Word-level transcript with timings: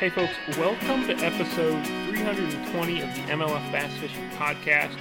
Hey, 0.00 0.08
folks, 0.08 0.32
welcome 0.56 1.06
to 1.08 1.14
episode 1.22 1.86
320 2.08 3.02
of 3.02 3.14
the 3.14 3.20
MLF 3.20 3.70
Bass 3.70 3.94
Fishing 3.98 4.30
Podcast 4.30 4.96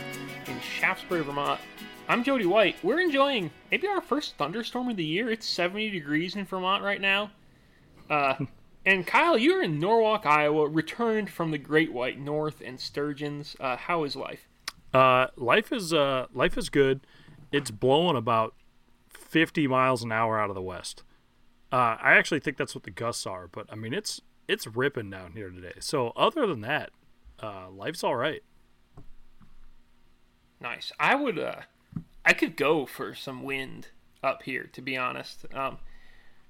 in 0.45 0.59
Shaftsbury, 0.59 1.23
Vermont. 1.23 1.61
I'm 2.09 2.21
Jody 2.21 2.45
White. 2.45 2.75
We're 2.83 2.99
enjoying 2.99 3.49
maybe 3.71 3.87
our 3.87 4.01
first 4.01 4.35
thunderstorm 4.35 4.89
of 4.89 4.97
the 4.97 5.05
year. 5.05 5.31
It's 5.31 5.47
70 5.47 5.91
degrees 5.91 6.35
in 6.35 6.43
Vermont 6.43 6.83
right 6.83 6.99
now. 6.99 7.31
Uh, 8.09 8.35
and 8.85 9.07
Kyle, 9.07 9.37
you're 9.37 9.63
in 9.63 9.79
Norwalk, 9.79 10.25
Iowa, 10.25 10.67
returned 10.67 11.29
from 11.29 11.51
the 11.51 11.57
Great 11.57 11.93
White 11.93 12.19
North 12.19 12.61
and 12.61 12.77
sturgeons. 12.77 13.55
Uh, 13.57 13.77
how 13.77 14.03
is 14.03 14.17
life? 14.17 14.48
Uh, 14.93 15.27
life 15.35 15.71
is 15.71 15.93
uh, 15.93 16.27
life 16.33 16.57
is 16.57 16.69
good. 16.69 17.05
It's 17.51 17.71
blowing 17.71 18.15
about 18.15 18.53
50 19.09 19.67
miles 19.67 20.03
an 20.03 20.11
hour 20.11 20.39
out 20.39 20.49
of 20.49 20.55
the 20.55 20.61
west. 20.61 21.03
Uh, 21.71 21.97
I 22.01 22.13
actually 22.13 22.39
think 22.39 22.57
that's 22.57 22.73
what 22.73 22.83
the 22.83 22.91
gusts 22.91 23.27
are, 23.27 23.47
but 23.47 23.67
I 23.69 23.75
mean 23.75 23.93
it's 23.93 24.21
it's 24.47 24.65
ripping 24.65 25.09
down 25.09 25.33
here 25.33 25.49
today. 25.49 25.75
So 25.79 26.09
other 26.15 26.47
than 26.47 26.61
that, 26.61 26.89
uh, 27.41 27.69
life's 27.69 28.03
all 28.03 28.15
right. 28.15 28.41
Nice. 30.59 30.91
I 30.99 31.15
would 31.15 31.37
uh 31.39 31.61
I 32.25 32.33
could 32.33 32.57
go 32.57 32.85
for 32.85 33.13
some 33.13 33.43
wind 33.43 33.89
up 34.23 34.43
here 34.43 34.69
to 34.73 34.81
be 34.81 34.97
honest. 34.97 35.45
Um 35.53 35.77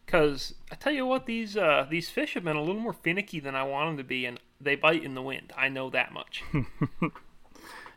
cuz 0.07 0.55
I 0.71 0.75
tell 0.75 0.93
you 0.93 1.05
what 1.05 1.25
these 1.25 1.55
uh 1.57 1.85
these 1.89 2.09
fish 2.09 2.33
have 2.33 2.43
been 2.43 2.55
a 2.55 2.63
little 2.63 2.81
more 2.81 2.93
finicky 2.93 3.39
than 3.39 3.55
I 3.55 3.63
want 3.63 3.89
them 3.89 3.97
to 3.97 4.03
be 4.03 4.25
and 4.25 4.39
they 4.59 4.75
bite 4.75 5.03
in 5.03 5.13
the 5.13 5.21
wind. 5.21 5.53
I 5.55 5.69
know 5.69 5.89
that 5.89 6.11
much. 6.13 6.43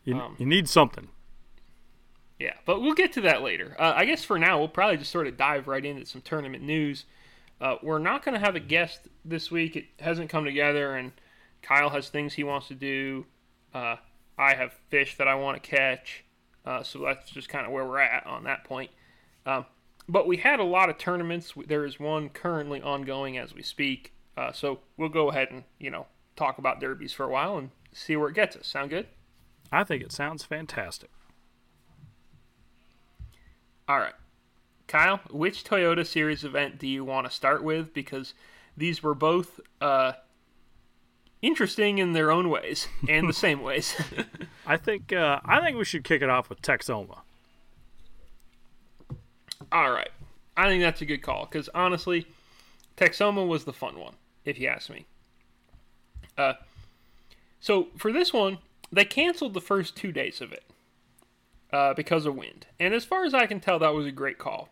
you, 0.04 0.16
um, 0.16 0.36
you 0.38 0.46
need 0.46 0.68
something. 0.68 1.08
Yeah, 2.38 2.54
but 2.66 2.80
we'll 2.82 2.94
get 2.94 3.12
to 3.12 3.20
that 3.22 3.42
later. 3.42 3.76
Uh, 3.78 3.92
I 3.94 4.04
guess 4.04 4.24
for 4.24 4.38
now 4.38 4.58
we'll 4.58 4.68
probably 4.68 4.96
just 4.96 5.12
sort 5.12 5.26
of 5.28 5.36
dive 5.36 5.68
right 5.68 5.84
into 5.84 6.04
some 6.04 6.22
tournament 6.22 6.62
news. 6.62 7.04
Uh, 7.60 7.76
we're 7.82 8.00
not 8.00 8.24
going 8.24 8.34
to 8.34 8.40
have 8.40 8.56
a 8.56 8.60
guest 8.60 9.06
this 9.24 9.50
week. 9.50 9.76
It 9.76 9.84
hasn't 10.00 10.28
come 10.28 10.44
together, 10.44 10.96
and 10.96 11.12
Kyle 11.62 11.90
has 11.90 12.08
things 12.08 12.34
he 12.34 12.42
wants 12.42 12.66
to 12.68 12.74
do. 12.74 13.26
Uh, 13.72 13.96
I 14.36 14.54
have 14.54 14.72
fish 14.88 15.16
that 15.18 15.28
I 15.28 15.36
want 15.36 15.62
to 15.62 15.70
catch. 15.70 16.24
Uh, 16.66 16.82
so 16.82 17.00
that's 17.00 17.30
just 17.30 17.48
kind 17.48 17.64
of 17.66 17.72
where 17.72 17.84
we're 17.84 18.00
at 18.00 18.26
on 18.26 18.44
that 18.44 18.64
point. 18.64 18.90
Um, 19.46 19.66
but 20.08 20.26
we 20.26 20.36
had 20.38 20.58
a 20.58 20.64
lot 20.64 20.90
of 20.90 20.98
tournaments. 20.98 21.52
There 21.66 21.84
is 21.84 22.00
one 22.00 22.28
currently 22.28 22.82
ongoing 22.82 23.38
as 23.38 23.54
we 23.54 23.62
speak. 23.62 24.12
Uh, 24.36 24.52
so 24.52 24.80
we'll 24.96 25.08
go 25.08 25.30
ahead 25.30 25.48
and 25.50 25.64
you 25.78 25.90
know 25.90 26.06
talk 26.36 26.58
about 26.58 26.80
derbies 26.80 27.12
for 27.12 27.24
a 27.24 27.28
while 27.28 27.56
and 27.58 27.70
see 27.92 28.16
where 28.16 28.28
it 28.28 28.34
gets 28.34 28.56
us. 28.56 28.66
Sound 28.66 28.90
good? 28.90 29.06
I 29.72 29.84
think 29.84 30.02
it 30.02 30.12
sounds 30.12 30.44
fantastic. 30.44 31.10
All 33.88 33.98
right. 33.98 34.14
Kyle, 34.86 35.20
which 35.30 35.64
Toyota 35.64 36.06
Series 36.06 36.44
event 36.44 36.78
do 36.78 36.86
you 36.86 37.02
want 37.02 37.26
to 37.26 37.32
start 37.32 37.64
with? 37.64 37.94
Because 37.94 38.34
these 38.76 39.02
were 39.02 39.14
both 39.14 39.58
uh, 39.80 40.12
interesting 41.40 41.96
in 41.96 42.12
their 42.12 42.30
own 42.30 42.50
ways 42.50 42.88
and 43.08 43.28
the 43.28 43.32
same 43.32 43.62
ways. 43.62 43.94
I 44.66 44.76
think 44.76 45.12
uh, 45.12 45.40
I 45.44 45.60
think 45.60 45.78
we 45.78 45.84
should 45.84 46.04
kick 46.04 46.20
it 46.20 46.28
off 46.28 46.50
with 46.50 46.60
Texoma. 46.60 47.20
All 49.70 49.90
right, 49.90 50.10
I 50.56 50.68
think 50.68 50.82
that's 50.82 51.00
a 51.00 51.06
good 51.06 51.22
call 51.22 51.46
because 51.46 51.70
honestly, 51.74 52.26
Texoma 52.96 53.46
was 53.46 53.64
the 53.64 53.72
fun 53.72 53.98
one, 53.98 54.14
if 54.44 54.58
you 54.58 54.68
ask 54.68 54.90
me. 54.90 55.06
Uh, 56.36 56.54
so 57.60 57.88
for 57.96 58.12
this 58.12 58.32
one, 58.32 58.58
they 58.92 59.04
canceled 59.04 59.54
the 59.54 59.60
first 59.60 59.96
two 59.96 60.12
days 60.12 60.40
of 60.40 60.52
it 60.52 60.64
uh, 61.72 61.94
because 61.94 62.26
of 62.26 62.36
wind, 62.36 62.66
and 62.78 62.94
as 62.94 63.04
far 63.04 63.24
as 63.24 63.34
I 63.34 63.46
can 63.46 63.58
tell, 63.58 63.78
that 63.78 63.94
was 63.94 64.06
a 64.06 64.12
great 64.12 64.38
call 64.38 64.68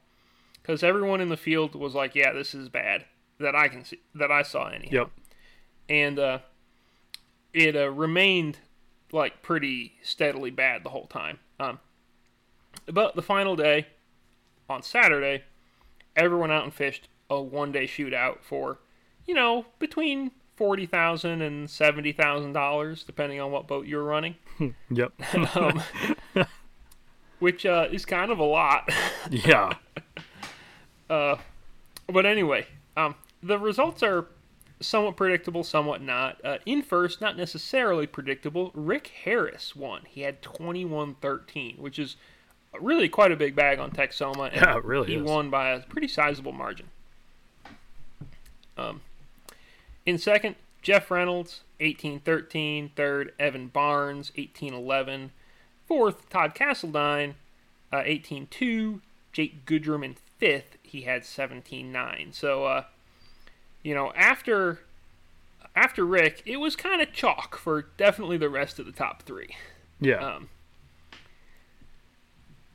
because 0.61 0.83
everyone 0.83 1.21
in 1.21 1.31
the 1.31 1.37
field 1.37 1.75
was 1.75 1.95
like, 1.95 2.15
"Yeah, 2.15 2.33
this 2.33 2.55
is 2.55 2.69
bad." 2.69 3.07
That 3.39 3.55
I 3.55 3.69
can 3.69 3.85
see, 3.85 4.01
that 4.15 4.31
I 4.31 4.43
saw 4.43 4.69
anyhow. 4.69 4.93
Yep. 4.93 5.11
And 5.89 6.19
uh, 6.19 6.39
it 7.55 7.75
uh, 7.75 7.91
remained 7.91 8.59
like 9.13 9.43
pretty 9.43 9.95
steadily 10.03 10.51
bad 10.51 10.85
the 10.85 10.91
whole 10.91 11.07
time. 11.07 11.39
Um, 11.59 11.79
but 12.87 13.17
the 13.17 13.23
final 13.23 13.57
day, 13.57 13.87
on 14.69 14.83
Saturday, 14.83 15.45
everyone 16.15 16.51
out 16.51 16.65
and 16.65 16.75
fished 16.75 17.09
a 17.29 17.41
one-day 17.41 17.87
shootout 17.87 18.43
for, 18.43 18.79
you 19.27 19.35
know, 19.35 19.67
between 19.79 20.33
forty 20.61 20.85
thousand 20.85 21.41
and 21.41 21.71
seventy 21.71 22.13
thousand 22.13 22.53
dollars, 22.53 23.03
depending 23.03 23.41
on 23.41 23.51
what 23.51 23.67
boat 23.67 23.87
you're 23.87 24.05
running. 24.05 24.35
yep. 24.91 25.11
um, 25.57 25.83
which 27.39 27.65
uh, 27.65 27.89
is 27.91 28.05
kind 28.05 28.31
of 28.31 28.39
a 28.39 28.45
lot. 28.45 28.87
yeah. 29.31 29.73
Uh, 31.09 31.37
but 32.09 32.27
anyway, 32.27 32.67
um, 32.95 33.15
the 33.43 33.59
results 33.59 34.03
are 34.03 34.27
somewhat 34.81 35.17
predictable, 35.17 35.65
somewhat 35.65 36.03
not. 36.03 36.37
Uh, 36.45 36.59
in 36.67 36.83
first, 36.83 37.23
not 37.23 37.39
necessarily 37.39 38.07
predictable, 38.07 38.71
Rick 38.75 39.13
Harris 39.25 39.75
won. 39.75 40.03
He 40.07 40.21
had 40.21 40.43
21 40.43 41.17
13, 41.23 41.77
which 41.79 41.99
is 41.99 42.17
really 42.79 43.09
quite 43.09 43.33
a 43.33 43.37
big 43.37 43.57
bag 43.57 43.79
on 43.79 43.93
Texoma. 43.93 44.49
And 44.53 44.57
yeah, 44.57 44.79
really 44.85 45.07
He 45.07 45.15
is. 45.15 45.23
won 45.23 45.49
by 45.49 45.71
a 45.71 45.81
pretty 45.81 46.07
sizable 46.07 46.53
margin. 46.53 46.91
Um, 48.77 49.01
in 50.07 50.19
second, 50.19 50.57
Jeff 50.83 51.11
Reynolds, 51.11 51.63
1813. 51.79 52.93
Third, 52.97 53.33
Evan 53.39 53.69
Barnes, 53.69 54.33
1811. 54.37 55.33
Fourth, 55.87 56.29
Todd 56.31 56.55
Castledine, 56.55 57.35
uh, 57.93 58.03
18 58.05 58.47
2. 58.49 59.01
Jake 59.33 59.65
Goodrum 59.65 60.05
in 60.05 60.17
fifth, 60.39 60.77
he 60.83 61.03
had 61.03 61.23
17-9. 61.23 62.35
So, 62.35 62.65
uh, 62.65 62.85
you 63.83 63.95
know, 63.95 64.13
after 64.15 64.81
after 65.77 66.05
Rick, 66.05 66.43
it 66.47 66.57
was 66.57 66.75
kind 66.75 67.01
of 67.01 67.13
chalk 67.13 67.57
for 67.57 67.83
definitely 67.97 68.37
the 68.37 68.49
rest 68.49 68.79
of 68.81 68.87
the 68.87 68.93
top 68.93 69.23
three. 69.23 69.55
Yeah. 70.01 70.17
Um, 70.17 70.49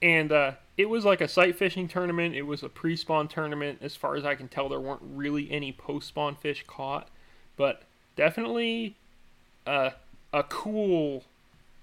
and 0.01 0.31
uh, 0.31 0.51
it 0.77 0.85
was 0.85 1.03
like 1.03 1.19
a 1.19 1.27
sight 1.27 1.57
fishing 1.57 1.87
tournament. 1.87 2.35
It 2.35 2.43
was 2.43 2.63
a 2.63 2.69
pre-spawn 2.69 3.27
tournament. 3.27 3.79
As 3.81 3.95
far 3.95 4.15
as 4.15 4.23
I 4.23 4.35
can 4.35 4.47
tell, 4.47 4.69
there 4.69 4.79
weren't 4.79 5.01
really 5.03 5.51
any 5.51 5.71
post-spawn 5.73 6.35
fish 6.35 6.63
caught, 6.67 7.09
but 7.57 7.83
definitely 8.15 8.95
uh, 9.65 9.91
a 10.33 10.43
cool. 10.43 11.23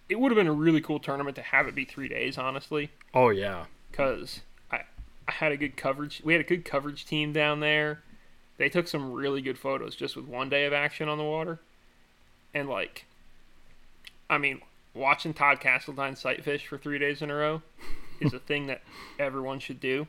It 0.08 0.20
would 0.20 0.30
have 0.30 0.36
been 0.36 0.46
a 0.46 0.52
really 0.52 0.80
cool 0.80 0.98
tournament 0.98 1.36
to 1.36 1.42
have 1.42 1.66
it 1.66 1.74
be 1.74 1.84
three 1.84 2.08
days, 2.08 2.38
honestly. 2.38 2.90
Oh 3.14 3.30
yeah. 3.30 3.66
Because 3.90 4.40
I 4.70 4.82
I 5.26 5.32
had 5.32 5.52
a 5.52 5.56
good 5.56 5.76
coverage. 5.76 6.22
We 6.24 6.34
had 6.34 6.40
a 6.40 6.46
good 6.46 6.64
coverage 6.64 7.06
team 7.06 7.32
down 7.32 7.60
there. 7.60 8.02
They 8.58 8.68
took 8.68 8.86
some 8.86 9.12
really 9.12 9.42
good 9.42 9.58
photos 9.58 9.96
just 9.96 10.14
with 10.14 10.26
one 10.26 10.48
day 10.48 10.66
of 10.66 10.72
action 10.72 11.08
on 11.08 11.18
the 11.18 11.24
water, 11.24 11.58
and 12.54 12.68
like, 12.68 13.06
I 14.28 14.38
mean, 14.38 14.60
watching 14.94 15.34
Todd 15.34 15.60
Castledine 15.60 16.16
sight 16.16 16.44
fish 16.44 16.66
for 16.66 16.78
three 16.78 16.98
days 16.98 17.22
in 17.22 17.30
a 17.30 17.34
row 17.34 17.62
is 18.20 18.32
a 18.32 18.38
thing 18.40 18.66
that 18.66 18.82
everyone 19.18 19.58
should 19.58 19.80
do. 19.80 20.06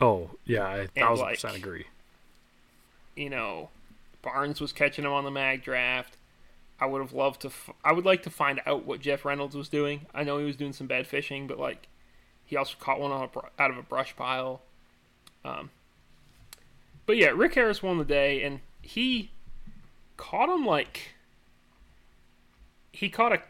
Oh 0.00 0.30
yeah, 0.44 0.66
I 0.66 0.86
thousand 0.86 1.26
like, 1.26 1.34
percent 1.34 1.56
agree. 1.56 1.86
You 3.16 3.30
know, 3.30 3.68
Barnes 4.22 4.60
was 4.60 4.72
catching 4.72 5.04
him 5.04 5.12
on 5.12 5.24
the 5.24 5.30
Magdraft. 5.30 6.16
I 6.80 6.86
would 6.86 7.00
have 7.00 7.12
loved 7.12 7.42
to. 7.42 7.48
F- 7.48 7.70
I 7.84 7.92
would 7.92 8.04
like 8.04 8.22
to 8.22 8.30
find 8.30 8.60
out 8.66 8.84
what 8.84 9.00
Jeff 9.00 9.24
Reynolds 9.24 9.56
was 9.56 9.68
doing. 9.68 10.06
I 10.14 10.22
know 10.22 10.38
he 10.38 10.44
was 10.44 10.56
doing 10.56 10.72
some 10.72 10.86
bad 10.86 11.06
fishing, 11.06 11.46
but 11.46 11.58
like, 11.58 11.88
he 12.44 12.56
also 12.56 12.76
caught 12.78 13.00
one 13.00 13.10
on 13.10 13.28
br- 13.32 13.40
out 13.58 13.70
of 13.70 13.78
a 13.78 13.82
brush 13.82 14.14
pile. 14.16 14.62
Um, 15.44 15.70
but 17.06 17.16
yeah, 17.16 17.28
Rick 17.34 17.54
Harris 17.54 17.82
won 17.82 17.98
the 17.98 18.04
day, 18.04 18.42
and 18.42 18.60
he 18.82 19.30
caught 20.16 20.48
him 20.48 20.66
like 20.66 21.14
he 22.92 23.08
caught 23.08 23.32
a 23.32 23.42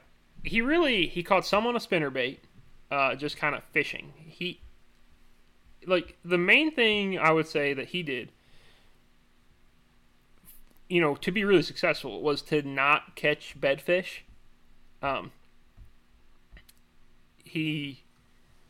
he 0.45 0.61
really 0.61 1.07
he 1.07 1.23
caught 1.23 1.45
some 1.45 1.67
on 1.67 1.75
a 1.75 1.81
spinner 1.81 2.11
bait, 2.11 2.45
uh, 2.91 3.15
just 3.15 3.37
kind 3.37 3.55
of 3.55 3.65
fishing. 3.65 4.13
He 4.27 4.61
like 5.87 6.17
the 6.25 6.39
main 6.39 6.71
thing 6.71 7.19
I 7.19 7.33
would 7.33 7.49
say 7.49 7.75
that 7.75 7.89
he 7.89 8.03
did, 8.03 8.31
you 10.89 11.01
know, 11.01 11.15
to 11.17 11.31
be 11.31 11.45
really 11.45 11.63
successful 11.63 12.23
was 12.23 12.43
to 12.43 12.63
not 12.63 13.15
catch 13.15 13.61
bedfish. 13.61 14.21
Um, 15.03 15.33
he, 17.37 18.05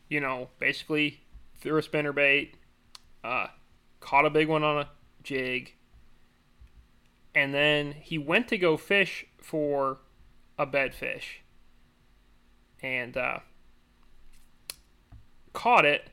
you 0.09 0.19
know, 0.19 0.49
basically 0.59 1.21
threw 1.59 1.77
a 1.77 1.81
spinner 1.81 2.13
bait, 2.13 2.55
uh, 3.23 3.47
caught 3.99 4.25
a 4.25 4.29
big 4.29 4.47
one 4.47 4.63
on 4.63 4.79
a 4.79 4.89
jig, 5.23 5.73
and 7.33 7.53
then 7.53 7.93
he 7.93 8.17
went 8.17 8.47
to 8.49 8.57
go 8.57 8.77
fish 8.77 9.25
for 9.37 9.99
a 10.57 10.65
bedfish 10.65 11.41
and 12.81 13.15
uh, 13.15 13.39
caught 15.53 15.85
it 15.85 16.09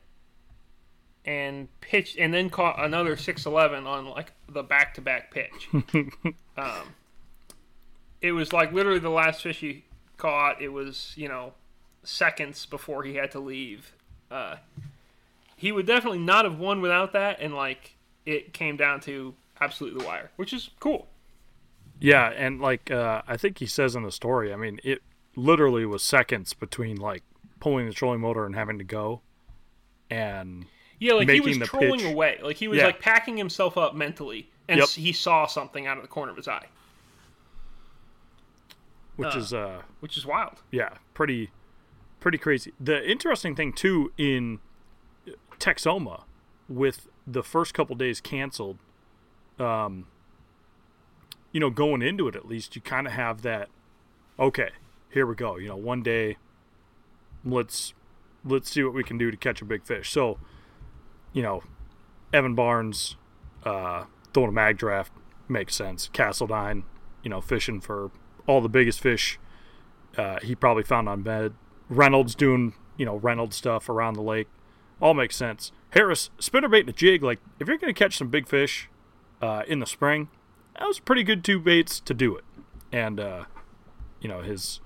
and 1.27 1.67
pitched 1.81 2.17
and 2.17 2.33
then 2.33 2.49
caught 2.49 2.83
another 2.83 3.15
611 3.15 3.85
on 3.85 4.09
like 4.09 4.31
the 4.49 4.63
back-to-back 4.63 5.29
pitch 5.29 5.69
um, 6.57 6.95
it 8.21 8.31
was 8.31 8.51
like 8.51 8.73
literally 8.73 8.99
the 8.99 9.09
last 9.09 9.43
fish 9.43 9.59
he 9.59 9.83
caught 10.17 10.59
it 10.61 10.69
was 10.69 11.13
you 11.15 11.27
know 11.27 11.53
seconds 12.07 12.65
before 12.65 13.03
he 13.03 13.15
had 13.15 13.31
to 13.31 13.39
leave. 13.39 13.93
Uh, 14.31 14.55
he 15.55 15.71
would 15.71 15.85
definitely 15.85 16.19
not 16.19 16.45
have 16.45 16.57
won 16.57 16.81
without 16.81 17.13
that, 17.13 17.39
and 17.39 17.53
like 17.53 17.95
it 18.25 18.53
came 18.53 18.77
down 18.77 18.99
to 19.01 19.35
absolutely 19.59 19.99
the 19.99 20.07
wire, 20.07 20.31
which 20.35 20.53
is 20.53 20.69
cool. 20.79 21.07
Yeah, 21.99 22.29
and 22.29 22.61
like 22.61 22.91
uh, 22.91 23.21
I 23.27 23.37
think 23.37 23.59
he 23.59 23.65
says 23.65 23.95
in 23.95 24.03
the 24.03 24.11
story, 24.11 24.53
I 24.53 24.55
mean, 24.55 24.79
it 24.83 25.01
literally 25.35 25.85
was 25.85 26.03
seconds 26.03 26.53
between 26.53 26.97
like 26.97 27.23
pulling 27.59 27.87
the 27.87 27.93
trolling 27.93 28.21
motor 28.21 28.45
and 28.45 28.55
having 28.55 28.77
to 28.77 28.83
go, 28.83 29.21
and 30.09 30.65
Yeah, 30.99 31.13
like 31.13 31.29
he 31.29 31.39
was 31.39 31.57
trolling 31.59 31.99
pitch. 31.99 32.11
away. 32.13 32.39
Like 32.41 32.57
he 32.57 32.67
was 32.67 32.77
Yeah. 32.79 32.85
like 32.87 32.99
packing 32.99 33.37
himself 33.37 33.77
up 33.77 33.93
mentally, 33.95 34.49
and 34.67 34.79
Yep. 34.79 34.89
he 34.89 35.11
saw 35.13 35.45
something 35.45 35.85
out 35.85 35.97
of 35.97 36.03
the 36.03 36.07
corner 36.09 36.31
of 36.31 36.37
his 36.37 36.47
eye, 36.47 36.67
which 39.15 39.35
Uh. 39.35 39.39
is 39.39 39.53
uh 39.53 39.81
which 39.99 40.17
is 40.17 40.25
wild. 40.25 40.61
yeah, 40.71 40.95
pretty 41.13 41.51
pretty 42.19 42.37
crazy. 42.37 42.73
The 42.79 43.07
interesting 43.09 43.55
thing 43.55 43.73
too 43.73 44.11
in 44.17 44.59
Texoma 45.59 46.23
with 46.69 47.07
the 47.25 47.43
first 47.43 47.73
couple 47.73 47.95
days 47.95 48.19
canceled 48.21 48.77
um 49.59 50.07
you 51.51 51.59
know, 51.59 51.69
going 51.69 52.01
into 52.01 52.27
it 52.27 52.35
at 52.35 52.47
least 52.47 52.75
you 52.75 52.81
kind 52.81 53.07
of 53.07 53.13
have 53.13 53.41
that 53.43 53.69
okay, 54.39 54.69
here 55.11 55.25
we 55.25 55.35
go. 55.35 55.57
You 55.57 55.69
know, 55.69 55.77
one 55.77 56.03
day 56.03 56.37
let's 57.45 57.93
let's 58.45 58.69
see 58.71 58.83
what 58.83 58.93
we 58.93 59.03
can 59.03 59.17
do 59.17 59.31
to 59.31 59.37
catch 59.37 59.61
a 59.61 59.65
big 59.65 59.83
fish. 59.83 60.09
So, 60.11 60.37
you 61.37 61.43
know, 61.43 61.61
Evan 62.33 62.55
Barnes 62.55 63.15
uh 63.63 64.05
throwing 64.33 64.49
a 64.49 64.53
Magdraft 64.53 65.09
makes 65.47 65.75
sense. 65.75 66.09
Castledine, 66.13 66.83
you 67.23 67.29
know, 67.29 67.41
fishing 67.41 67.79
for 67.79 68.09
all 68.47 68.61
the 68.61 68.69
biggest 68.69 68.99
fish 68.99 69.39
uh, 70.17 70.39
he 70.41 70.55
probably 70.55 70.83
found 70.83 71.07
on 71.07 71.21
bed. 71.21 71.53
Reynolds 71.89 72.35
doing, 72.35 72.73
you 72.97 73.05
know, 73.05 73.15
Reynolds 73.15 73.55
stuff 73.55 73.87
around 73.87 74.15
the 74.15 74.21
lake. 74.21 74.47
All 74.99 75.13
makes 75.13 75.35
sense. 75.35 75.71
Harris, 75.91 76.29
spinnerbait 76.39 76.81
and 76.81 76.89
a 76.89 76.93
jig, 76.93 77.23
like, 77.23 77.39
if 77.59 77.67
you're 77.67 77.77
going 77.77 77.93
to 77.93 77.97
catch 77.97 78.17
some 78.17 78.29
big 78.29 78.47
fish 78.47 78.89
uh, 79.41 79.61
in 79.67 79.79
the 79.79 79.85
spring, 79.85 80.29
that 80.77 80.87
was 80.87 80.99
pretty 80.99 81.23
good 81.23 81.43
two 81.43 81.59
baits 81.59 81.99
to 82.01 82.13
do 82.13 82.35
it. 82.35 82.43
And, 82.91 83.19
uh, 83.19 83.45
you 84.19 84.27
know, 84.27 84.41
his 84.41 84.81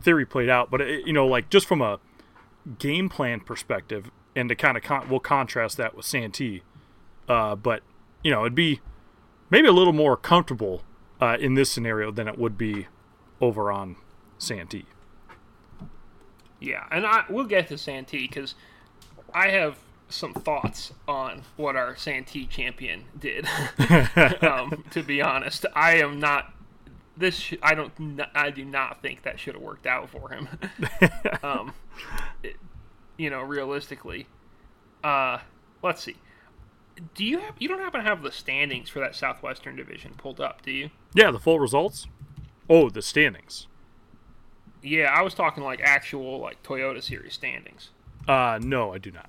theory 0.00 0.24
played 0.24 0.48
out. 0.48 0.70
But, 0.70 0.80
it, 0.80 1.06
you 1.06 1.12
know, 1.12 1.26
like, 1.26 1.50
just 1.50 1.66
from 1.66 1.82
a 1.82 1.98
game 2.78 3.08
plan 3.08 3.40
perspective, 3.40 4.10
and 4.34 4.48
to 4.48 4.54
kind 4.54 4.76
of, 4.76 4.82
con- 4.82 5.08
we'll 5.08 5.20
contrast 5.20 5.76
that 5.76 5.94
with 5.96 6.06
Santee. 6.06 6.62
Uh, 7.28 7.54
but, 7.56 7.82
you 8.22 8.30
know, 8.30 8.40
it'd 8.40 8.54
be 8.54 8.80
maybe 9.50 9.68
a 9.68 9.72
little 9.72 9.92
more 9.92 10.16
comfortable 10.16 10.82
uh, 11.20 11.36
in 11.40 11.54
this 11.54 11.70
scenario 11.70 12.10
than 12.10 12.28
it 12.28 12.38
would 12.38 12.56
be 12.56 12.86
over 13.40 13.70
on 13.70 13.96
Santee. 14.38 14.86
Yeah, 16.60 16.84
and 16.90 17.06
I 17.06 17.24
we'll 17.30 17.46
get 17.46 17.68
to 17.68 17.78
Santee 17.78 18.26
because 18.26 18.54
I 19.32 19.48
have 19.48 19.78
some 20.08 20.34
thoughts 20.34 20.92
on 21.08 21.42
what 21.56 21.76
our 21.76 21.96
Santee 21.96 22.46
champion 22.46 23.04
did. 23.18 23.46
um, 24.42 24.84
to 24.90 25.02
be 25.02 25.22
honest, 25.22 25.64
I 25.74 25.94
am 25.94 26.20
not. 26.20 26.52
This 27.16 27.36
sh- 27.36 27.54
I 27.62 27.74
don't. 27.74 27.92
I 28.34 28.50
do 28.50 28.64
not 28.64 29.00
think 29.00 29.22
that 29.22 29.40
should 29.40 29.54
have 29.54 29.62
worked 29.62 29.86
out 29.86 30.10
for 30.10 30.30
him. 30.30 30.48
um, 31.42 31.72
it- 32.42 32.56
you 33.20 33.28
know, 33.28 33.42
realistically, 33.42 34.26
uh, 35.04 35.38
let's 35.82 36.02
see. 36.02 36.16
Do 37.14 37.22
you 37.22 37.38
have? 37.38 37.54
You 37.58 37.68
don't 37.68 37.80
happen 37.80 38.02
to 38.02 38.08
have 38.08 38.22
the 38.22 38.32
standings 38.32 38.88
for 38.88 39.00
that 39.00 39.14
Southwestern 39.14 39.76
Division 39.76 40.14
pulled 40.16 40.40
up, 40.40 40.62
do 40.62 40.70
you? 40.70 40.88
Yeah, 41.14 41.30
the 41.30 41.38
full 41.38 41.60
results. 41.60 42.06
Oh, 42.70 42.88
the 42.88 43.02
standings. 43.02 43.66
Yeah, 44.82 45.12
I 45.14 45.20
was 45.20 45.34
talking 45.34 45.62
like 45.62 45.82
actual 45.82 46.38
like 46.40 46.62
Toyota 46.62 47.02
Series 47.02 47.34
standings. 47.34 47.90
Uh, 48.26 48.58
no, 48.62 48.94
I 48.94 48.98
do 48.98 49.10
not. 49.10 49.28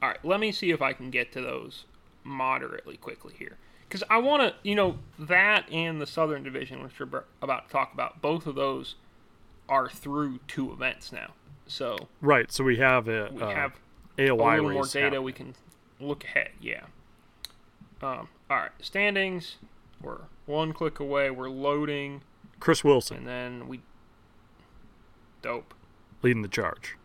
All 0.00 0.10
right, 0.10 0.24
let 0.24 0.38
me 0.38 0.52
see 0.52 0.70
if 0.70 0.80
I 0.80 0.92
can 0.92 1.10
get 1.10 1.32
to 1.32 1.40
those 1.40 1.86
moderately 2.22 2.96
quickly 2.96 3.34
here. 3.36 3.58
Because 3.88 4.04
I 4.08 4.18
want 4.18 4.42
to, 4.42 4.54
you 4.62 4.76
know, 4.76 4.98
that 5.18 5.68
and 5.72 6.00
the 6.00 6.06
Southern 6.06 6.44
Division, 6.44 6.84
which 6.84 7.00
we're 7.00 7.24
about 7.42 7.66
to 7.66 7.72
talk 7.72 7.92
about, 7.92 8.22
both 8.22 8.46
of 8.46 8.54
those 8.54 8.94
are 9.68 9.88
through 9.88 10.38
two 10.46 10.70
events 10.70 11.10
now. 11.10 11.32
So 11.70 12.08
Right, 12.20 12.50
so 12.50 12.64
we 12.64 12.78
have 12.78 13.06
a, 13.06 13.30
we 13.32 13.40
uh, 13.40 13.50
have 13.50 13.72
AOY 14.18 14.30
a 14.30 14.34
little 14.34 14.70
more 14.72 14.84
data. 14.84 15.04
happening. 15.04 15.22
We 15.22 15.32
can 15.32 15.54
look 16.00 16.24
ahead. 16.24 16.50
Yeah. 16.60 16.82
Um, 18.02 18.28
all 18.50 18.56
right, 18.56 18.70
standings. 18.80 19.56
We're 20.02 20.22
one 20.46 20.72
click 20.72 20.98
away. 20.98 21.30
We're 21.30 21.48
loading, 21.48 22.22
Chris 22.58 22.82
Wilson 22.82 23.18
and 23.18 23.28
then 23.28 23.68
we. 23.68 23.82
Dope. 25.42 25.72
leading 26.22 26.42
the 26.42 26.48
charge. 26.48 26.96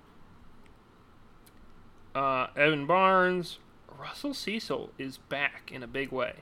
Uh, 2.16 2.48
Evan 2.56 2.86
Barnes, 2.88 3.60
Russell 4.00 4.34
Cecil 4.34 4.90
is 4.98 5.20
back 5.20 5.72
in 5.72 5.84
a 5.84 5.88
big 5.88 6.12
way. 6.12 6.38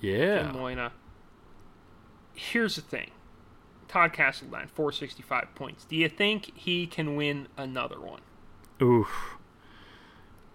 Yeah. 0.00 0.44
Jim 0.44 0.54
Moyna. 0.54 0.92
Here's 2.34 2.76
the 2.76 2.82
thing. 2.82 3.10
Todd 3.92 4.14
Castledine, 4.14 4.70
465 4.70 5.54
points. 5.54 5.84
Do 5.84 5.96
you 5.96 6.08
think 6.08 6.56
he 6.56 6.86
can 6.86 7.14
win 7.14 7.46
another 7.58 8.00
one? 8.00 8.22
Oof. 8.80 9.36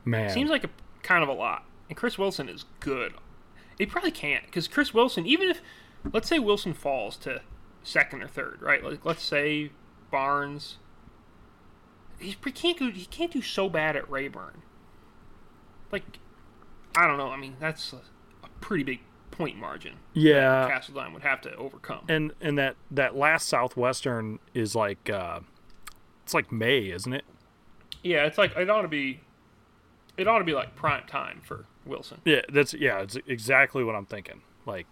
Man. 0.04 0.32
Seems 0.32 0.50
like 0.50 0.64
a 0.64 0.72
kind 1.04 1.22
of 1.22 1.30
a 1.30 1.34
lot. 1.34 1.64
And 1.88 1.96
Chris 1.96 2.18
Wilson 2.18 2.50
is 2.50 2.66
good. 2.80 3.14
He 3.78 3.86
probably 3.86 4.10
can't 4.10 4.44
because 4.48 4.68
Chris 4.68 4.92
Wilson, 4.92 5.28
even 5.28 5.50
if 5.50 5.62
let's 6.12 6.28
say 6.28 6.40
Wilson 6.40 6.74
falls 6.74 7.16
to 7.18 7.44
second 7.84 8.24
or 8.24 8.28
third, 8.28 8.60
right? 8.60 8.84
Like 8.84 9.06
let's 9.06 9.22
say 9.22 9.70
Barnes, 10.10 10.78
he 12.18 12.34
can't 12.34 12.80
do 12.80 12.90
he 12.90 13.06
can't 13.06 13.32
do 13.32 13.44
so 13.44 13.70
bad 13.70 13.96
at 13.96 14.10
Rayburn. 14.10 14.64
Like 15.92 16.18
I 16.96 17.06
don't 17.06 17.20
know. 17.20 17.30
I 17.30 17.38
mean 17.38 17.58
that's 17.60 17.94
a, 17.94 17.98
a 18.44 18.50
pretty 18.62 18.84
big 18.84 19.00
point 19.38 19.58
margin. 19.58 19.94
yeah. 20.14 20.70
Castledine 20.70 21.14
would 21.14 21.22
have 21.24 21.42
to 21.42 21.56
overcome. 21.56 22.06
And 22.10 22.34
and 22.42 22.58
that 22.58 22.76
that 22.92 23.16
last 23.16 23.48
Southwestern 23.48 24.40
is 24.54 24.76
like 24.76 25.10
uh 25.10 25.42
it's 26.24 26.34
like 26.34 26.52
May, 26.52 26.90
isn't 26.90 27.14
it? 27.14 27.24
Yeah, 28.04 28.26
it's 28.26 28.38
like 28.38 28.56
it 28.58 28.70
ought 28.70 28.82
to 28.82 28.88
be. 28.88 29.22
It 30.18 30.28
ought 30.28 30.40
to 30.40 30.44
be 30.44 30.54
like 30.54 30.76
prime 30.76 31.06
time 31.08 31.42
for 31.46 31.66
Wilson. 31.86 32.22
Yeah, 32.26 32.42
that's 32.52 32.74
yeah, 32.74 33.00
it's 33.02 33.18
exactly 33.28 33.84
what 33.84 33.96
I'm 33.96 34.06
thinking. 34.06 34.42
Like 34.66 34.88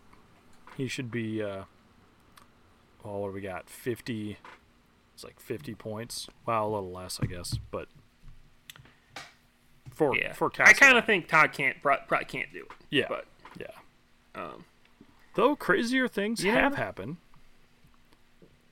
he 0.77 0.87
should 0.87 1.09
be 1.11 1.41
uh 1.41 1.63
well, 3.03 3.19
what 3.21 3.27
do 3.29 3.33
we 3.33 3.41
got? 3.41 3.69
50 3.69 4.37
It's 5.13 5.23
like 5.23 5.39
50 5.39 5.75
points. 5.75 6.27
Wow, 6.45 6.67
a 6.67 6.69
little 6.69 6.91
less, 6.91 7.19
I 7.21 7.25
guess, 7.27 7.57
but 7.71 7.87
for 9.91 10.15
Yeah, 10.15 10.33
for 10.33 10.51
I 10.59 10.73
kind 10.73 10.97
of 10.97 11.05
think 11.05 11.27
Todd 11.27 11.53
can't 11.53 11.81
probably 11.81 12.25
can't 12.25 12.51
do 12.53 12.59
it. 12.59 12.71
yeah, 12.89 13.05
but. 13.09 13.25
Um, 14.35 14.65
Though 15.35 15.55
crazier 15.55 16.07
things 16.07 16.43
Yeah. 16.43 16.53
have 16.55 16.75
happened. 16.75 17.17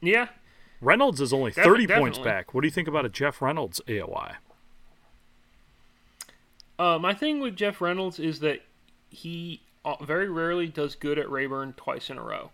yeah, 0.02 0.28
Reynolds 0.82 1.20
is 1.22 1.32
only 1.34 1.52
Defi- 1.52 1.68
30 1.68 1.88
points 1.88 2.20
back. 2.20 2.54
What 2.54 2.62
do 2.62 2.68
you 2.68 2.72
think 2.72 2.88
about 2.88 3.06
a 3.06 3.10
Jeff 3.10 3.42
Reynolds 3.42 3.82
AOY? 3.88 4.36
uh, 6.80 6.98
my 7.00 7.14
thing 7.14 7.40
with 7.40 7.56
Jeff 7.56 7.82
Reynolds 7.82 8.20
is 8.20 8.40
that 8.40 8.62
he 9.10 9.62
uh, 9.86 9.96
very 10.04 10.30
rarely 10.30 10.68
does 10.68 10.96
good 10.96 11.20
at 11.20 11.30
Rayburn 11.30 11.74
twice 11.74 12.10
in 12.10 12.18
a 12.18 12.24
row. 12.24 12.52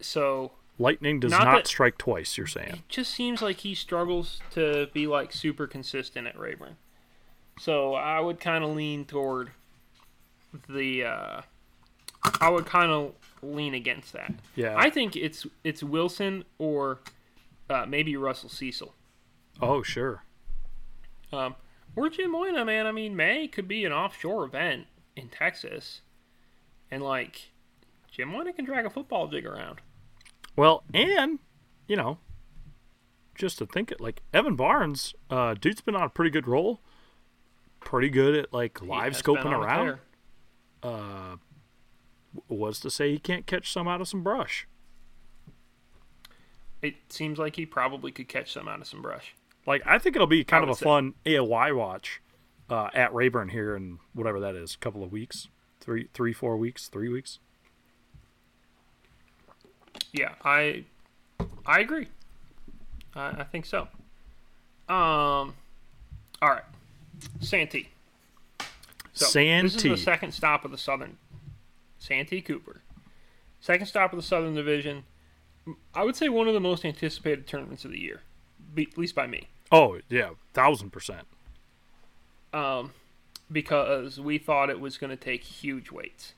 So 0.00 0.52
Lightning 0.78 1.20
does 1.20 1.30
Not 1.30 1.44
not, 1.44 1.66
strike 1.66 1.98
twice, 1.98 2.36
you're 2.38 2.46
saying. 2.46 2.70
it 2.74 2.88
just 2.88 3.12
seems 3.12 3.42
like 3.42 3.58
he 3.58 3.74
struggles 3.74 4.40
to 4.52 4.88
be 4.92 5.06
like 5.06 5.32
super 5.32 5.66
consistent 5.66 6.26
at 6.26 6.38
Rayburn. 6.38 6.76
So 7.60 7.94
I 7.94 8.18
would 8.20 8.40
kind 8.40 8.64
of 8.64 8.70
lean 8.74 9.04
toward 9.04 9.50
the. 10.68 11.04
Uh, 11.04 11.40
I 12.40 12.50
would 12.50 12.66
kind 12.66 12.90
of 12.90 13.14
lean 13.42 13.74
against 13.74 14.12
that. 14.12 14.32
Yeah. 14.54 14.74
I 14.76 14.90
think 14.90 15.16
it's 15.16 15.46
it's 15.64 15.82
Wilson 15.82 16.44
or 16.58 17.00
uh, 17.68 17.86
maybe 17.86 18.16
Russell 18.16 18.48
Cecil. 18.48 18.94
oh, 19.60 19.82
sure. 19.82 20.22
Um, 21.32 21.54
or 21.96 22.08
Jim 22.08 22.32
Moyna, 22.32 22.64
man. 22.64 22.86
I 22.86 22.92
mean, 22.92 23.16
May 23.16 23.48
could 23.48 23.66
be 23.66 23.84
an 23.84 23.92
offshore 23.92 24.44
event 24.44 24.86
in 25.16 25.28
Texas, 25.28 26.02
and 26.90 27.02
like 27.02 27.50
Jim 28.10 28.30
Moyna 28.30 28.54
can 28.54 28.64
drag 28.64 28.86
a 28.86 28.90
football 28.90 29.26
jig 29.28 29.46
around. 29.46 29.80
Well, 30.56 30.84
and 30.92 31.38
you 31.88 31.96
know, 31.96 32.18
just 33.34 33.58
to 33.58 33.66
think 33.66 33.90
it, 33.90 34.00
like 34.00 34.22
Evan 34.32 34.56
Barnes, 34.56 35.14
uh, 35.30 35.54
dude's 35.54 35.80
been 35.80 35.96
on 35.96 36.02
a 36.02 36.10
pretty 36.10 36.30
good 36.30 36.46
roll. 36.46 36.80
Pretty 37.80 38.10
good 38.10 38.34
at 38.36 38.52
like 38.52 38.80
live 38.82 39.14
scoping 39.14 39.52
around. 39.52 39.98
Uh, 40.82 41.36
was 42.48 42.80
to 42.80 42.90
say 42.90 43.12
he 43.12 43.18
can't 43.18 43.46
catch 43.46 43.72
some 43.72 43.86
out 43.86 44.00
of 44.00 44.08
some 44.08 44.22
brush. 44.22 44.66
It 46.80 46.94
seems 47.08 47.38
like 47.38 47.56
he 47.56 47.66
probably 47.66 48.10
could 48.10 48.28
catch 48.28 48.52
some 48.52 48.66
out 48.68 48.80
of 48.80 48.86
some 48.86 49.02
brush. 49.02 49.34
Like 49.66 49.82
I 49.86 49.98
think 49.98 50.16
it'll 50.16 50.26
be 50.26 50.44
kind 50.44 50.64
of 50.64 50.70
a 50.70 50.74
say- 50.74 50.84
fun 50.84 51.14
AOY 51.24 51.76
watch 51.76 52.20
uh, 52.68 52.88
at 52.94 53.14
Rayburn 53.14 53.50
here 53.50 53.76
in 53.76 53.98
whatever 54.14 54.40
that 54.40 54.54
is, 54.54 54.74
a 54.74 54.78
couple 54.78 55.04
of 55.04 55.12
weeks, 55.12 55.48
three, 55.80 56.08
three, 56.14 56.32
four 56.32 56.56
weeks, 56.56 56.88
three 56.88 57.08
weeks. 57.08 57.38
Yeah, 60.12 60.32
I 60.44 60.84
I 61.66 61.80
agree. 61.80 62.08
I, 63.14 63.28
I 63.28 63.44
think 63.44 63.66
so. 63.66 63.82
Um, 64.88 65.54
all 66.40 66.50
right, 66.50 66.64
Santee. 67.40 67.88
So 69.12 69.26
This 69.38 69.76
is 69.76 69.82
the 69.82 69.96
second 69.96 70.32
stop 70.32 70.64
of 70.64 70.70
the 70.70 70.78
Southern. 70.78 71.18
Santee 71.98 72.40
Cooper. 72.40 72.82
Second 73.60 73.86
stop 73.86 74.12
of 74.12 74.18
the 74.18 74.24
Southern 74.24 74.54
Division. 74.54 75.04
I 75.94 76.02
would 76.02 76.16
say 76.16 76.28
one 76.28 76.48
of 76.48 76.54
the 76.54 76.60
most 76.60 76.84
anticipated 76.84 77.46
tournaments 77.46 77.84
of 77.84 77.92
the 77.92 78.00
year, 78.00 78.22
be, 78.74 78.88
at 78.90 78.98
least 78.98 79.14
by 79.14 79.28
me, 79.28 79.48
Oh 79.72 79.98
yeah, 80.10 80.30
thousand 80.52 80.90
percent. 80.90 81.26
Um, 82.52 82.92
because 83.50 84.20
we 84.20 84.36
thought 84.36 84.68
it 84.68 84.78
was 84.78 84.98
going 84.98 85.10
to 85.10 85.16
take 85.16 85.42
huge 85.42 85.90
weights. 85.90 86.34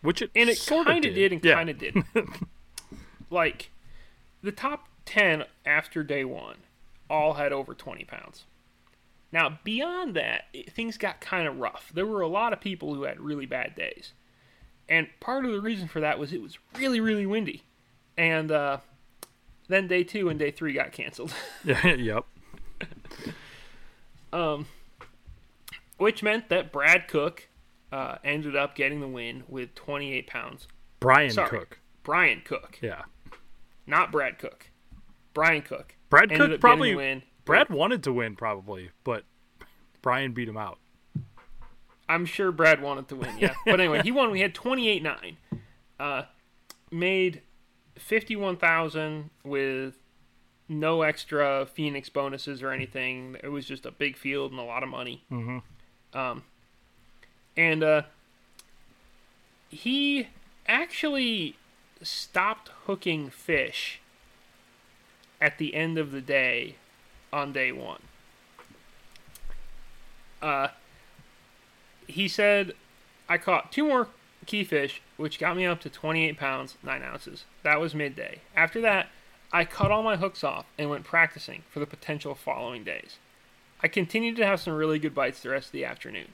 Which 0.00 0.22
it 0.22 0.30
and 0.36 0.48
it 0.48 0.64
kind 0.64 0.88
of 0.88 1.02
did. 1.02 1.14
did 1.14 1.32
and 1.32 1.44
yeah. 1.44 1.54
kind 1.54 1.68
of 1.68 1.78
didn't. 1.78 2.06
like 3.30 3.70
the 4.42 4.52
top 4.52 4.88
ten 5.04 5.44
after 5.66 6.04
day 6.04 6.24
one, 6.24 6.58
all 7.10 7.34
had 7.34 7.52
over 7.52 7.74
twenty 7.74 8.04
pounds. 8.04 8.44
Now 9.32 9.58
beyond 9.64 10.14
that, 10.14 10.44
it, 10.52 10.72
things 10.72 10.96
got 10.96 11.20
kind 11.20 11.46
of 11.46 11.58
rough. 11.58 11.90
There 11.94 12.06
were 12.06 12.20
a 12.20 12.28
lot 12.28 12.52
of 12.52 12.60
people 12.60 12.94
who 12.94 13.02
had 13.02 13.20
really 13.20 13.46
bad 13.46 13.74
days, 13.74 14.12
and 14.88 15.08
part 15.20 15.44
of 15.44 15.52
the 15.52 15.60
reason 15.60 15.88
for 15.88 16.00
that 16.00 16.18
was 16.18 16.32
it 16.32 16.40
was 16.40 16.58
really 16.78 17.00
really 17.00 17.26
windy, 17.26 17.64
and 18.16 18.50
uh, 18.50 18.78
then 19.68 19.86
day 19.86 20.02
two 20.02 20.28
and 20.28 20.38
day 20.38 20.50
three 20.50 20.72
got 20.72 20.92
canceled, 20.92 21.34
yep. 21.64 22.24
um, 24.32 24.66
which 25.98 26.22
meant 26.22 26.48
that 26.48 26.72
Brad 26.72 27.06
Cook 27.06 27.48
uh, 27.92 28.16
ended 28.24 28.56
up 28.56 28.74
getting 28.74 29.00
the 29.00 29.08
win 29.08 29.44
with 29.46 29.74
twenty 29.74 30.14
eight 30.14 30.26
pounds. 30.26 30.68
Brian 31.00 31.30
Sorry, 31.30 31.50
Cook. 31.50 31.80
Brian 32.02 32.40
Cook. 32.44 32.78
Yeah. 32.80 33.02
not 33.86 34.10
Brad 34.10 34.38
Cook. 34.38 34.70
Brian 35.34 35.62
Cook. 35.62 35.94
Brad 36.08 36.30
Cook 36.30 36.60
probably 36.60 36.94
win. 36.94 37.22
Brad 37.48 37.70
wanted 37.70 38.02
to 38.04 38.12
win 38.12 38.36
probably, 38.36 38.90
but 39.04 39.24
Brian 40.02 40.32
beat 40.32 40.48
him 40.48 40.58
out. 40.58 40.78
I'm 42.06 42.26
sure 42.26 42.52
Brad 42.52 42.82
wanted 42.82 43.08
to 43.08 43.16
win, 43.16 43.38
yeah. 43.38 43.54
but 43.64 43.80
anyway, 43.80 44.02
he 44.02 44.12
won. 44.12 44.30
We 44.30 44.40
had 44.40 44.54
28-9. 44.54 45.36
Uh, 45.98 46.22
made 46.90 47.40
51,000 47.96 49.30
with 49.44 49.94
no 50.68 51.00
extra 51.00 51.66
Phoenix 51.66 52.10
bonuses 52.10 52.62
or 52.62 52.70
anything. 52.70 53.36
It 53.42 53.48
was 53.48 53.64
just 53.64 53.86
a 53.86 53.90
big 53.90 54.16
field 54.16 54.50
and 54.50 54.60
a 54.60 54.64
lot 54.64 54.82
of 54.82 54.90
money. 54.90 55.24
Mm-hmm. 55.32 56.18
Um, 56.18 56.44
and 57.56 57.82
uh, 57.82 58.02
he 59.70 60.28
actually 60.66 61.56
stopped 62.02 62.70
hooking 62.84 63.30
fish 63.30 64.00
at 65.40 65.56
the 65.56 65.74
end 65.74 65.96
of 65.96 66.12
the 66.12 66.20
day 66.20 66.76
on 67.32 67.52
day 67.52 67.72
one. 67.72 68.02
Uh, 70.40 70.68
he 72.06 72.28
said, 72.28 72.72
I 73.28 73.38
caught 73.38 73.72
two 73.72 73.86
more 73.86 74.08
keyfish, 74.46 75.00
which 75.16 75.38
got 75.38 75.56
me 75.56 75.66
up 75.66 75.80
to 75.80 75.90
28 75.90 76.38
pounds, 76.38 76.76
9 76.82 77.02
ounces. 77.02 77.44
That 77.62 77.80
was 77.80 77.94
midday. 77.94 78.40
After 78.56 78.80
that, 78.80 79.08
I 79.52 79.64
cut 79.64 79.90
all 79.90 80.02
my 80.02 80.16
hooks 80.16 80.44
off 80.44 80.66
and 80.78 80.90
went 80.90 81.04
practicing 81.04 81.62
for 81.70 81.80
the 81.80 81.86
potential 81.86 82.34
following 82.34 82.84
days. 82.84 83.18
I 83.82 83.88
continued 83.88 84.36
to 84.36 84.46
have 84.46 84.60
some 84.60 84.74
really 84.74 84.98
good 84.98 85.14
bites 85.14 85.40
the 85.40 85.50
rest 85.50 85.66
of 85.66 85.72
the 85.72 85.84
afternoon. 85.84 86.28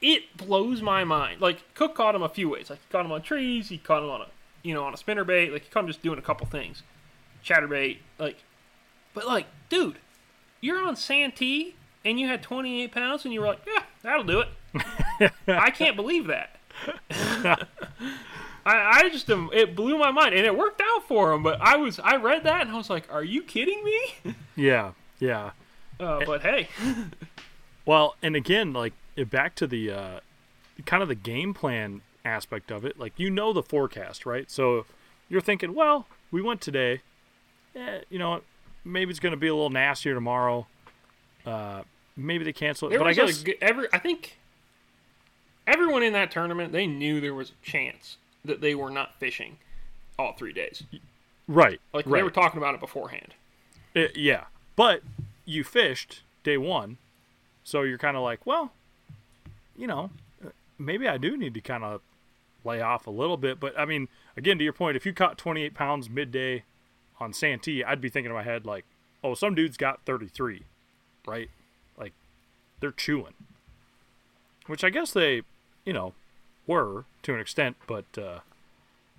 It 0.00 0.36
blows 0.36 0.82
my 0.82 1.04
mind. 1.04 1.40
Like 1.40 1.74
Cook 1.74 1.94
caught 1.94 2.14
him 2.14 2.22
a 2.22 2.28
few 2.28 2.48
ways. 2.48 2.70
Like 2.70 2.80
he 2.80 2.86
caught 2.90 3.06
him 3.06 3.12
on 3.12 3.22
trees, 3.22 3.68
he 3.68 3.78
caught 3.78 4.02
him 4.02 4.10
on 4.10 4.22
a 4.22 4.26
you 4.62 4.74
know 4.74 4.84
on 4.84 4.94
a 4.94 4.96
spinner 4.96 5.24
bait. 5.24 5.52
Like 5.52 5.64
he 5.64 5.70
caught 5.70 5.84
him 5.84 5.88
just 5.88 6.02
doing 6.02 6.18
a 6.18 6.22
couple 6.22 6.46
things, 6.46 6.82
chatterbait. 7.44 7.98
Like, 8.18 8.38
but 9.12 9.26
like, 9.26 9.46
dude, 9.68 9.98
you're 10.64 10.82
on 10.82 10.96
Santee 10.96 11.74
and 12.04 12.18
you 12.18 12.26
had 12.26 12.42
28 12.42 12.90
pounds 12.92 13.24
and 13.24 13.34
you 13.34 13.40
were 13.40 13.46
like, 13.48 13.60
yeah, 13.66 13.82
that'll 14.02 14.24
do 14.24 14.40
it. 14.40 15.32
I 15.48 15.70
can't 15.70 15.94
believe 15.96 16.26
that. 16.26 16.56
I, 18.66 19.02
I 19.04 19.08
just 19.10 19.30
um, 19.30 19.50
it 19.52 19.76
blew 19.76 19.98
my 19.98 20.10
mind 20.10 20.34
and 20.34 20.46
it 20.46 20.56
worked 20.56 20.80
out 20.84 21.06
for 21.06 21.32
him. 21.32 21.42
But 21.42 21.60
I 21.60 21.76
was 21.76 22.00
I 22.00 22.16
read 22.16 22.44
that 22.44 22.62
and 22.62 22.70
I 22.70 22.76
was 22.76 22.88
like, 22.90 23.12
are 23.12 23.22
you 23.22 23.42
kidding 23.42 23.84
me? 23.84 24.34
Yeah, 24.56 24.92
yeah. 25.20 25.50
Uh, 26.00 26.24
but 26.24 26.40
hey, 26.42 26.68
Well, 27.86 28.16
and 28.22 28.34
again, 28.34 28.72
like 28.72 28.94
it- 29.16 29.30
back 29.30 29.54
to 29.56 29.66
the 29.66 29.90
uh, 29.90 30.20
kind 30.86 31.02
of 31.02 31.08
the 31.08 31.14
game 31.14 31.52
plan 31.52 32.00
aspect 32.24 32.70
of 32.70 32.84
it. 32.84 32.98
Like 32.98 33.12
you 33.18 33.28
know 33.30 33.52
the 33.52 33.62
forecast, 33.62 34.24
right? 34.24 34.50
So 34.50 34.86
you're 35.28 35.42
thinking, 35.42 35.74
well, 35.74 36.06
we 36.30 36.40
went 36.40 36.60
today. 36.62 37.02
Eh, 37.76 38.00
you 38.08 38.18
know, 38.18 38.40
maybe 38.84 39.10
it's 39.10 39.20
going 39.20 39.32
to 39.32 39.38
be 39.38 39.48
a 39.48 39.54
little 39.54 39.70
nastier 39.70 40.14
tomorrow. 40.14 40.66
Uh, 41.44 41.82
maybe 42.16 42.44
they 42.44 42.52
cancel 42.52 42.88
it, 42.88 42.90
there 42.90 42.98
but 42.98 43.08
I 43.08 43.12
guess 43.12 43.42
a 43.42 43.44
g 43.44 43.54
every 43.60 43.88
I 43.92 43.98
think 43.98 44.38
everyone 45.66 46.02
in 46.02 46.12
that 46.12 46.30
tournament 46.30 46.72
they 46.72 46.86
knew 46.86 47.20
there 47.20 47.34
was 47.34 47.50
a 47.50 47.66
chance 47.66 48.16
that 48.44 48.60
they 48.60 48.74
were 48.74 48.90
not 48.90 49.18
fishing 49.18 49.58
all 50.18 50.34
three 50.34 50.52
days. 50.52 50.82
right, 51.48 51.80
Like 51.92 52.06
right. 52.06 52.18
they 52.18 52.22
were 52.22 52.30
talking 52.30 52.58
about 52.58 52.74
it 52.74 52.80
beforehand. 52.80 53.34
Uh, 53.96 54.06
yeah, 54.14 54.44
but 54.76 55.02
you 55.44 55.64
fished 55.64 56.22
day 56.42 56.56
one, 56.56 56.98
so 57.62 57.82
you're 57.82 57.98
kind 57.98 58.16
of 58.16 58.22
like, 58.22 58.46
well, 58.46 58.72
you 59.76 59.86
know, 59.86 60.10
uh, 60.44 60.50
maybe 60.78 61.08
I 61.08 61.18
do 61.18 61.36
need 61.36 61.54
to 61.54 61.60
kind 61.60 61.84
of 61.84 62.00
lay 62.64 62.80
off 62.80 63.06
a 63.06 63.10
little 63.10 63.36
bit. 63.36 63.60
But 63.60 63.78
I 63.78 63.84
mean, 63.84 64.08
again, 64.36 64.58
to 64.58 64.64
your 64.64 64.72
point, 64.72 64.96
if 64.96 65.04
you 65.06 65.12
caught 65.12 65.38
28 65.38 65.74
pounds 65.74 66.08
midday 66.08 66.64
on 67.20 67.32
Santee, 67.32 67.84
I'd 67.84 68.00
be 68.00 68.08
thinking 68.08 68.30
in 68.30 68.36
my 68.36 68.42
head 68.42 68.66
like, 68.66 68.84
oh, 69.22 69.34
some 69.34 69.54
dude's 69.54 69.76
got 69.76 70.00
33, 70.04 70.62
right? 71.26 71.50
Like 71.96 72.12
they're 72.80 72.92
chewing, 72.92 73.34
which 74.66 74.84
I 74.84 74.90
guess 74.90 75.12
they, 75.12 75.42
you 75.84 75.92
know, 75.92 76.14
were 76.66 77.04
to 77.22 77.34
an 77.34 77.40
extent. 77.40 77.76
But 77.86 78.06
uh, 78.18 78.40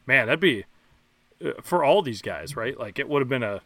man, 0.05 0.27
that'd 0.27 0.39
be 0.39 0.65
uh, 1.43 1.51
for 1.61 1.83
all 1.83 2.01
these 2.01 2.21
guys, 2.21 2.55
right? 2.55 2.79
Like 2.79 2.99
it 2.99 3.09
would 3.09 3.21
have 3.21 3.29
been 3.29 3.43
a 3.43 3.61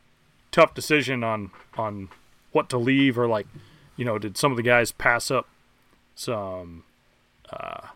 tough 0.52 0.74
decision 0.74 1.24
on 1.24 1.52
on 1.78 2.10
what 2.52 2.70
to 2.70 2.78
leave 2.78 3.18
or 3.18 3.28
like 3.28 3.48
you 3.96 4.06
know 4.06 4.18
did 4.18 4.38
some 4.38 4.52
of 4.52 4.58
the 4.58 4.64
guys 4.64 4.92
pass 4.92 5.30
up 5.30 5.48
some 6.16 6.84
uh 7.52 7.88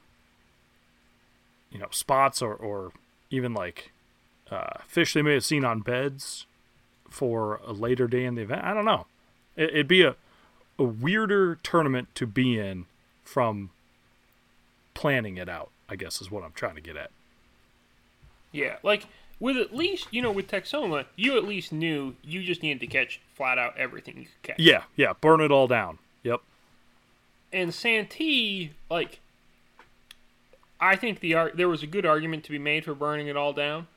you 1.71 1.79
know 1.79 1.87
spots 1.89 2.41
or 2.41 2.53
or 2.53 2.91
even 3.31 3.53
like 3.53 3.91
uh 4.53 4.79
fish 4.87 5.13
they 5.13 5.21
may 5.21 5.33
have 5.33 5.45
seen 5.45 5.65
on 5.65 5.79
beds 5.79 6.45
for 7.09 7.59
a 7.65 7.71
later 7.73 8.07
day 8.07 8.25
in 8.25 8.35
the 8.35 8.41
event. 8.43 8.63
I 8.63 8.73
don't 8.73 8.85
know. 8.85 9.05
It, 9.55 9.69
it'd 9.69 9.87
be 9.87 10.03
a 10.03 10.15
a 10.79 10.83
weirder 10.83 11.55
tournament 11.61 12.07
to 12.15 12.25
be 12.25 12.59
in 12.59 12.85
from 13.23 13.69
planning 14.95 15.37
it 15.37 15.47
out 15.47 15.69
i 15.87 15.95
guess 15.95 16.19
is 16.21 16.31
what 16.31 16.43
i'm 16.43 16.51
trying 16.53 16.75
to 16.75 16.81
get 16.81 16.95
at. 16.97 17.11
Yeah, 18.51 18.77
like 18.83 19.07
with 19.39 19.57
at 19.57 19.75
least 19.75 20.07
you 20.11 20.21
know 20.21 20.31
with 20.31 20.47
Texoma, 20.47 21.05
you 21.15 21.37
at 21.37 21.43
least 21.43 21.71
knew 21.73 22.15
you 22.23 22.43
just 22.43 22.61
needed 22.63 22.79
to 22.81 22.87
catch 22.87 23.19
flat 23.33 23.57
out 23.57 23.75
everything 23.77 24.17
you 24.17 24.25
could 24.25 24.43
catch. 24.43 24.59
yeah 24.59 24.83
yeah 24.95 25.13
burn 25.19 25.41
it 25.41 25.51
all 25.51 25.67
down. 25.67 25.99
Yep. 26.23 26.41
And 27.51 27.73
Santee, 27.73 28.71
like, 28.89 29.19
I 30.79 30.95
think 30.95 31.19
the 31.19 31.35
ar- 31.35 31.51
there 31.53 31.69
was 31.69 31.83
a 31.83 31.87
good 31.87 32.05
argument 32.05 32.43
to 32.45 32.51
be 32.51 32.57
made 32.57 32.83
for 32.85 32.95
burning 32.95 33.27
it 33.27 33.37
all 33.37 33.53
down, 33.53 33.87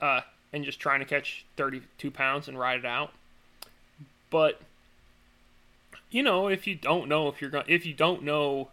uh, 0.00 0.20
and 0.52 0.64
just 0.64 0.80
trying 0.80 1.00
to 1.00 1.06
catch 1.06 1.44
thirty-two 1.56 2.10
pounds 2.10 2.48
and 2.48 2.58
ride 2.58 2.80
it 2.80 2.84
out. 2.86 3.12
But 4.30 4.60
you 6.10 6.22
know, 6.22 6.48
if 6.48 6.66
you 6.66 6.74
don't 6.74 7.08
know 7.08 7.28
if 7.28 7.40
you're 7.40 7.50
going, 7.50 7.64
if 7.68 7.84
you 7.86 7.92
don't 7.94 8.22
know, 8.22 8.68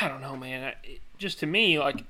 I 0.00 0.08
don't 0.08 0.20
know, 0.20 0.36
man. 0.36 0.64
I- 0.64 0.74
It, 0.86 1.00
just 1.18 1.38
to 1.40 1.46
me, 1.46 1.78
like, 1.78 2.04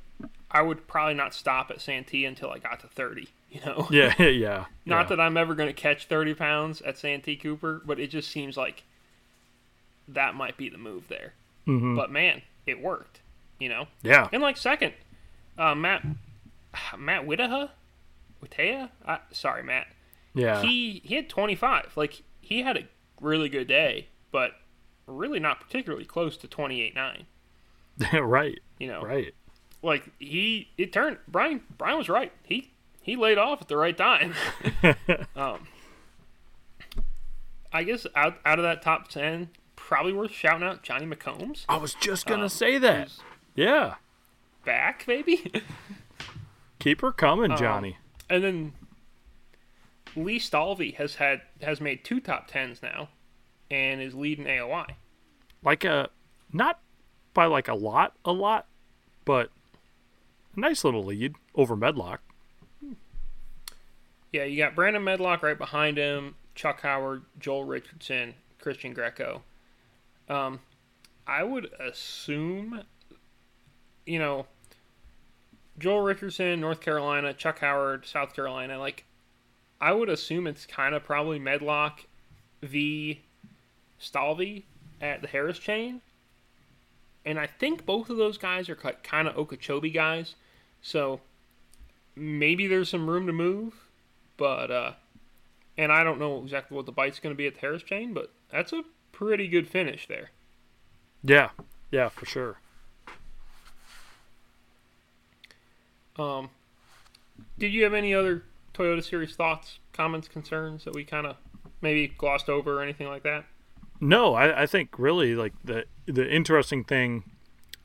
I 0.50 0.62
would 0.62 0.86
probably 0.88 1.14
not 1.14 1.34
stop 1.34 1.70
at 1.70 1.80
Santee 1.80 2.24
until 2.24 2.50
I 2.50 2.58
got 2.58 2.80
to 2.80 2.86
thirty. 2.88 3.28
You 3.50 3.60
know, 3.64 3.86
yeah 3.92 4.20
yeah 4.20 4.64
not 4.84 5.02
yeah. 5.02 5.04
that 5.10 5.20
I'm 5.20 5.36
ever 5.36 5.54
going 5.54 5.68
to 5.68 5.72
catch 5.72 6.06
30 6.06 6.34
pounds 6.34 6.80
at 6.80 6.98
Santee 6.98 7.36
Cooper, 7.36 7.80
but 7.86 8.00
it 8.00 8.08
just 8.08 8.28
seems 8.32 8.56
like 8.56 8.82
that 10.08 10.34
might 10.34 10.56
be 10.56 10.68
the 10.68 10.76
move 10.78 11.06
there. 11.06 11.34
Mhm. 11.68 11.94
But 11.94 12.10
man, 12.10 12.42
it 12.66 12.82
worked, 12.82 13.20
you 13.60 13.68
know. 13.68 13.86
yeah 14.02 14.28
And 14.32 14.42
like 14.42 14.56
second, 14.56 14.92
uh, 15.56 15.76
Matt 15.76 16.04
Matt 16.98 17.26
Whittaha, 17.26 17.70
uh, 19.06 19.18
sorry 19.32 19.62
Matt. 19.62 19.86
yeah 20.34 20.60
He 20.62 21.00
he 21.04 21.14
had 21.14 21.28
25. 21.28 21.92
Like 21.96 22.22
he 22.40 22.62
had 22.62 22.76
a 22.76 22.84
really 23.20 23.48
good 23.48 23.66
day, 23.68 24.08
but 24.30 24.52
really 25.06 25.40
not 25.40 25.60
particularly 25.60 26.04
close 26.04 26.36
to 26.38 26.48
28.9. 26.48 27.24
right 28.22 28.58
You 28.78 28.88
know, 28.88 29.02
right 29.02 29.34
like 29.82 30.08
he 30.18 30.68
it 30.78 30.92
turned 30.92 31.18
Brian 31.28 31.62
Brian 31.78 31.98
was 31.98 32.08
right. 32.08 32.32
He 32.42 32.70
he 33.00 33.16
laid 33.16 33.38
off 33.38 33.60
at 33.62 33.68
the 33.68 33.76
right 33.76 33.96
time. 33.96 34.34
um, 35.36 35.66
I 37.72 37.82
guess 37.84 38.06
out 38.16 38.38
out 38.44 38.58
of 38.58 38.62
that 38.64 38.82
top 38.82 39.08
ten, 39.08 39.50
probably 39.76 40.12
worth 40.12 40.30
shouting 40.32 40.66
out 40.66 40.82
Johnny 40.82 41.06
McCombs 41.06 41.64
I 41.68 41.76
was 41.76 41.94
just 41.94 42.26
gonna 42.26 42.44
Um, 42.44 42.48
say 42.48 42.78
that. 42.78 43.10
Yeah, 43.54 43.94
back 44.64 45.04
maybe, 45.06 45.52
keep 46.84 47.00
her 47.00 47.10
coming, 47.12 47.50
Um, 47.50 47.56
Johnny. 47.56 47.96
and 48.30 48.44
then 48.44 48.72
Lee 50.14 50.38
Stalvey 50.38 50.94
has 50.96 51.16
had 51.16 51.42
has 51.62 51.80
made 51.80 52.04
two 52.04 52.20
top 52.20 52.46
tens 52.46 52.82
now, 52.82 53.08
and 53.70 54.00
is 54.00 54.14
leading 54.14 54.44
AOY. 54.46 54.94
Like 55.62 55.84
a 55.84 56.10
not 56.52 56.80
by 57.32 57.46
like 57.46 57.66
a 57.68 57.74
lot, 57.74 58.14
a 58.24 58.32
lot, 58.32 58.66
but 59.24 59.50
a 60.56 60.60
nice 60.60 60.84
little 60.84 61.02
lead 61.02 61.34
over 61.54 61.74
Medlock. 61.74 62.20
Yeah, 64.32 64.44
you 64.44 64.56
got 64.56 64.74
Brandon 64.74 65.02
Medlock 65.02 65.42
right 65.42 65.56
behind 65.58 65.96
him, 65.96 66.34
Chuck 66.54 66.80
Howard, 66.82 67.22
Joel 67.38 67.64
Richardson, 67.64 68.34
Christian 68.58 68.92
Greco. 68.92 69.42
Um, 70.28 70.60
I 71.26 71.44
would 71.44 71.70
assume, 71.78 72.82
you 74.06 74.18
know, 74.18 74.46
Joel 75.78 76.02
Richardson, 76.02 76.60
North 76.60 76.80
Carolina, 76.80 77.34
Chuck 77.34 77.58
Howard, 77.60 78.06
South 78.06 78.34
Carolina. 78.34 78.78
Like, 78.78 79.04
I 79.80 79.92
would 79.92 80.08
assume 80.08 80.46
it's 80.46 80.66
kind 80.66 80.94
of 80.94 81.04
probably 81.04 81.38
Medlock 81.38 82.06
v. 82.62 83.22
Stalvey 84.00 84.64
at 85.00 85.20
the 85.20 85.28
Harris 85.28 85.58
chain. 85.58 86.00
And 87.24 87.38
I 87.38 87.46
think 87.46 87.86
both 87.86 88.10
of 88.10 88.16
those 88.16 88.38
guys 88.38 88.68
are 88.68 88.76
kind 88.76 89.26
of 89.26 89.36
Okeechobee 89.36 89.90
guys. 89.90 90.34
So 90.82 91.20
maybe 92.14 92.66
there's 92.66 92.88
some 92.88 93.08
room 93.08 93.26
to 93.26 93.32
move. 93.32 93.74
But, 94.36 94.70
uh, 94.70 94.92
and 95.76 95.90
I 95.90 96.04
don't 96.04 96.18
know 96.18 96.42
exactly 96.42 96.76
what 96.76 96.86
the 96.86 96.92
bite's 96.92 97.18
going 97.18 97.34
to 97.34 97.38
be 97.38 97.46
at 97.46 97.54
the 97.54 97.60
Harris 97.60 97.82
chain, 97.82 98.14
but 98.14 98.30
that's 98.50 98.72
a 98.72 98.82
pretty 99.12 99.48
good 99.48 99.68
finish 99.68 100.06
there. 100.06 100.30
Yeah, 101.22 101.50
yeah, 101.90 102.08
for 102.08 102.26
sure. 102.26 102.58
Um, 106.18 106.50
did 107.58 107.72
you 107.72 107.84
have 107.84 107.94
any 107.94 108.14
other 108.14 108.44
Toyota 108.72 109.02
Series 109.02 109.34
thoughts, 109.34 109.78
comments, 109.92 110.28
concerns 110.28 110.84
that 110.84 110.94
we 110.94 111.04
kind 111.04 111.26
of 111.26 111.36
maybe 111.80 112.08
glossed 112.08 112.48
over 112.48 112.78
or 112.78 112.82
anything 112.82 113.08
like 113.08 113.22
that? 113.22 113.44
No, 114.00 114.34
I, 114.34 114.62
I 114.62 114.66
think 114.66 114.98
really 114.98 115.34
like 115.34 115.52
the 115.64 115.84
the 116.06 116.28
interesting 116.28 116.84
thing 116.84 117.24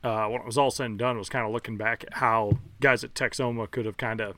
uh, 0.02 0.26
when 0.26 0.40
it 0.40 0.46
was 0.46 0.58
all 0.58 0.70
said 0.70 0.86
and 0.86 0.98
done 0.98 1.18
was 1.18 1.28
kind 1.28 1.46
of 1.46 1.52
looking 1.52 1.76
back 1.76 2.04
at 2.04 2.14
how 2.14 2.58
guys 2.80 3.04
at 3.04 3.14
Texoma 3.14 3.70
could 3.70 3.86
have 3.86 3.96
kind 3.96 4.20
of 4.20 4.36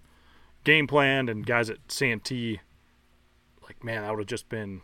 game 0.65 0.87
planned 0.87 1.29
and 1.29 1.47
guys 1.47 1.71
at 1.71 1.79
Santee, 1.89 2.61
like 3.63 3.83
man, 3.83 4.03
that 4.03 4.11
would 4.11 4.21
have 4.21 4.27
just 4.27 4.49
been. 4.49 4.83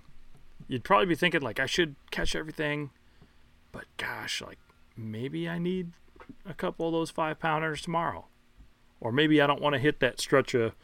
You'd 0.67 0.85
probably 0.85 1.07
be 1.07 1.15
thinking 1.15 1.41
like 1.41 1.61
I 1.61 1.67
should 1.67 1.95
catch 2.11 2.35
everything, 2.35 2.91
but 3.73 3.85
gosh, 3.97 4.43
like 4.43 4.59
maybe 4.97 5.49
I 5.49 5.59
need 5.59 5.93
a 6.45 6.55
couple 6.55 6.87
of 6.87 6.93
those 6.93 7.11
five 7.11 7.39
pounders 7.39 7.83
tomorrow, 7.83 8.27
or 9.01 9.13
maybe 9.13 9.41
I 9.41 9.47
don't 9.47 9.61
want 9.61 9.75
to 9.75 9.79
hit 9.79 10.01
that 10.01 10.21
stretch 10.21 10.55
of 10.55 10.75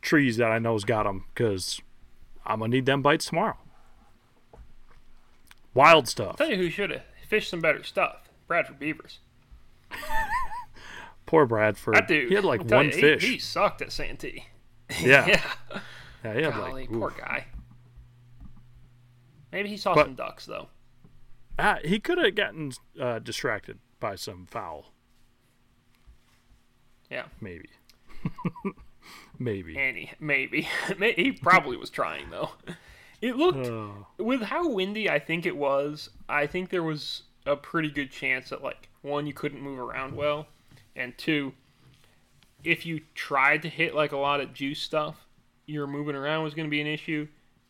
trees 0.00 0.36
that 0.36 0.50
I 0.50 0.58
know's 0.58 0.84
got 0.84 1.04
them 1.04 1.24
because 1.34 1.80
I'm 2.44 2.60
gonna 2.60 2.70
need 2.70 2.86
them 2.86 3.02
bites 3.02 3.26
tomorrow. 3.26 3.56
Wild 5.74 6.08
stuff. 6.08 6.32
I'll 6.40 6.46
tell 6.46 6.50
you 6.50 6.56
who 6.56 6.70
should 6.70 6.90
have 6.90 7.02
fished 7.26 7.50
some 7.50 7.60
better 7.60 7.82
stuff. 7.82 8.28
Bradford 8.46 8.78
Beavers. 8.78 9.20
Poor 11.26 11.46
Bradford. 11.46 11.94
That 11.94 12.08
dude. 12.08 12.28
He 12.28 12.34
had 12.34 12.44
like 12.44 12.64
one 12.70 12.86
you, 12.86 12.92
fish. 12.92 13.22
He, 13.22 13.38
sucked 13.38 13.80
at 13.80 13.90
Santee. 13.92 14.46
yeah. 15.00 15.26
yeah. 15.26 15.50
yeah. 16.24 16.34
he 16.34 16.42
had 16.42 16.54
Golly, 16.54 16.82
like 16.82 16.90
poor 16.90 17.08
oof. 17.08 17.16
guy. 17.16 17.46
Maybe 19.50 19.70
he 19.70 19.76
saw 19.76 19.94
But- 19.94 20.06
some 20.06 20.14
ducks 20.14 20.46
though. 20.46 20.68
Ah, 21.58 21.78
he 21.84 22.00
could 22.00 22.18
have 22.18 22.34
gotten 22.34 22.72
uh, 23.00 23.18
distracted 23.18 23.78
by 24.00 24.16
some 24.16 24.46
fowl. 24.46 24.91
Yeah. 27.12 27.24
Maybe. 27.40 27.68
Maybe. 29.38 29.74
He, 29.74 30.10
maybe. 30.20 30.68
He 31.16 31.32
probably 31.32 31.76
was 31.76 31.90
trying 31.90 32.30
though. 32.30 32.50
It 33.20 33.36
looked 33.36 33.66
Oh. 33.66 34.06
with 34.18 34.42
how 34.42 34.68
windy 34.68 35.10
I 35.10 35.18
think 35.18 35.44
it 35.44 35.56
was. 35.56 36.10
I 36.28 36.46
think 36.46 36.70
there 36.70 36.82
was 36.82 37.22
a 37.44 37.56
pretty 37.56 37.90
good 37.90 38.10
chance 38.10 38.50
that 38.50 38.62
like 38.62 38.88
one 39.02 39.26
you 39.26 39.32
couldn't 39.32 39.60
move 39.60 39.78
around 39.78 40.14
well, 40.16 40.46
and 40.96 41.16
two, 41.18 41.52
if 42.64 42.86
you 42.86 43.00
tried 43.14 43.62
to 43.62 43.68
hit 43.68 43.94
like 43.94 44.12
a 44.12 44.16
lot 44.16 44.40
of 44.40 44.54
juice 44.54 44.80
stuff, 44.80 45.26
your 45.66 45.86
moving 45.88 46.14
around 46.16 46.44
was 46.44 46.54
going 46.54 46.66
to 46.66 46.70
be 46.70 46.80
an 46.80 46.86
issue, 46.86 47.26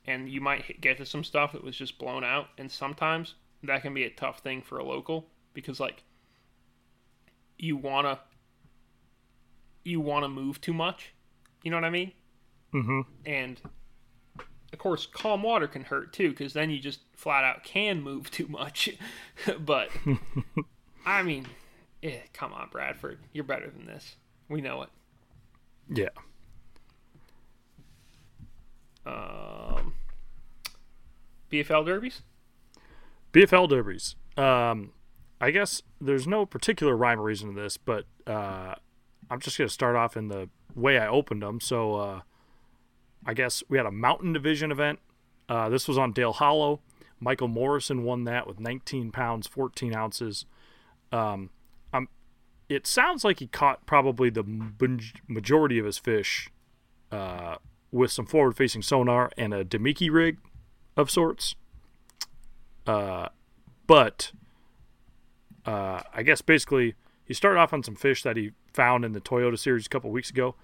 and 0.07 0.29
you 0.29 0.41
might 0.43 0.63
hit, 0.63 0.81
get 0.83 0.99
to 0.99 1.07
some 1.07 1.25
stuff 1.25 1.53
that 1.53 1.65
was 1.65 1.77
just 1.77 1.99
blown 1.99 2.23
out. 2.23 2.49
And 2.59 2.71
sometimes 2.71 3.35
that 3.63 3.81
can 3.83 3.95
be 3.95 4.05
a 4.05 4.11
tough 4.11 4.41
thing 4.41 4.61
for 4.63 4.79
a 4.79 4.85
local 4.85 5.27
because 5.55 5.81
like 5.81 6.03
you 7.59 7.77
wanna 7.77 8.19
you 9.85 10.01
wanna 10.01 10.29
move 10.29 10.61
too 10.61 10.73
much. 10.73 11.15
You 11.63 11.71
know 11.71 11.77
what 11.77 11.85
I 11.85 11.91
mean? 11.91 12.13
Mm-hmm. 12.75 13.01
and 13.27 13.61
of 14.73 14.79
course 14.79 15.05
calm 15.05 15.43
water 15.43 15.69
can 15.69 15.85
hurt 15.85 16.15
too 16.15 16.31
because 16.31 16.55
then 16.55 16.71
you 16.71 16.79
just 16.79 17.01
flat 17.15 17.45
out 17.45 17.65
can 17.65 18.01
move 18.01 18.31
too 18.31 18.49
much 18.49 18.89
but 19.61 19.91
i 21.07 21.23
mean 21.23 21.47
eh, 22.03 22.21
come 22.33 22.55
on 22.55 22.71
bradford 22.71 23.19
you're 23.35 23.45
better 23.45 23.69
than 23.69 23.85
this 23.85 24.17
we 24.49 24.63
know 24.63 24.81
it 24.81 24.89
Yeah. 25.91 26.09
um, 29.05 29.93
bfl 31.51 31.85
derbies 31.85 32.23
BFL 33.33 33.69
derbies. 33.69 34.15
Um, 34.37 34.93
I 35.41 35.51
guess 35.53 35.81
there's 36.01 36.27
no 36.27 36.45
particular 36.45 36.95
rhyme 36.95 37.19
or 37.19 37.23
reason 37.25 37.55
to 37.55 37.61
this, 37.61 37.79
but 37.79 38.05
uh, 38.27 38.75
I'm 39.31 39.41
just 39.41 39.59
going 39.59 39.69
to 39.69 39.73
start 39.73 39.97
off 39.97 40.17
in 40.17 40.29
the 40.29 40.49
way 40.75 40.99
I 40.99 41.07
opened 41.09 41.43
them. 41.43 41.61
So 41.61 41.97
uh, 41.97 42.21
I 43.25 43.35
guess 43.35 43.63
we 43.69 43.77
had 43.77 43.87
a 43.87 43.91
mountain 43.91 44.33
division 44.33 44.73
event. 44.73 44.99
Uh, 45.49 45.69
this 45.69 45.89
was 45.89 45.99
on 45.99 46.13
Dale 46.13 46.33
Hollow. 46.33 46.81
Michael 47.21 47.49
Morrison 47.49 48.03
won 48.03 48.25
that 48.25 48.47
with 48.47 48.59
19 48.59 49.13
pounds, 49.13 49.47
14 49.47 49.95
ounces. 49.95 50.45
Um, 51.13 51.51
um, 51.93 52.09
it 52.69 52.87
sounds 52.87 53.25
like 53.25 53.39
he 53.39 53.47
caught 53.47 53.87
probably 53.87 54.29
the 54.29 54.45
majority 55.29 55.79
of 55.79 55.87
his 55.87 55.99
fish 55.99 56.51
uh, 57.13 57.57
with 57.93 58.11
some 58.11 58.27
forward 58.27 58.57
facing 58.57 58.83
sonar 58.83 59.31
and 59.37 59.55
a 59.55 59.65
Damiki 59.65 60.11
rig 60.11 60.39
of 60.97 61.11
sorts. 61.11 61.55
Uh, 62.87 63.29
but 63.87 64.33
uh, 65.65 66.01
I 66.13 66.23
guess 66.23 66.41
basically 66.41 66.95
he 67.25 67.35
started 67.35 67.61
off 67.61 67.73
on 67.73 67.83
some 67.83 67.95
fish 67.95 68.23
that 68.23 68.37
he 68.37 68.53
found 68.73 69.05
in 69.05 69.13
the 69.13 69.21
Toyota 69.21 69.59
series 69.59 69.87
a 69.87 69.89
couple 69.89 70.11
weeks 70.11 70.31
ago, 70.31 70.55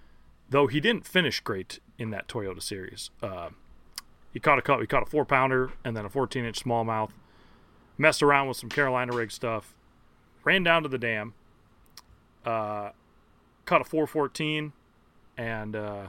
though 0.49 0.66
he 0.66 0.81
didn't 0.81 1.07
finish 1.07 1.40
great 1.40 1.81
in 1.99 2.11
that 2.11 2.29
Toyota 2.29 2.62
series. 2.62 3.11
Uh, 3.23 3.51
he 4.33 4.40
caught 4.40 4.66
a. 4.66 4.81
He 4.81 4.87
caught 4.87 5.03
a 5.03 5.07
four 5.07 5.25
pounder 5.25 5.73
and 5.85 5.97
then 5.97 6.05
a 6.05 6.09
14 6.09 6.44
inch 6.44 6.62
smallmouth. 6.62 7.11
Messed 7.97 8.23
around 8.23 8.47
with 8.49 8.57
some 8.57 8.68
Carolina 8.68 9.14
rig 9.14 9.31
stuff. 9.31 9.75
Ran 10.44 10.62
down 10.62 10.83
to 10.83 10.88
the 10.88 10.99
dam. 10.99 11.35
Uh, 12.44 12.90
caught 13.64 13.81
a 13.81 13.85
414, 13.85 14.73
and 15.37 15.77
uh, 15.77 16.07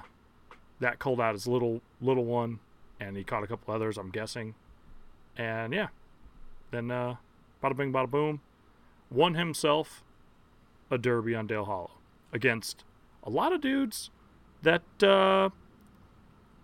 that 0.80 1.00
culled 1.00 1.20
out 1.20 1.34
his 1.34 1.48
little 1.48 1.82
little 2.00 2.26
one, 2.26 2.60
and 3.00 3.18
he 3.18 3.24
caught 3.24 3.44
a 3.44 3.48
couple 3.48 3.74
others. 3.74 3.98
I'm 3.98 4.12
guessing, 4.12 4.56
and 5.36 5.74
yeah, 5.74 5.88
then 6.72 6.92
uh, 6.92 7.16
bada 7.64 7.76
bing, 7.76 7.92
bada 7.92 8.10
boom, 8.10 8.42
won 9.10 9.34
himself 9.34 10.04
a 10.92 10.98
derby 10.98 11.36
on 11.36 11.48
Dale 11.48 11.66
Hollow 11.66 11.92
against 12.32 12.84
a 13.24 13.30
lot 13.30 13.54
of 13.54 13.62
dudes 13.62 14.10
that 14.62 14.84
uh, 15.04 15.50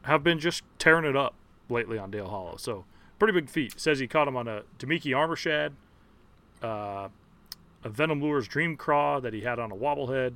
have 0.04 0.24
been 0.24 0.40
just 0.40 0.64
tearing 0.80 1.06
it 1.06 1.16
up 1.16 1.36
lately 1.70 1.98
on 1.98 2.12
Dale 2.12 2.30
Hollow. 2.30 2.58
So 2.58 2.86
pretty 3.20 3.34
big 3.34 3.50
feat. 3.50 3.80
Says 3.80 4.00
he 4.00 4.08
caught 4.08 4.28
him 4.28 4.36
on 4.36 4.48
a 4.48 4.64
Damiki 4.80 5.16
armor 5.16 5.36
shad, 5.36 5.74
uh, 6.62 7.10
a 7.84 7.90
Venom 7.90 8.22
Lures 8.22 8.48
Dream 8.48 8.78
Craw 8.78 9.20
that 9.20 9.34
he 9.34 9.42
had 9.42 9.60
on 9.60 9.72
a 9.72 9.76
wobblehead, 9.76 10.36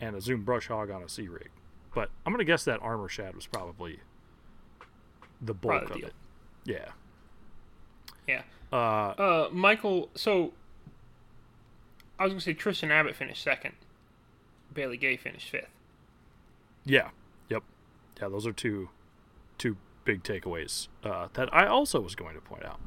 and 0.00 0.16
a 0.16 0.20
Zoom 0.20 0.42
Brush 0.42 0.68
Hog 0.68 0.90
on 0.90 1.02
a 1.02 1.08
C-rig. 1.08 1.50
But 1.94 2.10
I'm 2.24 2.32
gonna 2.32 2.44
guess 2.44 2.64
that 2.64 2.80
armor 2.82 3.08
shad 3.08 3.34
was 3.34 3.46
probably 3.46 4.00
the 5.40 5.54
bulk 5.54 5.86
Probably 5.86 6.02
of 6.04 6.12
the 6.64 6.76
it. 6.76 6.92
Yeah. 8.26 8.42
yeah 8.42 8.42
Uh, 8.72 8.76
uh, 8.76 9.48
michael 9.52 10.08
so 10.14 10.52
i 12.18 12.24
was 12.24 12.32
gonna 12.32 12.40
say 12.40 12.52
tristan 12.54 12.90
abbott 12.90 13.14
finished 13.16 13.42
second 13.42 13.74
bailey 14.72 14.96
gay 14.96 15.16
finished 15.16 15.48
fifth 15.48 15.68
Yeah. 16.84 17.10
Yep. 17.48 17.62
Yeah, 18.20 18.28
those 18.28 18.46
are 18.46 18.52
two 18.52 18.88
two 19.58 19.76
big 20.04 20.22
takeaways 20.24 20.88
uh, 21.04 21.28
that 21.34 21.48
I 21.54 21.66
also 21.66 22.00
was 22.00 22.14
going 22.16 22.34
to 22.34 22.40
point 22.40 22.64
out. 22.64 22.80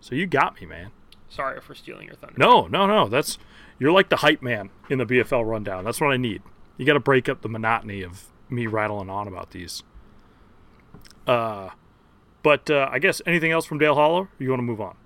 So 0.00 0.14
you 0.14 0.26
got 0.26 0.60
me, 0.60 0.66
man. 0.66 0.90
sorry 1.28 1.60
for 1.60 1.74
stealing 1.74 2.06
your 2.06 2.14
thunder 2.14 2.36
No, 2.38 2.66
no, 2.68 2.86
no. 2.86 3.08
That's 3.08 3.38
you're 3.80 3.90
like 3.90 4.08
the 4.08 4.16
hype 4.16 4.40
man 4.42 4.70
in 4.88 4.98
the 4.98 5.06
BFL 5.06 5.44
rundown. 5.44 5.84
That's 5.84 6.00
what 6.00 6.12
I 6.12 6.16
need. 6.16 6.42
You 6.76 6.86
got 6.86 6.92
to 6.94 7.00
break 7.00 7.28
up 7.28 7.42
the 7.42 7.48
monotony 7.48 8.02
of 8.02 8.26
me 8.48 8.66
rattling 8.68 9.10
on 9.10 9.26
about 9.26 9.50
these. 9.50 9.82
Uh, 11.26 11.70
but 12.44 12.70
uh, 12.70 12.88
I 12.92 13.00
guess 13.00 13.20
anything 13.26 13.50
else 13.50 13.64
from 13.66 13.78
Dale 13.78 13.94
Hollow? 13.96 14.28
You 14.38 14.50
want 14.50 14.60
to 14.60 14.64
move 14.64 14.80
on? 14.80 14.96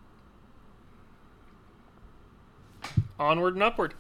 Onward 3.20 3.54
and 3.54 3.62
upward 3.62 3.94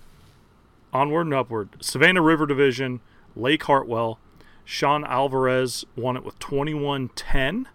Onward 0.92 1.26
and 1.26 1.34
upward. 1.34 1.68
Savannah 1.80 2.20
River 2.22 2.46
Division, 2.46 3.00
Lake 3.36 3.62
Hartwell, 3.62 4.18
Sean 4.64 5.04
Alvarez 5.04 5.84
won 5.94 6.16
it 6.16 6.24
with 6.24 6.36
21-10. 6.40 7.66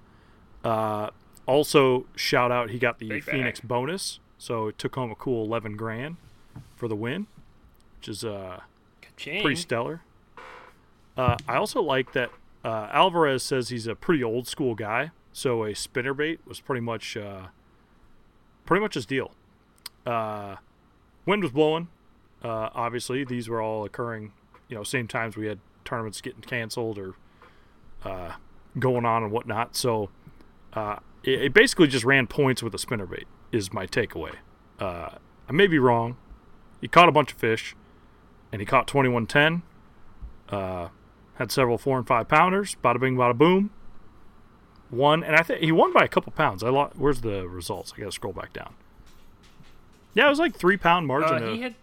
Uh, 0.65 1.09
also, 1.45 2.07
shout 2.15 2.51
out, 2.51 2.71
he 2.71 2.77
got 2.79 2.99
the 2.99 3.07
Big 3.07 3.23
Phoenix 3.23 3.61
bag. 3.61 3.67
bonus, 3.69 4.19
so 4.37 4.67
it 4.67 4.77
took 4.77 4.95
home 4.95 5.11
a 5.11 5.15
cool 5.15 5.45
11 5.45 5.77
grand 5.77 6.17
for 6.75 6.89
the 6.89 6.95
win, 6.95 7.27
which 7.99 8.09
is 8.09 8.25
uh, 8.25 8.59
Ka-ching. 9.01 9.41
pretty 9.41 9.55
stellar. 9.55 10.01
Uh, 11.15 11.37
I 11.47 11.55
also 11.55 11.81
like 11.81 12.11
that 12.11 12.31
uh, 12.65 12.89
Alvarez 12.91 13.43
says 13.43 13.69
he's 13.69 13.87
a 13.87 13.95
pretty 13.95 14.21
old 14.23 14.45
school 14.47 14.75
guy, 14.75 15.11
so 15.31 15.63
a 15.63 15.69
spinnerbait 15.71 16.39
was 16.45 16.59
pretty 16.59 16.81
much 16.81 17.15
uh, 17.15 17.47
pretty 18.65 18.81
much 18.81 18.95
his 18.95 19.05
deal. 19.05 19.31
Uh, 20.05 20.55
wind 21.25 21.43
was 21.43 21.51
blowing. 21.51 21.87
Uh, 22.43 22.69
obviously, 22.73 23.23
these 23.23 23.49
were 23.49 23.61
all 23.61 23.85
occurring, 23.85 24.31
you 24.67 24.75
know, 24.75 24.83
same 24.83 25.07
times 25.07 25.35
we 25.35 25.47
had 25.47 25.59
tournaments 25.83 26.21
getting 26.21 26.41
canceled 26.41 26.97
or 26.97 27.15
uh, 28.03 28.33
going 28.77 29.05
on 29.05 29.23
and 29.23 29.31
whatnot. 29.31 29.75
So 29.75 30.09
uh, 30.73 30.97
it, 31.23 31.41
it 31.41 31.53
basically 31.53 31.87
just 31.87 32.05
ran 32.05 32.27
points 32.27 32.61
with 32.61 32.73
a 32.73 32.77
spinnerbait. 32.77 33.25
Is 33.51 33.71
my 33.71 33.87
takeaway. 33.87 34.35
Uh, 34.79 35.11
I 35.47 35.51
may 35.53 35.67
be 35.67 35.79
wrong. 35.79 36.17
He 36.81 36.87
caught 36.87 37.07
a 37.07 37.11
bunch 37.11 37.31
of 37.31 37.37
fish, 37.37 37.75
and 38.51 38.61
he 38.61 38.65
caught 38.65 38.87
2110. 38.87 39.61
Uh, 40.49 40.89
had 41.35 41.51
several 41.51 41.77
four 41.77 41.97
and 41.97 42.05
five 42.05 42.27
pounders. 42.27 42.75
Bada 42.83 42.99
bing, 42.99 43.15
bada 43.15 43.37
boom. 43.37 43.71
Won, 44.91 45.23
and 45.23 45.35
I 45.35 45.43
think 45.43 45.61
he 45.61 45.71
won 45.71 45.93
by 45.93 46.03
a 46.03 46.07
couple 46.07 46.31
pounds. 46.33 46.63
I 46.63 46.69
lost. 46.69 46.95
Where's 46.97 47.21
the 47.21 47.47
results? 47.47 47.93
I 47.95 47.99
gotta 47.99 48.11
scroll 48.11 48.33
back 48.33 48.53
down. 48.53 48.75
Yeah, 50.15 50.25
it 50.25 50.29
was 50.29 50.39
like 50.39 50.55
three 50.55 50.77
pound 50.77 51.05
margin 51.05 51.43
Uh, 51.43 51.47
of 51.51 51.59
had 51.59 51.75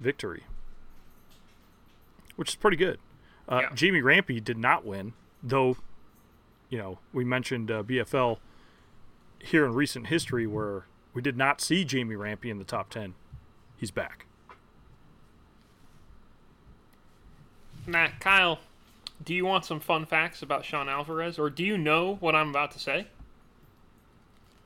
victory, 0.00 0.44
which 2.36 2.48
is 2.50 2.54
pretty 2.54 2.76
good. 2.78 2.98
Uh, 3.48 3.60
Yeah. 3.62 3.74
Jamie 3.74 4.00
Rampy 4.00 4.40
did 4.40 4.56
not 4.56 4.86
win, 4.86 5.12
though. 5.42 5.76
You 6.70 6.78
know, 6.78 6.98
we 7.12 7.24
mentioned 7.24 7.70
uh, 7.70 7.82
BFL 7.82 8.38
here 9.40 9.66
in 9.66 9.74
recent 9.74 10.06
history 10.06 10.46
where 10.46 10.86
we 11.12 11.20
did 11.20 11.36
not 11.36 11.60
see 11.60 11.84
Jamie 11.84 12.16
Rampy 12.16 12.48
in 12.48 12.58
the 12.58 12.64
top 12.64 12.88
ten. 12.88 13.14
He's 13.76 13.90
back. 13.90 14.24
Matt 17.86 18.20
Kyle. 18.20 18.60
Do 19.24 19.34
you 19.34 19.44
want 19.44 19.64
some 19.64 19.78
fun 19.80 20.04
facts 20.06 20.42
about 20.42 20.64
Sean 20.64 20.88
Alvarez, 20.88 21.38
or 21.38 21.48
do 21.50 21.62
you 21.64 21.76
know 21.78 22.16
what 22.16 22.34
I'm 22.34 22.50
about 22.50 22.70
to 22.72 22.78
say? 22.78 23.06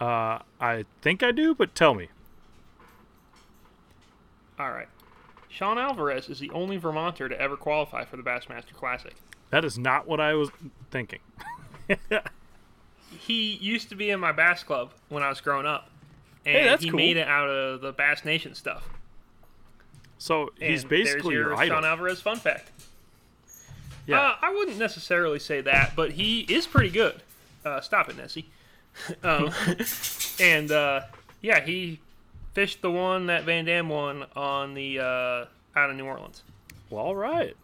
Uh, 0.00 0.38
I 0.60 0.84
think 1.02 1.22
I 1.22 1.30
do, 1.32 1.54
but 1.54 1.74
tell 1.74 1.94
me. 1.94 2.08
All 4.58 4.70
right. 4.70 4.88
Sean 5.48 5.78
Alvarez 5.78 6.28
is 6.28 6.38
the 6.38 6.50
only 6.50 6.76
Vermonter 6.76 7.28
to 7.28 7.40
ever 7.40 7.56
qualify 7.56 8.04
for 8.04 8.16
the 8.16 8.22
Bassmaster 8.22 8.72
Classic. 8.74 9.14
That 9.50 9.64
is 9.64 9.78
not 9.78 10.06
what 10.08 10.20
I 10.20 10.34
was 10.34 10.50
thinking. 10.90 11.20
He 13.18 13.52
used 13.54 13.88
to 13.90 13.94
be 13.94 14.10
in 14.10 14.20
my 14.20 14.32
bass 14.32 14.62
club 14.62 14.90
when 15.08 15.22
I 15.22 15.28
was 15.28 15.40
growing 15.40 15.64
up, 15.66 15.88
and 16.44 16.56
Hey, 16.56 16.64
that's 16.64 16.82
he 16.82 16.90
cool. 16.90 16.96
made 16.96 17.16
it 17.16 17.26
out 17.26 17.48
of 17.48 17.80
the 17.80 17.92
Bass 17.92 18.24
Nation 18.24 18.54
stuff. 18.54 18.88
So 20.18 20.50
he's 20.58 20.82
And 20.82 20.90
basically 20.90 21.34
your, 21.34 21.54
your. 21.54 21.66
Sean 21.66 21.84
Alvarez 21.84 22.20
fun 22.20 22.38
fact. 22.38 22.70
yeah. 24.06 24.20
Uh, 24.20 24.36
I 24.42 24.52
wouldn't 24.52 24.78
necessarily 24.78 25.38
say 25.38 25.60
that, 25.62 25.92
but 25.96 26.12
he 26.12 26.40
is 26.40 26.66
pretty 26.66 26.90
good. 26.90 27.22
Uh, 27.64 27.80
stop 27.80 28.08
it, 28.10 28.16
Nessie. 28.16 28.46
um, 29.22 29.50
and 30.40 30.70
uh, 30.72 31.02
yeah, 31.40 31.60
he 31.60 32.00
fished 32.56 32.80
the 32.80 32.90
one 32.90 33.26
that 33.26 33.44
Van 33.44 33.66
Dam 33.66 33.90
won 33.90 34.24
on 34.34 34.72
the 34.72 34.98
uh, 34.98 35.44
out 35.78 35.90
of 35.90 35.94
New 35.94 36.06
Orleans. 36.06 36.42
well, 36.88 37.04
all 37.04 37.14
right. 37.14 37.54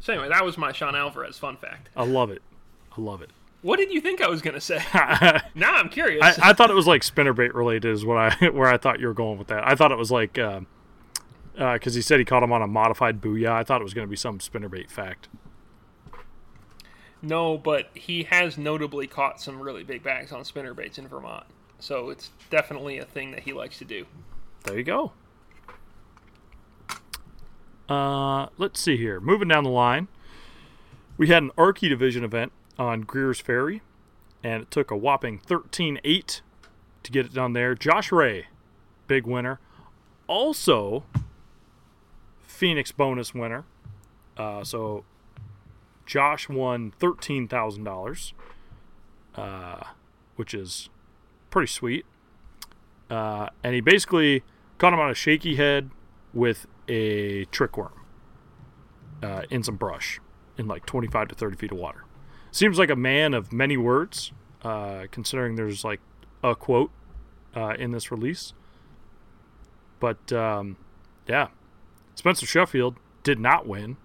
So 0.00 0.12
anyway, 0.12 0.28
that 0.28 0.44
was 0.44 0.58
my 0.58 0.72
Sean 0.72 0.96
Alvarez 0.96 1.38
fun 1.38 1.56
fact. 1.56 1.90
I 1.96 2.04
love 2.04 2.32
it. 2.32 2.42
I 2.96 3.00
love 3.00 3.22
it. 3.22 3.30
What 3.62 3.76
did 3.76 3.92
you 3.92 4.00
think 4.00 4.20
I 4.20 4.26
was 4.26 4.42
gonna 4.42 4.60
say? 4.60 4.82
Now 5.54 5.74
I'm 5.74 5.88
curious. 5.88 6.40
I 6.40 6.52
thought 6.54 6.70
it 6.70 6.74
was 6.74 6.88
like 6.88 7.02
spinnerbait 7.02 7.54
related, 7.54 7.92
is 7.92 8.04
what 8.04 8.18
I 8.18 8.48
where 8.52 8.68
I 8.68 8.78
thought 8.78 8.98
you 8.98 9.06
were 9.06 9.14
going 9.14 9.38
with 9.38 9.46
that. 9.48 9.64
I 9.66 9.76
thought 9.76 9.92
it 9.92 9.98
was 9.98 10.10
like 10.10 10.32
because 10.32 10.66
uh, 11.56 11.78
he 11.90 12.02
said 12.02 12.18
he 12.18 12.24
caught 12.24 12.42
him 12.42 12.50
on 12.50 12.62
a 12.62 12.66
modified 12.66 13.20
booyah. 13.20 13.52
I 13.52 13.62
thought 13.62 13.80
it 13.80 13.84
was 13.84 13.94
going 13.94 14.06
to 14.06 14.10
be 14.10 14.16
some 14.16 14.40
spinnerbait 14.40 14.90
fact. 14.90 15.28
no, 17.22 17.56
but 17.56 17.90
he 17.94 18.24
has 18.24 18.58
notably 18.58 19.06
caught 19.06 19.40
some 19.40 19.62
really 19.62 19.84
big 19.84 20.02
bags 20.02 20.32
on 20.32 20.42
spinnerbaits 20.42 20.98
in 20.98 21.06
Vermont. 21.06 21.44
So 21.78 22.10
it's 22.10 22.30
definitely 22.50 22.98
a 22.98 23.04
thing 23.04 23.30
that 23.30 23.40
he 23.40 23.52
likes 23.52 23.78
to 23.78 23.84
do. 23.84 24.06
There 24.64 24.76
you 24.76 24.84
go. 24.84 25.12
Uh, 27.88 28.48
let's 28.58 28.80
see 28.80 28.96
here. 28.96 29.20
Moving 29.20 29.48
down 29.48 29.64
the 29.64 29.70
line, 29.70 30.08
we 31.16 31.28
had 31.28 31.42
an 31.42 31.50
Arkie 31.56 31.88
Division 31.88 32.24
event 32.24 32.52
on 32.78 33.02
Greer's 33.02 33.40
Ferry, 33.40 33.80
and 34.42 34.62
it 34.62 34.70
took 34.70 34.90
a 34.90 34.96
whopping 34.96 35.38
13-8 35.38 36.40
to 37.02 37.12
get 37.12 37.26
it 37.26 37.32
done 37.32 37.54
there. 37.54 37.74
Josh 37.74 38.12
Ray, 38.12 38.48
big 39.06 39.26
winner. 39.26 39.60
Also, 40.26 41.04
Phoenix 42.42 42.92
bonus 42.92 43.32
winner. 43.32 43.64
Uh, 44.36 44.62
so 44.62 45.04
Josh 46.06 46.48
won 46.48 46.92
thirteen 46.98 47.48
thousand 47.48 47.84
dollars, 47.84 48.34
uh, 49.34 49.82
which 50.36 50.54
is 50.54 50.88
pretty 51.50 51.68
sweet. 51.68 52.04
Uh, 53.10 53.48
and 53.62 53.74
he 53.74 53.80
basically 53.80 54.42
caught 54.76 54.92
him 54.92 55.00
on 55.00 55.10
a 55.10 55.14
shaky 55.14 55.56
head 55.56 55.90
with 56.32 56.66
a 56.88 57.44
trick 57.46 57.76
worm 57.76 57.92
uh, 59.22 59.42
in 59.50 59.62
some 59.62 59.76
brush 59.76 60.20
in 60.56 60.66
like 60.66 60.84
25 60.86 61.28
to 61.28 61.34
30 61.34 61.56
feet 61.56 61.72
of 61.72 61.78
water. 61.78 62.04
Seems 62.50 62.78
like 62.78 62.90
a 62.90 62.96
man 62.96 63.34
of 63.34 63.52
many 63.52 63.76
words, 63.76 64.32
uh, 64.62 65.04
considering 65.10 65.56
there's 65.56 65.84
like 65.84 66.00
a 66.42 66.54
quote 66.54 66.90
uh, 67.54 67.74
in 67.78 67.92
this 67.92 68.10
release. 68.10 68.52
But 70.00 70.32
um, 70.32 70.76
yeah, 71.26 71.48
Spencer 72.14 72.46
Sheffield 72.46 72.96
did 73.22 73.38
not 73.38 73.66
win, 73.66 73.96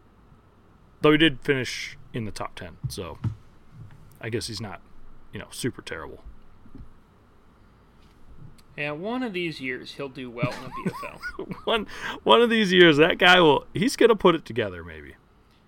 though 1.02 1.12
he 1.12 1.18
did 1.18 1.40
finish 1.42 1.98
in 2.14 2.26
the 2.26 2.32
top 2.32 2.56
10. 2.56 2.78
So 2.90 3.18
I 4.22 4.30
guess 4.30 4.48
he's 4.48 4.62
not, 4.62 4.82
you 5.32 5.40
know, 5.40 5.48
super 5.52 5.82
terrible. 5.82 6.24
Yeah, 8.78 8.92
one 8.92 9.22
of 9.24 9.34
these 9.34 9.62
years 9.62 9.94
he'll 9.94 10.10
do 10.10 10.30
well 10.32 10.52
in 10.52 10.64
the 10.64 10.92
BFL. 10.92 11.56
one 11.66 11.88
one 12.24 12.42
of 12.42 12.50
these 12.50 12.72
years, 12.72 12.98
that 12.98 13.18
guy 13.18 13.40
will 13.40 13.66
he's 13.74 13.96
gonna 13.96 14.16
put 14.16 14.36
it 14.36 14.46
together. 14.46 14.84
Maybe 14.84 15.16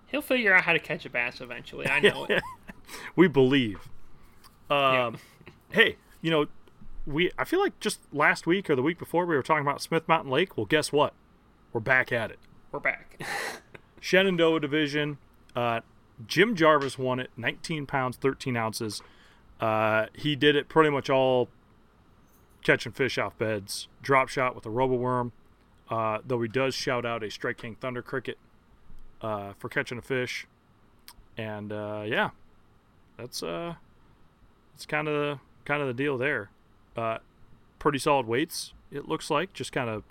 He'll 0.08 0.22
figure 0.22 0.54
out 0.54 0.62
how 0.64 0.72
to 0.72 0.78
catch 0.78 1.04
a 1.04 1.10
bass 1.10 1.40
eventually. 1.40 1.86
I 1.88 2.00
know 2.00 2.24
it. 2.28 2.42
we 3.16 3.28
believe. 3.28 3.88
Um, 4.70 4.76
Yeah. 4.78 5.10
Hey, 5.70 5.96
you 6.22 6.30
know, 6.30 6.46
we 7.06 7.30
I 7.38 7.44
feel 7.44 7.60
like 7.60 7.78
just 7.80 8.00
last 8.12 8.46
week 8.46 8.68
or 8.70 8.76
the 8.76 8.82
week 8.82 8.98
before 8.98 9.26
we 9.26 9.34
were 9.36 9.42
talking 9.42 9.62
about 9.66 9.80
Smith 9.82 10.06
Mountain 10.08 10.30
Lake. 10.30 10.56
Well, 10.56 10.66
guess 10.66 10.92
what? 10.92 11.12
We're 11.72 11.80
back 11.80 12.10
at 12.12 12.30
it. 12.30 12.38
We're 12.72 12.80
back. 12.80 13.20
Shenandoah 14.00 14.60
division. 14.60 15.18
Uh, 15.54 15.80
Jim 16.26 16.54
Jarvis 16.54 16.98
won 16.98 17.20
it, 17.20 17.30
19 17.36 17.86
pounds, 17.86 18.16
13 18.16 18.56
ounces. 18.56 19.02
Uh, 19.60 20.06
he 20.14 20.34
did 20.36 20.56
it 20.56 20.68
pretty 20.68 20.90
much 20.90 21.10
all 21.10 21.48
catching 22.66 22.90
fish 22.90 23.16
off 23.16 23.38
beds. 23.38 23.86
Drop 24.02 24.28
shot 24.28 24.56
with 24.56 24.66
a 24.66 24.70
robo 24.70 24.96
worm. 24.96 25.32
Uh, 25.88 26.18
though 26.26 26.42
he 26.42 26.48
does 26.48 26.74
shout 26.74 27.06
out 27.06 27.22
a 27.22 27.30
Strike 27.30 27.58
King 27.58 27.76
Thunder 27.80 28.02
Cricket 28.02 28.38
uh, 29.22 29.52
for 29.56 29.68
catching 29.68 29.98
a 29.98 30.02
fish. 30.02 30.48
And 31.38 31.72
uh, 31.72 32.02
yeah, 32.04 32.30
that's 33.16 33.42
uh, 33.42 33.74
that's 34.74 34.84
kind 34.84 35.06
of 35.06 35.38
kind 35.64 35.80
of 35.80 35.86
the 35.86 35.94
deal 35.94 36.18
there. 36.18 36.50
Uh, 36.96 37.18
pretty 37.78 37.98
solid 37.98 38.26
weights. 38.26 38.72
It 38.90 39.06
looks 39.08 39.30
like 39.30 39.52
just 39.52 39.70
kind 39.70 39.88
of 39.88 40.02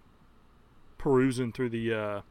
perusing 0.97 1.51
through 1.51 1.69
the 1.69 1.93
uh, 1.93 2.21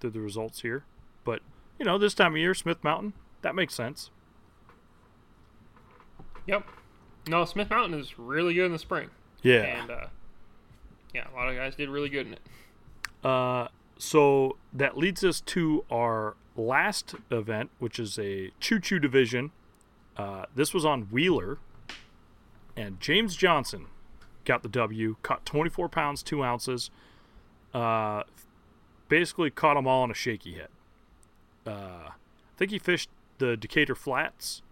through 0.00 0.10
the 0.10 0.20
results 0.20 0.60
here. 0.60 0.84
But 1.24 1.40
you 1.78 1.86
know, 1.86 1.96
this 1.96 2.12
time 2.12 2.32
of 2.32 2.38
year, 2.38 2.52
Smith 2.52 2.84
Mountain, 2.84 3.14
that 3.40 3.54
makes 3.54 3.74
sense. 3.74 4.10
yep. 6.46 6.66
No, 7.26 7.44
Smith 7.46 7.70
Mountain 7.70 7.98
is 7.98 8.18
really 8.18 8.52
good 8.52 8.66
in 8.66 8.72
the 8.72 8.78
spring. 8.78 9.08
Yeah. 9.42 9.62
And 9.62 9.90
uh, 9.90 10.06
yeah, 11.14 11.26
a 11.32 11.34
lot 11.34 11.48
of 11.48 11.56
guys 11.56 11.74
did 11.74 11.88
really 11.88 12.08
good 12.08 12.26
in 12.26 12.32
it. 12.34 12.40
Uh, 13.24 13.68
so 13.98 14.56
that 14.72 14.96
leads 14.96 15.22
us 15.22 15.40
to 15.40 15.84
our 15.90 16.36
last 16.56 17.14
event, 17.30 17.70
which 17.78 17.98
is 17.98 18.18
a 18.18 18.50
choo 18.60 18.80
choo 18.80 18.98
division. 18.98 19.50
Uh, 20.16 20.44
this 20.54 20.74
was 20.74 20.84
on 20.84 21.02
Wheeler, 21.02 21.58
and 22.76 23.00
James 23.00 23.36
Johnson 23.36 23.86
got 24.44 24.62
the 24.62 24.68
W. 24.68 25.16
Caught 25.22 25.46
24 25.46 25.88
pounds, 25.88 26.22
two 26.22 26.42
ounces. 26.42 26.90
Uh, 27.72 28.22
basically 29.08 29.50
caught 29.50 29.74
them 29.74 29.86
all 29.86 30.02
on 30.02 30.10
a 30.10 30.14
shaky 30.14 30.54
head. 30.54 30.68
Uh, 31.66 32.10
I 32.10 32.56
think 32.56 32.70
he 32.70 32.78
fished 32.78 33.08
the 33.38 33.56
Decatur 33.56 33.94
Flats. 33.94 34.62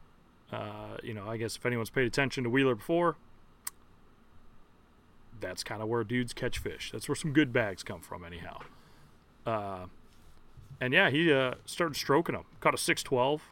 Uh, 0.53 0.97
you 1.03 1.15
know, 1.15 1.29
I 1.29 1.37
guess 1.37 1.57
if 1.57 1.65
anyone's 1.65 1.91
paid 1.91 2.07
attention 2.07 2.45
to 2.45 2.51
Wheeler 2.51 2.75
before, 2.75 3.17
that's 5.41 5.63
kind 5.65 5.83
of 5.83 5.89
where 5.89 6.05
dudes 6.05 6.33
catch 6.33 6.59
fish. 6.59 6.91
That's 6.93 7.09
where 7.09 7.17
some 7.17 7.33
good 7.33 7.53
bags 7.53 7.83
come 7.83 8.01
from, 8.01 8.25
anyhow. 8.25 8.61
Uh, 9.47 9.87
and 10.81 10.93
yeah, 10.93 11.11
he 11.11 11.33
uh, 11.33 11.55
started 11.67 11.97
stroking 11.97 12.35
them. 12.35 12.45
Caught 12.61 12.75
a 12.75 12.79
six 12.79 13.03
twelve 13.03 13.43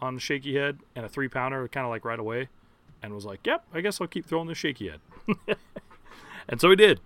on 0.00 0.14
the 0.14 0.20
shaky 0.20 0.54
head 0.56 0.78
and 0.94 1.04
a 1.04 1.08
three 1.08 1.28
pounder, 1.28 1.66
kind 1.68 1.84
of 1.84 1.90
like 1.90 2.04
right 2.04 2.18
away, 2.18 2.48
and 3.02 3.14
was 3.14 3.24
like, 3.24 3.46
"Yep, 3.46 3.64
I 3.74 3.80
guess 3.80 4.00
I'll 4.00 4.06
keep 4.06 4.26
throwing 4.26 4.48
the 4.48 4.54
shaky 4.54 4.88
head." 4.88 5.00
and 6.48 6.60
so 6.60 6.70
he 6.70 6.76
did. 6.76 7.00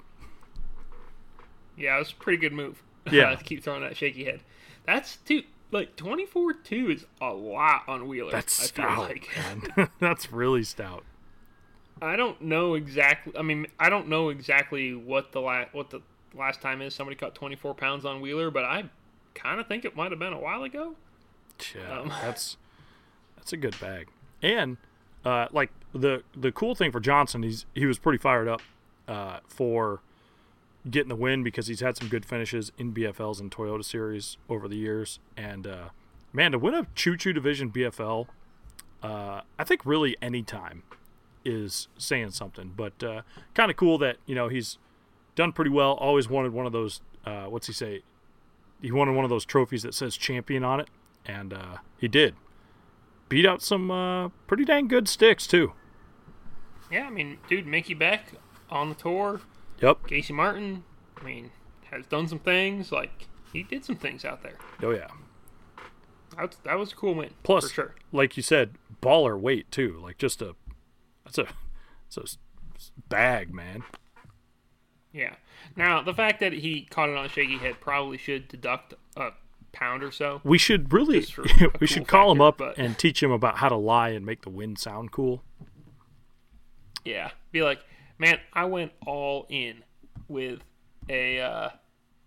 Yeah, 1.77 1.97
it 1.97 2.01
was 2.01 2.13
a 2.13 2.17
pretty 2.17 2.39
good 2.39 2.53
move. 2.53 2.83
Yeah. 3.11 3.35
to 3.35 3.43
keep 3.43 3.65
throwing 3.65 3.83
that 3.83 3.97
shaky 3.97 4.25
head. 4.27 4.43
That's 4.87 5.17
dude, 5.17 5.45
like 5.73 5.97
twenty 5.97 6.25
four 6.25 6.53
two 6.53 6.89
is 6.93 7.05
a 7.21 7.33
lot 7.33 7.83
on 7.89 8.07
Wheeler. 8.07 8.31
That's 8.31 8.53
stout, 8.53 8.99
like. 8.99 9.29
man. 9.77 9.89
That's 9.99 10.31
really 10.33 10.63
stout. 10.63 11.05
I 12.03 12.17
don't 12.17 12.41
know 12.43 12.75
exactly. 12.75 13.33
I 13.39 13.43
mean, 13.43 13.67
I 13.79 13.89
don't 13.89 14.09
know 14.09 14.29
exactly 14.31 14.95
what 14.95 15.33
the 15.33 15.41
last 15.41 15.73
what 15.73 15.91
the 15.91 16.01
last 16.35 16.61
time 16.61 16.83
is 16.83 16.95
somebody 16.95 17.17
caught 17.17 17.35
24 17.35 17.75
pounds 17.75 18.05
on 18.05 18.21
Wheeler, 18.21 18.51
but 18.51 18.65
I 18.65 18.85
kind 19.35 19.61
of 19.61 19.67
think 19.69 19.85
it 19.85 19.97
might 19.97 20.11
have 20.11 20.19
been 20.19 20.33
a 20.33 20.41
while 20.41 20.63
ago. 20.65 20.95
Yeah, 21.75 22.01
Um. 22.01 22.09
that's 22.23 22.57
that's 23.37 23.53
a 23.53 23.57
good 23.57 23.79
bag. 23.81 24.09
And 24.43 24.79
uh, 25.25 25.47
like 25.53 25.71
the 25.95 26.23
the 26.37 26.51
cool 26.51 26.75
thing 26.75 26.91
for 26.91 27.01
Johnson, 27.01 27.43
he's 27.43 27.67
he 27.75 27.87
was 27.87 27.99
pretty 27.99 28.19
fired 28.19 28.49
up 28.49 28.63
uh, 29.07 29.39
for 29.47 30.01
getting 30.91 31.09
the 31.09 31.17
win 31.17 31.45
because 31.45 31.69
he's 31.69 31.81
had 31.81 31.97
some 31.97 32.09
good 32.09 32.27
finishes 32.27 32.73
in 32.77 32.93
BFLs 32.93 33.39
and 33.39 33.51
Toyota 33.53 33.85
Series 33.85 34.37
over 34.49 34.67
the 34.67 34.77
years. 34.77 35.21
And 35.37 35.67
uh, 35.67 35.89
man, 36.33 36.53
to 36.53 36.59
win 36.59 36.75
a 36.75 36.87
Choo 36.97 37.17
Choo 37.17 37.33
Division 37.33 37.71
BFL, 37.71 38.27
uh, 39.03 39.43
I 39.59 39.65
think 39.65 39.87
really 39.87 40.17
any 40.21 40.43
time 40.43 40.83
is 41.45 41.89
saying 41.99 42.31
something. 42.31 42.73
But 42.77 43.03
uh, 43.03 43.23
kind 43.55 43.71
of 43.71 43.77
cool 43.77 43.99
that 43.99 44.17
you 44.27 44.35
know 44.35 44.49
he's 44.49 44.79
done 45.35 45.53
pretty 45.53 45.71
well. 45.71 45.93
Always 45.93 46.29
wanted 46.29 46.53
one 46.53 46.67
of 46.67 46.73
those. 46.73 47.01
Uh, 47.25 47.45
what's 47.45 47.67
he 47.67 47.73
say? 47.73 48.03
He 48.81 48.91
wanted 48.91 49.13
one 49.15 49.25
of 49.25 49.31
those 49.31 49.45
trophies 49.45 49.83
that 49.85 49.95
says 49.95 50.17
champion 50.17 50.65
on 50.65 50.81
it, 50.81 50.89
and 51.25 51.53
uh, 51.53 51.77
he 51.99 52.09
did. 52.09 52.35
Beat 53.29 53.47
out 53.47 53.63
some 53.63 53.91
uh, 53.91 54.29
pretty 54.47 54.65
dang 54.65 54.89
good 54.89 55.09
sticks 55.09 55.47
too. 55.47 55.73
Yeah, 56.91 57.07
I 57.07 57.11
mean, 57.11 57.39
dude, 57.49 57.67
Mickey 57.67 57.95
Beck 57.95 58.33
on 58.69 58.89
the 58.91 58.95
tour, 58.95 59.41
Yep. 59.81 60.07
Casey 60.07 60.33
Martin. 60.33 60.85
I 61.19 61.25
mean, 61.25 61.51
has 61.91 62.07
done 62.07 62.27
some 62.29 62.41
things. 62.41 62.93
Like 62.93 63.29
he 63.53 63.63
did 63.63 63.85
some 63.85 63.97
things 63.97 64.25
out 64.25 64.43
there. 64.43 64.59
Oh 64.83 64.91
yeah. 64.91 65.09
That 66.37 66.49
was, 66.49 66.57
that 66.65 66.79
was 66.79 66.93
a 66.93 66.97
cool 66.97 67.15
win. 67.15 67.31
Plus, 67.43 67.65
for 67.69 67.75
sure. 67.75 67.95
like 68.11 68.37
you 68.37 68.43
said, 68.43 68.77
baller 69.03 69.39
weight 69.39 69.71
too. 69.71 70.01
Like 70.03 70.19
just 70.19 70.41
a, 70.43 70.55
that's 71.37 72.17
a, 72.17 72.23
it's 72.75 72.93
a 72.97 73.01
bag, 73.09 73.53
man. 73.55 73.83
Yeah. 75.13 75.35
Now 75.77 76.03
the 76.03 76.15
fact 76.15 76.41
that 76.41 76.53
he 76.53 76.83
caught 76.91 77.09
it 77.09 77.17
on 77.17 77.25
a 77.27 77.29
shaky 77.29 77.59
head 77.59 77.77
probably 77.81 78.19
should 78.19 78.49
deduct 78.49 78.95
a 79.17 79.31
pound 79.73 80.03
or 80.03 80.11
so. 80.11 80.41
We 80.45 80.59
should 80.59 80.93
really, 80.93 81.21
Just 81.21 81.35
for 81.35 81.43
a 81.61 81.71
we 81.81 81.87
should 81.87 82.07
cool 82.09 82.19
call 82.21 82.33
him 82.33 82.41
up 82.41 82.59
but- 82.59 82.79
and 82.79 82.99
teach 82.99 83.23
him 83.23 83.31
about 83.31 83.59
how 83.59 83.69
to 83.69 83.77
lie 83.77 84.11
and 84.11 84.25
make 84.25 84.43
the 84.43 84.51
wind 84.51 84.79
sound 84.79 85.13
cool. 85.13 85.43
Yeah. 87.05 87.31
Be 87.51 87.63
like, 87.63 87.81
man, 88.19 88.39
I 88.53 88.65
went 88.65 88.93
all 89.07 89.47
in 89.49 89.83
with 90.29 90.61
a, 91.09 91.41
uh, 91.41 91.69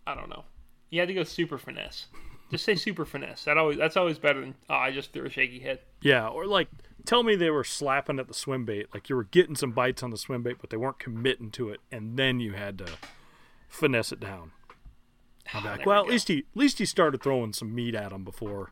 I 0.06 0.16
don't 0.16 0.30
know. 0.30 0.44
You 0.90 1.00
had 1.00 1.08
to 1.08 1.14
go 1.14 1.24
super 1.24 1.58
finesse. 1.58 2.08
Just 2.52 2.64
say 2.64 2.76
super 2.76 3.06
finesse. 3.06 3.44
That 3.46 3.58
always 3.58 3.78
that's 3.78 3.98
always 3.98 4.20
better 4.20 4.40
than 4.40 4.54
oh, 4.70 4.76
I 4.76 4.92
just 4.92 5.12
threw 5.12 5.26
a 5.26 5.30
shaky 5.30 5.60
head. 5.60 5.80
Yeah, 6.02 6.28
or 6.28 6.46
like 6.46 6.68
tell 7.06 7.24
me 7.24 7.36
they 7.36 7.50
were 7.50 7.64
slapping 7.64 8.20
at 8.20 8.28
the 8.28 8.34
swim 8.34 8.66
bait, 8.66 8.88
like 8.94 9.10
you 9.10 9.16
were 9.16 9.24
getting 9.26 9.56
some 9.56 9.72
bites 9.72 10.04
on 10.04 10.12
the 10.12 10.18
swim 10.18 10.44
bait, 10.44 10.58
but 10.60 10.70
they 10.70 10.78
weren't 10.78 11.00
committing 11.00 11.52
to 11.52 11.70
it, 11.70 11.80
and 11.92 12.18
then 12.18 12.40
you 12.40 12.54
had 12.54 12.78
to 12.80 12.88
finesse 13.70 14.12
it 14.12 14.20
down. 14.20 14.52
Like, 15.54 15.64
There 15.64 15.78
we 15.78 15.84
well, 15.86 16.02
at 16.02 16.10
least 16.10 16.28
he 16.28 16.40
at 16.40 16.58
least 16.58 16.80
he 16.80 16.86
started 16.86 17.22
throwing 17.22 17.54
some 17.54 17.74
meat 17.74 17.94
at 17.96 18.12
him 18.12 18.24
before 18.24 18.72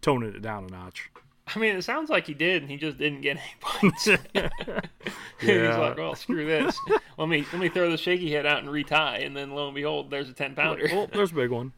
toning 0.00 0.34
it 0.34 0.42
down 0.42 0.64
a 0.64 0.68
notch. 0.68 1.10
I 1.54 1.58
mean, 1.58 1.74
it 1.74 1.82
sounds 1.82 2.08
like 2.08 2.26
he 2.28 2.34
did, 2.34 2.62
and 2.62 2.70
he 2.70 2.76
just 2.76 2.98
didn't 2.98 3.22
get 3.22 3.36
any 3.36 3.90
bites. 3.90 4.04
He's 5.40 5.76
like, 5.76 5.96
well, 5.98 6.14
screw 6.14 6.46
this. 6.46 6.78
let 7.18 7.28
me 7.28 7.44
let 7.52 7.60
me 7.60 7.68
throw 7.68 7.90
the 7.90 7.96
shaky 7.96 8.30
head 8.30 8.46
out 8.46 8.58
and 8.60 8.70
retie, 8.70 8.94
and 9.24 9.36
then 9.36 9.50
lo 9.50 9.66
and 9.66 9.74
behold, 9.74 10.10
there's 10.10 10.28
a 10.28 10.32
ten 10.32 10.54
pounder. 10.54 10.88
well, 10.92 11.08
there's 11.12 11.32
a 11.32 11.34
big 11.34 11.50
one. 11.50 11.72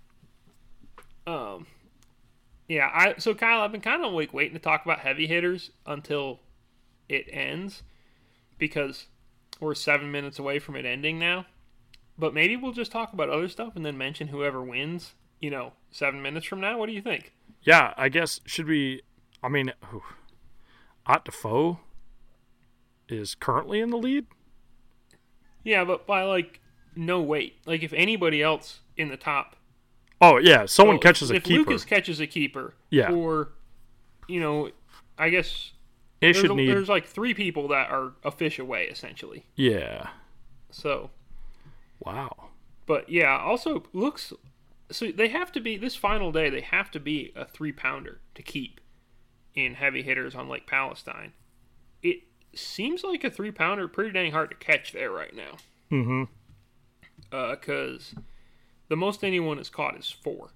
Um, 1.26 1.66
yeah, 2.68 2.90
I 2.92 3.14
so 3.18 3.34
Kyle, 3.34 3.60
I've 3.60 3.72
been 3.72 3.80
kind 3.80 4.04
of 4.04 4.12
like 4.12 4.32
waiting 4.32 4.54
to 4.54 4.60
talk 4.60 4.84
about 4.84 5.00
heavy 5.00 5.26
hitters 5.26 5.70
until 5.86 6.40
it 7.08 7.26
ends 7.30 7.82
because 8.58 9.06
we're 9.60 9.74
seven 9.74 10.10
minutes 10.10 10.38
away 10.38 10.58
from 10.58 10.76
it 10.76 10.84
ending 10.84 11.18
now. 11.18 11.46
But 12.16 12.32
maybe 12.32 12.56
we'll 12.56 12.72
just 12.72 12.92
talk 12.92 13.12
about 13.12 13.28
other 13.28 13.48
stuff 13.48 13.74
and 13.76 13.84
then 13.84 13.98
mention 13.98 14.28
whoever 14.28 14.62
wins. 14.62 15.14
You 15.40 15.50
know, 15.50 15.72
seven 15.90 16.22
minutes 16.22 16.46
from 16.46 16.60
now. 16.60 16.78
What 16.78 16.86
do 16.86 16.92
you 16.92 17.02
think? 17.02 17.32
Yeah, 17.62 17.92
I 17.96 18.08
guess 18.08 18.40
should 18.46 18.66
we? 18.66 19.02
I 19.42 19.48
mean, 19.48 19.72
Ott 21.06 21.24
Defoe 21.24 21.80
is 23.08 23.34
currently 23.34 23.80
in 23.80 23.90
the 23.90 23.98
lead. 23.98 24.26
Yeah, 25.64 25.84
but 25.84 26.06
by 26.06 26.22
like 26.22 26.60
no 26.96 27.20
weight. 27.20 27.56
Like 27.66 27.82
if 27.82 27.92
anybody 27.92 28.42
else 28.42 28.80
in 28.96 29.08
the 29.08 29.16
top, 29.16 29.56
Oh 30.32 30.38
yeah, 30.38 30.66
someone 30.66 30.96
well, 30.96 31.00
catches 31.02 31.30
a 31.30 31.34
keeper. 31.34 31.36
if 31.36 31.44
keeper. 31.44 31.70
Lucas 31.70 31.84
catches 31.84 32.20
a 32.20 32.26
keeper, 32.26 32.74
Yeah. 32.90 33.12
or 33.12 33.50
you 34.28 34.40
know, 34.40 34.70
I 35.18 35.28
guess 35.30 35.72
it 36.20 36.26
there's, 36.32 36.36
should 36.38 36.50
a- 36.50 36.54
need. 36.54 36.68
there's 36.68 36.88
like 36.88 37.06
three 37.06 37.34
people 37.34 37.68
that 37.68 37.90
are 37.90 38.12
a 38.24 38.30
fish 38.30 38.58
away 38.58 38.84
essentially. 38.84 39.44
Yeah. 39.54 40.08
So 40.70 41.10
Wow. 42.00 42.50
But 42.86 43.08
yeah, 43.08 43.38
also 43.38 43.84
looks 43.92 44.32
so 44.90 45.10
they 45.10 45.28
have 45.28 45.50
to 45.52 45.60
be 45.60 45.76
this 45.76 45.96
final 45.96 46.30
day. 46.32 46.50
They 46.50 46.60
have 46.60 46.90
to 46.92 47.00
be 47.00 47.32
a 47.34 47.44
three 47.44 47.72
pounder 47.72 48.20
to 48.34 48.42
keep 48.42 48.80
in 49.54 49.74
heavy 49.74 50.02
hitters 50.02 50.34
on 50.34 50.48
Lake 50.48 50.66
Palestine. 50.66 51.32
It 52.02 52.18
seems 52.54 53.02
like 53.04 53.24
a 53.24 53.30
three 53.30 53.50
pounder 53.52 53.88
pretty 53.88 54.12
dang 54.12 54.32
hard 54.32 54.50
to 54.50 54.56
catch 54.56 54.92
there 54.92 55.10
right 55.10 55.34
now. 55.34 55.56
Mm-hmm. 55.90 56.24
Uh, 57.32 57.50
Because 57.56 58.14
the 58.88 58.96
most 58.96 59.24
anyone 59.24 59.58
has 59.58 59.70
caught 59.70 59.96
is 59.96 60.10
four, 60.10 60.50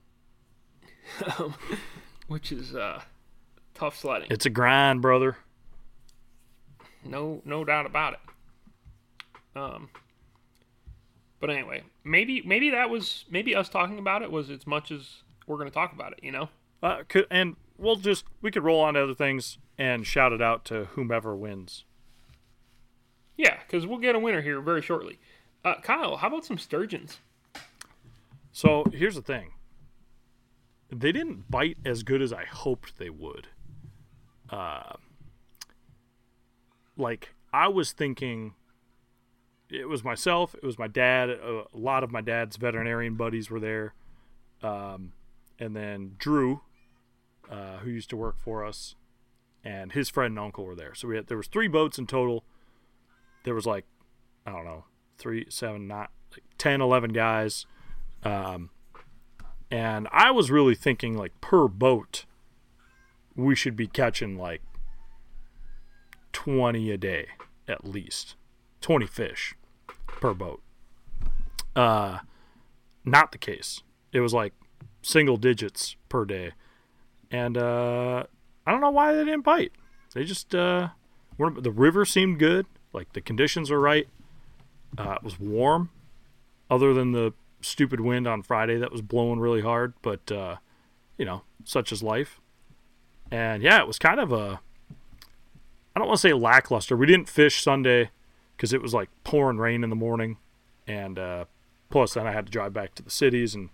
Um, 1.38 1.55
which 2.27 2.53
is 2.53 2.75
uh, 2.75 3.03
tough 3.75 3.99
sledding. 3.99 4.29
It's 4.31 4.47
a 4.47 4.51
grind, 4.51 5.03
brother. 5.03 5.37
No, 7.05 7.41
no 7.45 7.64
doubt 7.64 7.87
about 7.87 8.14
it. 8.14 8.21
Um, 9.57 9.88
but 11.41 11.51
anyway, 11.51 11.83
maybe 12.05 12.43
maybe 12.45 12.71
that 12.71 12.91
was 12.91 13.25
maybe 13.31 13.55
us 13.55 13.69
talking 13.69 13.99
about 13.99 14.23
it 14.23 14.31
was 14.31 14.51
as 14.51 14.67
much 14.67 14.91
as 14.91 15.23
we're 15.47 15.57
going 15.57 15.69
to 15.69 15.75
talk 15.75 15.93
about 15.93 16.12
it. 16.12 16.21
You 16.23 16.33
know. 16.33 16.49
Uh, 16.83 17.03
could, 17.09 17.27
and 17.31 17.57
we'll 17.77 17.97
just 17.97 18.25
we 18.43 18.51
could 18.51 18.62
roll 18.62 18.81
on 18.81 18.95
to 18.95 19.03
other 19.03 19.14
things 19.14 19.59
and 19.79 20.07
shout 20.07 20.33
it 20.33 20.43
out 20.43 20.64
to 20.67 20.85
whomever 20.93 21.35
wins. 21.35 21.85
Yeah, 23.37 23.59
because 23.64 23.87
we'll 23.87 23.99
get 23.99 24.17
a 24.17 24.19
winner 24.19 24.43
here 24.43 24.61
very 24.61 24.83
shortly. 24.83 25.19
Uh, 25.64 25.77
Kyle, 25.81 26.17
how 26.17 26.27
about 26.29 26.45
some 26.45 26.59
sturgeons? 26.59 27.19
So 28.52 28.84
here's 28.92 29.14
the 29.14 29.22
thing. 29.22 29.52
They 30.90 31.12
didn't 31.12 31.50
bite 31.50 31.76
as 31.84 32.02
good 32.02 32.22
as 32.22 32.32
I 32.32 32.44
hoped 32.44 32.98
they 32.98 33.11
would. 33.11 33.48
Uh, 34.48 34.94
like 36.96 37.34
I 37.52 37.68
was 37.68 37.92
thinking, 37.92 38.54
it 39.70 39.88
was 39.88 40.02
myself, 40.02 40.54
it 40.54 40.64
was 40.64 40.78
my 40.78 40.88
dad. 40.88 41.30
A, 41.30 41.64
lot 41.72 42.02
of 42.02 42.11
my 42.11 42.20
dad's 42.20 42.56
veterinarian 42.56 43.14
buddies 43.14 43.50
were 43.50 43.61
there, 43.61 43.94
um, 44.62 45.12
and 45.58 45.76
then 45.76 46.14
Drew, 46.18 46.62
uh, 47.50 47.78
who 47.78 47.90
used 47.90 48.11
to 48.11 48.16
work 48.16 48.38
for 48.38 48.64
us, 48.64 48.94
and 49.62 49.92
his 49.92 50.08
friend 50.08 50.32
and 50.32 50.38
uncle 50.38 50.64
were 50.64 50.74
there. 50.74 50.94
So 50.94 51.08
we 51.08 51.16
had 51.16 51.26
there 51.26 51.37
was 51.37 51.48
three 51.48 51.68
boats 51.68 51.98
in 51.98 52.06
total. 52.06 52.44
There 53.44 53.54
was 53.54 53.66
like, 53.66 53.84
I 54.46 54.52
don't 54.52 54.64
know, 54.64 54.84
three, 55.18 55.46
seven, 55.50 55.87
not 55.87 56.11
like 56.32 56.42
10, 56.56 56.80
11 56.80 57.12
guys. 57.12 57.66
Um, 58.24 58.70
and 59.70 60.09
I 60.12 60.31
was 60.31 60.50
really 60.50 60.74
thinking 60.74 61.16
like 61.16 61.38
per 61.40 61.68
boat, 61.68 62.24
we 63.37 63.54
should 63.54 63.76
be 63.76 63.87
catching 63.87 64.37
like 64.37 64.62
20 66.33 66.90
a 66.90 66.96
day 66.96 67.26
at 67.66 67.85
least, 67.85 68.35
20 68.81 69.07
fish 69.07 69.54
per 70.07 70.35
boat. 70.35 70.62
Uh, 71.76 72.18
not 73.04 73.33
the 73.33 73.38
case. 73.38 73.83
It 74.12 74.20
was 74.20 74.33
like 74.33 74.52
single 75.02 75.37
digits 75.37 75.96
per 76.09 76.24
day. 76.24 76.52
And 77.31 77.59
uh, 77.59 78.24
I 78.66 78.70
don't 78.70 78.81
know 78.81 78.90
why 78.90 79.12
they 79.12 79.24
didn't 79.24 79.44
bite. 79.44 79.72
They 80.14 80.24
just, 80.24 80.54
uh, 80.54 80.88
the 81.38 81.70
river 81.70 82.04
seemed 82.04 82.38
good. 82.38 82.66
Like 82.92 83.12
the 83.12 83.20
conditions 83.20 83.70
were 83.70 83.81
right. 83.81 84.09
Uh, 84.96 85.12
it 85.12 85.22
was 85.22 85.38
warm, 85.38 85.90
other 86.70 86.94
than 86.94 87.12
the 87.12 87.35
stupid 87.61 88.01
wind 88.01 88.27
on 88.27 88.42
Friday 88.42 88.77
that 88.77 88.92
was 88.92 89.03
blowing 89.03 89.40
really 89.40 89.62
hard. 89.62 89.94
But 90.03 90.31
uh, 90.31 90.57
you 91.16 91.25
know, 91.25 91.42
such 91.64 91.92
is 91.92 92.03
life. 92.03 92.40
And 93.31 93.62
yeah, 93.62 93.81
it 93.81 93.87
was 93.87 93.99
kind 93.99 94.21
of 94.21 94.33
a. 94.33 94.61
I 95.94 95.99
don't 95.99 96.09
want 96.09 96.21
to 96.21 96.29
say 96.29 96.33
lackluster. 96.33 96.97
We 96.97 97.07
didn't 97.07 97.29
fish 97.29 97.62
Sunday 97.62 98.11
because 98.57 98.73
it 98.73 98.83
was 98.83 98.94
like 98.94 99.09
pouring 99.25 99.59
rain 99.59 99.85
in 99.85 99.90
the 99.90 99.97
morning, 99.97 100.37
and 100.87 101.18
uh, 101.18 101.44
plus 101.90 102.14
then 102.14 102.27
I 102.27 102.33
had 102.33 102.47
to 102.47 102.53
drive 102.53 102.73
back 102.73 102.94
to 102.97 103.03
the 103.03 103.11
cities, 103.11 103.55
and 103.55 103.71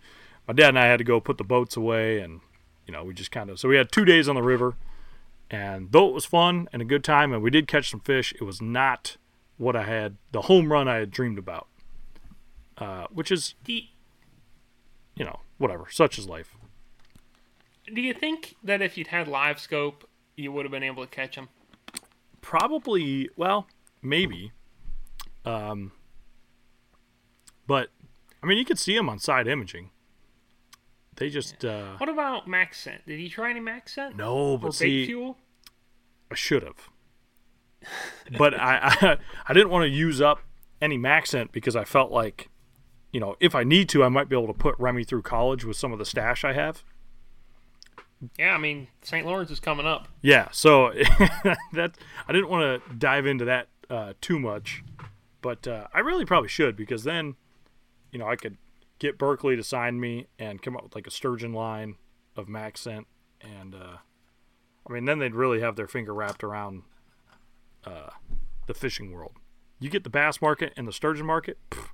my 0.47 0.55
dad 0.55 0.71
and 0.71 0.79
I 0.79 0.87
had 0.87 0.99
to 0.99 1.05
go 1.05 1.21
put 1.21 1.39
the 1.39 1.45
boats 1.45 1.77
away, 1.77 2.21
and 2.21 2.41
you 2.87 2.93
know 2.93 3.05
we 3.05 3.15
just 3.15 3.31
kind 3.31 3.51
of 3.51 3.59
so 3.59 3.69
we 3.69 3.77
had 3.77 3.93
two 3.93 4.05
days 4.05 4.29
on 4.29 4.35
the 4.35 4.43
river, 4.43 4.75
and 5.51 5.93
though 5.93 6.09
it 6.09 6.15
was 6.15 6.25
fun 6.25 6.69
and 6.73 6.83
a 6.83 6.87
good 6.87 7.05
time, 7.05 7.33
and 7.33 7.43
we 7.43 7.51
did 7.51 7.67
catch 7.69 7.91
some 7.91 8.01
fish, 8.01 8.33
it 8.41 8.45
was 8.45 8.61
not 8.61 9.17
what 9.57 9.77
I 9.77 9.85
had 9.85 10.17
the 10.33 10.43
home 10.43 10.73
run 10.73 10.89
I 10.89 10.97
had 10.97 11.11
dreamed 11.11 11.39
about, 11.39 11.69
uh, 12.79 13.07
which 13.13 13.31
is 13.31 13.55
Do 13.65 13.73
you, 13.73 13.83
you 15.17 15.25
know 15.25 15.41
whatever, 15.59 15.87
such 15.91 16.19
is 16.19 16.29
life. 16.29 16.57
do 17.93 18.01
you 18.01 18.13
think 18.15 18.57
that 18.63 18.83
if 18.83 18.97
you'd 18.99 19.09
had 19.09 19.27
LiveScope, 19.27 20.03
you 20.37 20.51
would 20.53 20.65
have 20.65 20.73
been 20.73 20.83
able 20.83 21.05
to 21.05 21.11
catch 21.11 21.37
them? 21.37 21.49
Probably, 22.41 23.31
well, 23.37 23.67
maybe. 24.03 24.53
Um, 25.45 25.93
but 27.67 27.89
I 28.43 28.47
mean, 28.47 28.59
you 28.59 28.65
could 28.65 28.79
see 28.79 28.95
them 28.97 29.09
on 29.09 29.19
side 29.19 29.47
imaging. 29.47 29.91
They 31.17 31.31
just 31.31 31.65
uh, 31.65 31.97
What 31.99 32.09
about 32.09 32.49
MaxScent? 32.49 33.07
Did 33.07 33.21
he 33.21 33.29
try 33.29 33.51
any 33.51 33.61
MaxScent? 33.61 34.17
no, 34.17 34.59
but 34.59 34.71
bait 34.73 34.75
see, 34.77 35.07
fuel? 35.07 35.39
I 36.31 36.35
should 36.35 36.63
have. 36.65 36.89
but 38.37 38.55
I, 38.55 38.79
I 39.01 39.17
I 39.47 39.53
didn't 39.53 39.71
want 39.71 39.85
to 39.85 39.89
use 39.89 40.21
up 40.21 40.41
any 40.83 40.99
MaxScent 40.99 41.53
because 41.53 41.77
I 41.77 41.85
felt 41.85 42.11
like, 42.11 42.49
you 43.15 43.21
know, 43.21 43.37
if 43.39 43.55
I 43.55 43.63
need 43.63 43.89
to, 43.91 44.03
I 44.03 44.09
might 44.09 44.29
be 44.29 44.35
able 44.35 44.49
to 44.49 44.59
put 44.59 44.75
Remy 44.77 45.05
through 45.05 45.23
college 45.23 45.65
with 45.65 45.77
some 45.77 45.93
of 45.93 46.01
the 46.01 46.05
stash 46.05 46.45
I 46.45 46.53
have. 46.53 46.83
Yeah, 48.37 48.55
I 48.55 48.59
mean 48.59 48.89
St. 49.03 49.25
Lawrence 49.25 49.53
is 49.53 49.61
coming 49.61 49.87
up. 49.87 50.09
Yeah, 50.21 50.49
so 50.51 50.93
that 51.73 51.93
I 52.27 52.33
didn't 52.33 52.49
want 52.49 52.83
to 52.83 52.95
dive 52.97 53.25
into 53.25 53.45
that 53.45 53.69
uh, 53.89 54.15
too 54.21 54.41
much, 54.41 54.83
but 55.43 55.69
uh, 55.69 55.87
I 55.95 56.01
really 56.01 56.25
probably 56.25 56.49
should 56.49 56.75
because 56.75 57.05
then, 57.05 57.37
you 58.11 58.19
know, 58.19 58.27
I 58.27 58.35
could 58.35 58.57
get 58.99 59.17
Berkley 59.17 59.55
to 59.55 59.63
sign 59.63 60.01
me 60.01 60.27
and 60.37 60.61
come 60.61 60.77
up 60.77 60.83
with 60.83 60.97
like 60.97 61.07
a 61.07 61.13
sturgeon 61.13 61.53
line 61.53 61.95
of 62.35 62.49
MaxScent, 62.49 63.05
and 63.41 63.77
uh, 63.77 63.99
I 64.89 64.93
mean 64.93 65.05
then 65.05 65.21
they'd 65.21 65.37
really 65.37 65.61
have 65.61 65.77
their 65.77 65.87
finger 65.87 66.13
wrapped 66.13 66.43
around 66.43 66.83
uh, 67.85 68.11
the 68.67 68.75
fishing 68.75 69.13
world. 69.13 69.35
You 69.79 69.89
get 69.89 70.03
the 70.03 70.11
bass 70.11 70.43
market 70.43 70.73
and 70.77 70.89
the 70.89 70.93
sturgeon 70.93 71.27
market, 71.27 71.59
pff, 71.71 71.91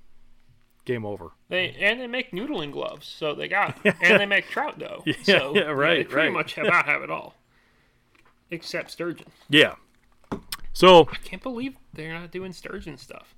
game 0.84 1.04
over. 1.04 1.30
They 1.48 1.76
and 1.80 2.00
they 2.00 2.06
make 2.06 2.32
noodling 2.32 2.72
gloves, 2.72 3.06
so 3.06 3.34
they 3.34 3.48
got 3.48 3.78
and 3.84 4.20
they 4.20 4.26
make 4.26 4.48
trout 4.48 4.78
dough. 4.78 5.02
Yeah, 5.06 5.14
so 5.22 5.54
yeah, 5.54 5.62
right, 5.62 5.98
They 5.98 6.04
pretty 6.04 6.28
right. 6.28 6.32
much 6.32 6.54
have 6.54 6.66
about 6.66 6.86
have 6.86 7.02
it 7.02 7.10
all, 7.10 7.34
except 8.50 8.90
sturgeon. 8.90 9.28
Yeah. 9.48 9.74
So 10.72 11.08
I 11.10 11.16
can't 11.16 11.42
believe 11.42 11.74
they're 11.92 12.14
not 12.14 12.30
doing 12.30 12.52
sturgeon 12.52 12.96
stuff. 12.96 13.34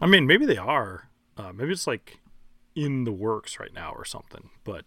I 0.00 0.06
mean, 0.06 0.26
maybe 0.26 0.46
they 0.46 0.56
are. 0.56 1.08
Uh, 1.36 1.52
maybe 1.52 1.72
it's 1.72 1.86
like 1.86 2.20
in 2.74 3.04
the 3.04 3.12
works 3.12 3.58
right 3.58 3.72
now 3.74 3.92
or 3.92 4.04
something. 4.04 4.50
But 4.64 4.84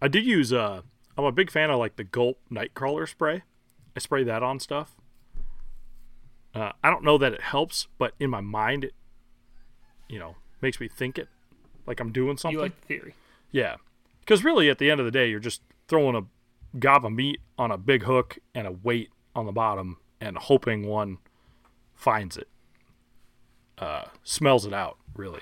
I 0.00 0.08
did 0.08 0.24
use. 0.24 0.52
Uh, 0.52 0.82
I'm 1.18 1.24
a 1.24 1.32
big 1.32 1.50
fan 1.50 1.70
of 1.70 1.78
like 1.78 1.96
the 1.96 2.04
Gulp 2.04 2.38
Nightcrawler 2.50 3.08
spray. 3.08 3.42
I 3.94 3.98
spray 3.98 4.24
that 4.24 4.42
on 4.42 4.60
stuff. 4.60 4.94
Uh, 6.54 6.72
I 6.82 6.90
don't 6.90 7.04
know 7.04 7.18
that 7.18 7.32
it 7.34 7.42
helps, 7.42 7.88
but 7.98 8.14
in 8.18 8.30
my 8.30 8.40
mind, 8.40 8.84
it, 8.84 8.94
you 10.08 10.18
know, 10.18 10.36
makes 10.60 10.80
me 10.80 10.88
think 10.88 11.18
it 11.18 11.28
like 11.86 12.00
I'm 12.00 12.12
doing 12.12 12.36
something. 12.36 12.56
You 12.56 12.62
like 12.62 12.80
the 12.80 12.86
theory? 12.86 13.14
Yeah. 13.50 13.76
Because 14.20 14.44
really, 14.44 14.68
at 14.68 14.78
the 14.78 14.90
end 14.90 15.00
of 15.00 15.06
the 15.06 15.12
day, 15.12 15.28
you're 15.28 15.40
just 15.40 15.62
throwing 15.88 16.16
a 16.16 16.78
gob 16.78 17.06
of 17.06 17.12
meat 17.12 17.40
on 17.56 17.70
a 17.70 17.78
big 17.78 18.02
hook 18.02 18.38
and 18.54 18.66
a 18.66 18.72
weight 18.72 19.10
on 19.34 19.46
the 19.46 19.52
bottom 19.52 19.98
and 20.20 20.36
hoping 20.36 20.86
one 20.86 21.18
finds 21.94 22.36
it, 22.36 22.48
uh, 23.78 24.04
smells 24.24 24.66
it 24.66 24.72
out, 24.72 24.98
really. 25.14 25.40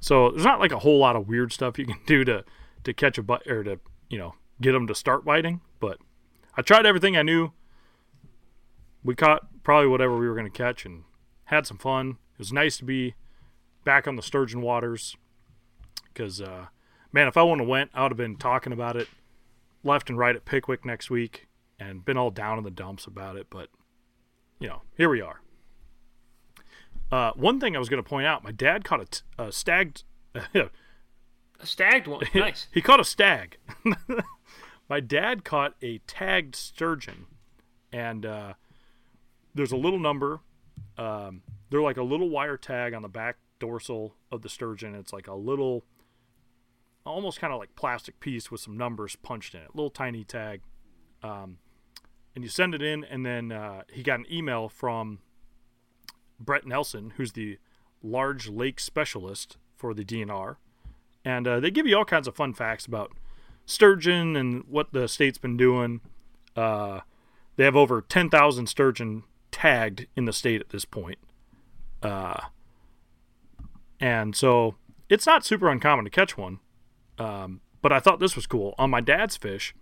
So 0.00 0.30
there's 0.30 0.44
not 0.44 0.60
like 0.60 0.72
a 0.72 0.78
whole 0.78 0.98
lot 0.98 1.16
of 1.16 1.28
weird 1.28 1.52
stuff 1.52 1.78
you 1.78 1.86
can 1.86 1.98
do 2.06 2.24
to, 2.24 2.44
to 2.84 2.92
catch 2.92 3.18
a 3.18 3.22
bite 3.22 3.46
or 3.46 3.64
to, 3.64 3.80
you 4.08 4.18
know, 4.18 4.34
get 4.60 4.72
them 4.72 4.86
to 4.86 4.94
start 4.94 5.24
biting. 5.24 5.60
But 5.80 5.98
I 6.56 6.62
tried 6.62 6.86
everything 6.86 7.16
I 7.16 7.22
knew. 7.22 7.52
We 9.02 9.14
caught 9.14 9.48
probably 9.62 9.88
whatever 9.88 10.16
we 10.16 10.28
were 10.28 10.34
going 10.34 10.50
to 10.50 10.56
catch 10.56 10.84
and 10.84 11.04
had 11.44 11.66
some 11.66 11.78
fun. 11.78 12.18
It 12.34 12.38
was 12.38 12.52
nice 12.52 12.76
to 12.78 12.84
be 12.84 13.14
back 13.88 14.06
on 14.06 14.16
the 14.16 14.22
sturgeon 14.22 14.60
waters 14.60 15.16
because 16.12 16.42
uh, 16.42 16.66
man, 17.10 17.26
if 17.26 17.38
I 17.38 17.42
wouldn't 17.42 17.62
have 17.62 17.68
went, 17.68 17.90
I 17.94 18.02
would 18.02 18.12
have 18.12 18.18
been 18.18 18.36
talking 18.36 18.70
about 18.70 18.96
it 18.96 19.08
left 19.82 20.10
and 20.10 20.18
right 20.18 20.36
at 20.36 20.44
Pickwick 20.44 20.84
next 20.84 21.08
week 21.08 21.48
and 21.80 22.04
been 22.04 22.18
all 22.18 22.30
down 22.30 22.58
in 22.58 22.64
the 22.64 22.70
dumps 22.70 23.06
about 23.06 23.36
it. 23.36 23.46
But 23.48 23.70
you 24.60 24.68
know, 24.68 24.82
here 24.98 25.08
we 25.08 25.22
are. 25.22 25.40
Uh, 27.10 27.32
one 27.34 27.58
thing 27.60 27.76
I 27.76 27.78
was 27.78 27.88
going 27.88 28.02
to 28.02 28.06
point 28.06 28.26
out: 28.26 28.44
my 28.44 28.52
dad 28.52 28.84
caught 28.84 29.00
a, 29.00 29.06
t- 29.06 29.20
a 29.38 29.50
stag. 29.50 30.00
A 30.54 30.68
stagged 31.64 32.06
one, 32.06 32.24
nice. 32.34 32.66
he 32.70 32.82
caught 32.82 33.00
a 33.00 33.04
stag. 33.04 33.56
my 34.90 35.00
dad 35.00 35.44
caught 35.44 35.76
a 35.80 35.96
tagged 36.06 36.54
sturgeon, 36.54 37.24
and 37.90 38.26
uh, 38.26 38.52
there's 39.54 39.72
a 39.72 39.78
little 39.78 39.98
number. 39.98 40.40
Um, 40.98 41.40
they're 41.70 41.80
like 41.80 41.96
a 41.96 42.02
little 42.02 42.28
wire 42.28 42.58
tag 42.58 42.92
on 42.92 43.00
the 43.00 43.08
back 43.08 43.36
dorsal 43.58 44.14
of 44.30 44.42
the 44.42 44.48
sturgeon. 44.48 44.94
It's 44.94 45.12
like 45.12 45.26
a 45.26 45.34
little, 45.34 45.84
almost 47.04 47.40
kind 47.40 47.52
of 47.52 47.58
like 47.58 47.74
plastic 47.76 48.20
piece 48.20 48.50
with 48.50 48.60
some 48.60 48.76
numbers 48.76 49.16
punched 49.16 49.54
in 49.54 49.62
it. 49.62 49.74
Little 49.74 49.90
tiny 49.90 50.24
tag. 50.24 50.62
Um, 51.22 51.58
and 52.34 52.44
you 52.44 52.50
send 52.50 52.74
it 52.74 52.82
in, 52.82 53.04
and 53.04 53.26
then 53.26 53.50
uh, 53.50 53.82
he 53.92 54.02
got 54.02 54.20
an 54.20 54.26
email 54.30 54.68
from 54.68 55.18
Brett 56.38 56.66
Nelson, 56.66 57.14
who's 57.16 57.32
the 57.32 57.58
large 58.02 58.48
lake 58.48 58.78
specialist 58.78 59.56
for 59.76 59.92
the 59.92 60.04
DNR 60.04 60.56
and 61.28 61.46
uh, 61.46 61.60
they 61.60 61.70
give 61.70 61.86
you 61.86 61.96
all 61.96 62.06
kinds 62.06 62.26
of 62.26 62.34
fun 62.34 62.54
facts 62.54 62.86
about 62.86 63.12
sturgeon 63.66 64.34
and 64.34 64.64
what 64.66 64.92
the 64.92 65.06
state's 65.08 65.36
been 65.36 65.58
doing. 65.58 66.00
Uh, 66.56 67.00
they 67.56 67.64
have 67.64 67.76
over 67.76 68.00
10,000 68.00 68.66
sturgeon 68.66 69.24
tagged 69.50 70.06
in 70.16 70.24
the 70.24 70.32
state 70.32 70.60
at 70.60 70.70
this 70.70 70.86
point. 70.86 71.18
Uh, 72.02 72.40
and 74.00 74.34
so 74.36 74.76
it's 75.08 75.26
not 75.26 75.44
super 75.44 75.68
uncommon 75.68 76.04
to 76.04 76.10
catch 76.10 76.36
one. 76.36 76.60
Um, 77.18 77.60
but 77.82 77.92
I 77.92 78.00
thought 78.00 78.20
this 78.20 78.36
was 78.36 78.46
cool. 78.46 78.74
On 78.78 78.90
my 78.90 79.00
dad's 79.00 79.36
fish, 79.36 79.74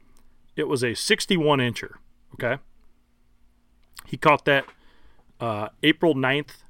it 0.55 0.68
was 0.68 0.83
a 0.83 0.94
61 0.94 1.59
incher. 1.59 1.94
Okay. 2.35 2.61
He 4.07 4.16
caught 4.16 4.44
that 4.44 4.64
uh, 5.40 5.68
April 5.83 6.14
9th, 6.14 6.62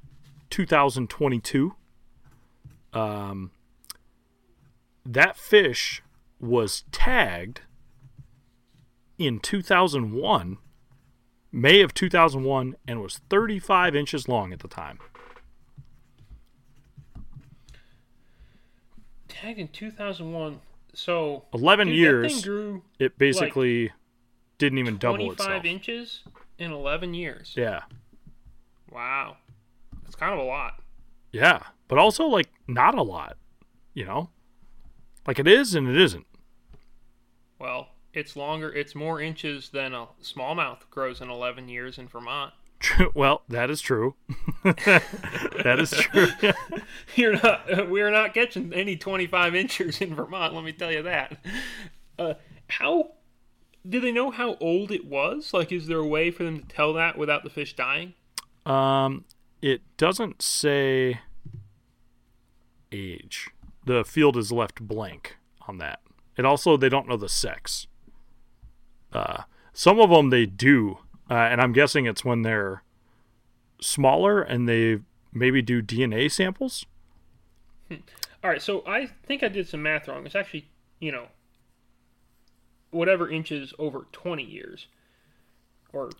2022. 0.50 1.74
Um, 2.92 3.50
that 5.04 5.36
fish 5.36 6.02
was 6.40 6.84
tagged 6.92 7.62
in 9.18 9.40
2001, 9.40 10.58
May 11.52 11.80
of 11.80 11.94
2001, 11.94 12.76
and 12.86 13.00
was 13.00 13.20
35 13.30 13.94
inches 13.94 14.28
long 14.28 14.52
at 14.52 14.60
the 14.60 14.68
time. 14.68 14.98
Tagged 19.40 19.58
in 19.58 19.68
2001. 19.68 20.60
So 20.94 21.44
11 21.52 21.88
dude, 21.88 21.96
years, 21.96 22.48
it 22.98 23.18
basically 23.18 23.92
didn't 24.58 24.78
even 24.78 24.96
double 24.96 25.30
itself. 25.32 25.48
25 25.48 25.66
inches 25.66 26.22
in 26.58 26.72
11 26.72 27.12
years. 27.12 27.54
Yeah. 27.56 27.82
Wow, 28.90 29.36
that's 30.02 30.14
kind 30.14 30.32
of 30.32 30.38
a 30.38 30.44
lot. 30.44 30.80
Yeah. 31.32 31.64
But 31.88 31.98
also, 31.98 32.24
like, 32.24 32.48
not 32.66 32.96
a 32.96 33.02
lot, 33.02 33.36
you 33.94 34.04
know? 34.04 34.30
Like, 35.26 35.38
it 35.38 35.46
is 35.46 35.74
and 35.74 35.88
it 35.88 35.96
isn't. 36.00 36.26
Well, 37.58 37.88
it's 38.12 38.36
longer. 38.36 38.72
It's 38.72 38.94
more 38.94 39.20
inches 39.20 39.68
than 39.68 39.92
a 39.94 40.06
smallmouth 40.22 40.88
grows 40.90 41.20
in 41.20 41.30
11 41.30 41.68
years 41.68 41.98
in 41.98 42.08
Vermont. 42.08 42.54
well, 43.14 43.42
that 43.48 43.70
is 43.70 43.80
true. 43.80 44.14
that 44.64 45.76
is 45.78 45.90
true. 45.90 46.28
You're 47.14 47.34
not. 47.34 47.88
We're 47.90 48.10
not 48.10 48.34
catching 48.34 48.72
any 48.72 48.96
25 48.96 49.54
inchers 49.54 50.00
in 50.00 50.14
Vermont. 50.14 50.54
Let 50.54 50.64
me 50.64 50.72
tell 50.72 50.92
you 50.92 51.02
that. 51.02 51.38
Uh, 52.18 52.34
how 52.68 53.12
do 53.88 54.00
they 54.00 54.12
know 54.12 54.30
how 54.30 54.56
old 54.60 54.90
it 54.90 55.06
was? 55.06 55.52
Like, 55.52 55.72
is 55.72 55.86
there 55.86 55.98
a 55.98 56.06
way 56.06 56.30
for 56.30 56.44
them 56.44 56.60
to 56.60 56.66
tell 56.66 56.92
that 56.94 57.16
without 57.16 57.44
the 57.44 57.50
fish 57.50 57.74
dying? 57.74 58.14
Um, 58.64 59.24
it 59.62 59.82
doesn't 59.96 60.42
say 60.42 61.20
age. 62.90 63.48
The 63.84 64.04
field 64.04 64.36
is 64.36 64.50
left 64.50 64.82
blank 64.82 65.36
on 65.68 65.78
that. 65.78 66.00
It 66.36 66.44
also 66.44 66.76
they 66.76 66.88
don't 66.88 67.08
know 67.08 67.16
the 67.16 67.28
sex. 67.28 67.86
Uh, 69.12 69.42
some 69.72 70.00
of 70.00 70.10
them 70.10 70.30
they 70.30 70.46
do, 70.46 70.98
uh, 71.30 71.34
and 71.34 71.60
I'm 71.60 71.72
guessing 71.72 72.06
it's 72.06 72.24
when 72.24 72.42
they're 72.42 72.82
smaller 73.80 74.42
and 74.42 74.68
they 74.68 75.00
maybe 75.32 75.62
do 75.62 75.82
DNA 75.82 76.30
samples. 76.30 76.86
All 77.90 78.50
right, 78.50 78.62
so 78.62 78.82
I 78.86 79.06
think 79.06 79.42
I 79.42 79.48
did 79.48 79.68
some 79.68 79.82
math 79.82 80.08
wrong. 80.08 80.26
It's 80.26 80.34
actually, 80.34 80.68
you 81.00 81.12
know, 81.12 81.26
whatever 82.90 83.28
inches 83.28 83.72
over 83.78 84.06
20 84.12 84.42
years 84.42 84.86
or 85.92 86.10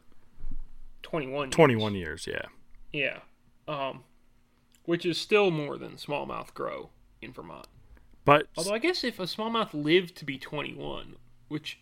21 1.02 1.48
years. 1.48 1.54
21 1.54 1.94
years, 1.94 2.26
yeah. 2.26 2.46
Yeah. 2.92 3.18
Um, 3.68 4.04
which 4.84 5.04
is 5.04 5.18
still 5.18 5.50
more 5.50 5.76
than 5.76 5.92
smallmouth 5.92 6.54
grow 6.54 6.90
in 7.20 7.32
Vermont. 7.32 7.66
But 8.24 8.48
Although 8.56 8.74
I 8.74 8.78
guess 8.78 9.04
if 9.04 9.20
a 9.20 9.24
smallmouth 9.24 9.72
lived 9.72 10.16
to 10.16 10.24
be 10.24 10.38
21, 10.38 11.16
which 11.48 11.80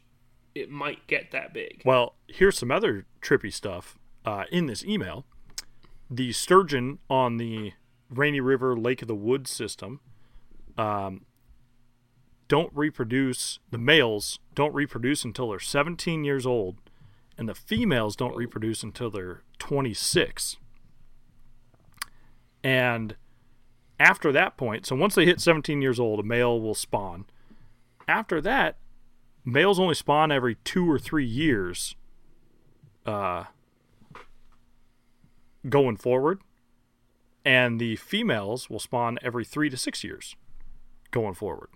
it 0.55 0.70
might 0.70 1.07
get 1.07 1.31
that 1.33 1.53
big. 1.53 1.83
Well, 1.85 2.14
here's 2.29 2.59
some 2.59 2.70
other 2.70 3.07
trippy 3.22 3.53
stuff 3.53 3.99
uh, 4.25 4.45
in 4.53 4.66
this 4.66 4.85
email. 4.85 5.25
The 6.11 6.33
sturgeon 6.33 6.99
on 7.09 7.39
the 7.39 7.73
Rainy 8.11 8.41
River 8.41 8.77
Lake 8.77 9.03
of 9.03 9.09
the 9.09 9.15
Woods 9.15 9.51
system 9.51 10.01
um, 10.77 11.25
don't 12.49 12.71
reproduce, 12.75 13.59
the 13.71 13.79
males 13.79 14.39
don't 14.55 14.75
reproduce 14.75 15.25
until 15.25 15.49
they're 15.49 15.59
17 15.59 16.25
years 16.25 16.47
old, 16.47 16.77
and 17.39 17.49
the 17.49 17.55
females 17.55 18.17
don't 18.17 18.37
reproduce 18.37 18.83
until 18.83 19.11
they're 19.11 19.43
26. 19.59 20.57
And 22.63 23.17
after 23.99 24.33
that 24.33 24.57
point, 24.57 24.87
so 24.87 24.97
once 24.97 25.15
they 25.15 25.25
hit 25.25 25.41
17 25.41 25.81
years 25.83 26.01
old, 26.01 26.21
a 26.21 26.23
male 26.23 26.61
will 26.61 26.75
spawn. 26.75 27.25
After 28.07 28.41
that, 28.41 28.77
males 29.45 29.79
only 29.79 29.95
spawn 29.95 30.31
every 30.31 30.57
two 30.65 30.91
or 30.91 30.99
three 30.99 31.27
years 31.27 31.95
uh, 33.07 33.45
going 35.69 35.97
forward 35.97 36.41
and 37.45 37.81
the 37.81 37.97
females 37.97 38.71
will 38.71 38.79
spawn 38.79 39.19
every 39.23 39.45
three 39.45 39.69
to 39.71 39.77
six 39.77 40.03
years 40.05 40.37
going 41.11 41.35
forward 41.35 41.69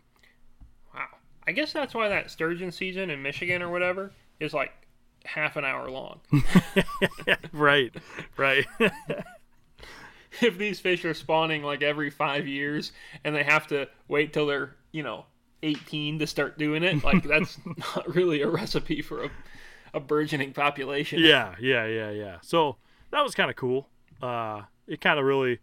Wow. 0.94 1.06
I 1.46 1.52
guess 1.52 1.72
that's 1.72 1.94
why 1.94 2.08
that 2.08 2.30
sturgeon 2.30 2.72
season 2.72 3.10
in 3.10 3.22
Michigan 3.22 3.62
or 3.62 3.68
whatever 3.70 4.12
is 4.40 4.52
like 4.52 4.72
half 5.24 5.56
an 5.56 5.64
hour 5.64 5.90
long. 5.90 6.20
right 7.52 7.94
right 8.36 8.66
if 10.40 10.58
these 10.58 10.80
fish 10.80 11.04
are 11.04 11.14
spawning 11.14 11.62
like 11.62 11.82
every 11.82 12.10
five 12.10 12.46
years 12.46 12.92
and 13.24 13.34
they 13.34 13.42
have 13.44 13.66
to 13.68 13.88
wait 14.08 14.32
till 14.32 14.46
they're, 14.46 14.76
you 14.92 15.02
know, 15.02 15.24
18 15.62 16.20
to 16.20 16.26
start 16.26 16.58
doing 16.58 16.82
it, 16.84 17.02
like 17.02 17.24
that's 17.24 17.58
not 17.96 18.14
really 18.14 18.42
a 18.42 18.48
recipe 18.48 19.02
for 19.02 19.24
a, 19.24 19.30
a 19.94 20.00
burgeoning 20.00 20.52
population. 20.52 21.18
yeah 21.20 21.54
yeah 21.60 21.84
yeah 21.86 22.10
yeah 22.10 22.36
so 22.42 22.76
that 23.10 23.22
was 23.22 23.34
kind 23.34 23.50
of 23.50 23.56
cool 23.56 23.88
uh, 24.22 24.62
it 24.86 25.00
kind 25.00 25.18
of 25.18 25.24
really 25.24 25.58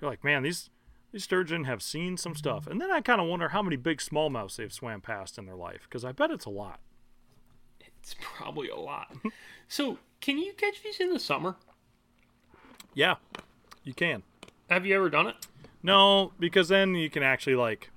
you're 0.00 0.10
like 0.10 0.22
man 0.24 0.42
these 0.42 0.70
these 1.12 1.24
sturgeon 1.24 1.64
have 1.64 1.82
seen 1.82 2.16
some 2.16 2.34
stuff 2.34 2.66
and 2.66 2.80
then 2.80 2.90
i 2.90 3.00
kind 3.00 3.20
of 3.20 3.26
wonder 3.26 3.48
how 3.48 3.62
many 3.62 3.76
big 3.76 3.98
smallmouths 3.98 4.56
they've 4.56 4.72
swam 4.72 5.00
past 5.00 5.38
in 5.38 5.46
their 5.46 5.56
life 5.56 5.82
because 5.84 6.04
i 6.04 6.12
bet 6.12 6.30
it's 6.30 6.44
a 6.46 6.50
lot 6.50 6.80
It's 7.80 8.14
probably 8.20 8.68
a 8.68 8.76
lot. 8.76 9.14
so, 9.68 9.98
can 10.20 10.38
you 10.38 10.52
catch 10.54 10.82
these 10.82 11.00
in 11.00 11.12
the 11.12 11.20
summer? 11.20 11.56
yeah 12.94 13.16
you 13.84 13.94
can 13.94 14.22
Have 14.68 14.84
you 14.86 14.94
ever 14.96 15.08
done 15.10 15.26
it? 15.26 15.36
no 15.82 16.32
because 16.38 16.68
then 16.68 16.94
you 16.94 17.08
can 17.10 17.22
actually 17.22 17.56
like 17.56 17.90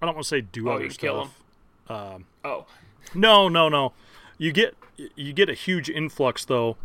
i 0.00 0.06
don't 0.06 0.14
want 0.14 0.24
to 0.24 0.28
say 0.28 0.40
do 0.40 0.68
Oh, 0.68 0.72
other 0.74 0.84
you 0.84 0.90
can 0.90 0.98
kill 0.98 1.24
stuff 1.24 2.22
Oh, 2.44 2.66
No, 3.14 3.48
no, 3.50 3.68
no. 3.68 3.92
You 4.38 4.50
get 4.52 4.74
you 5.16 5.32
get 5.34 5.48
a 5.50 5.54
huge 5.54 5.90
influx 5.90 6.44
though 6.44 6.76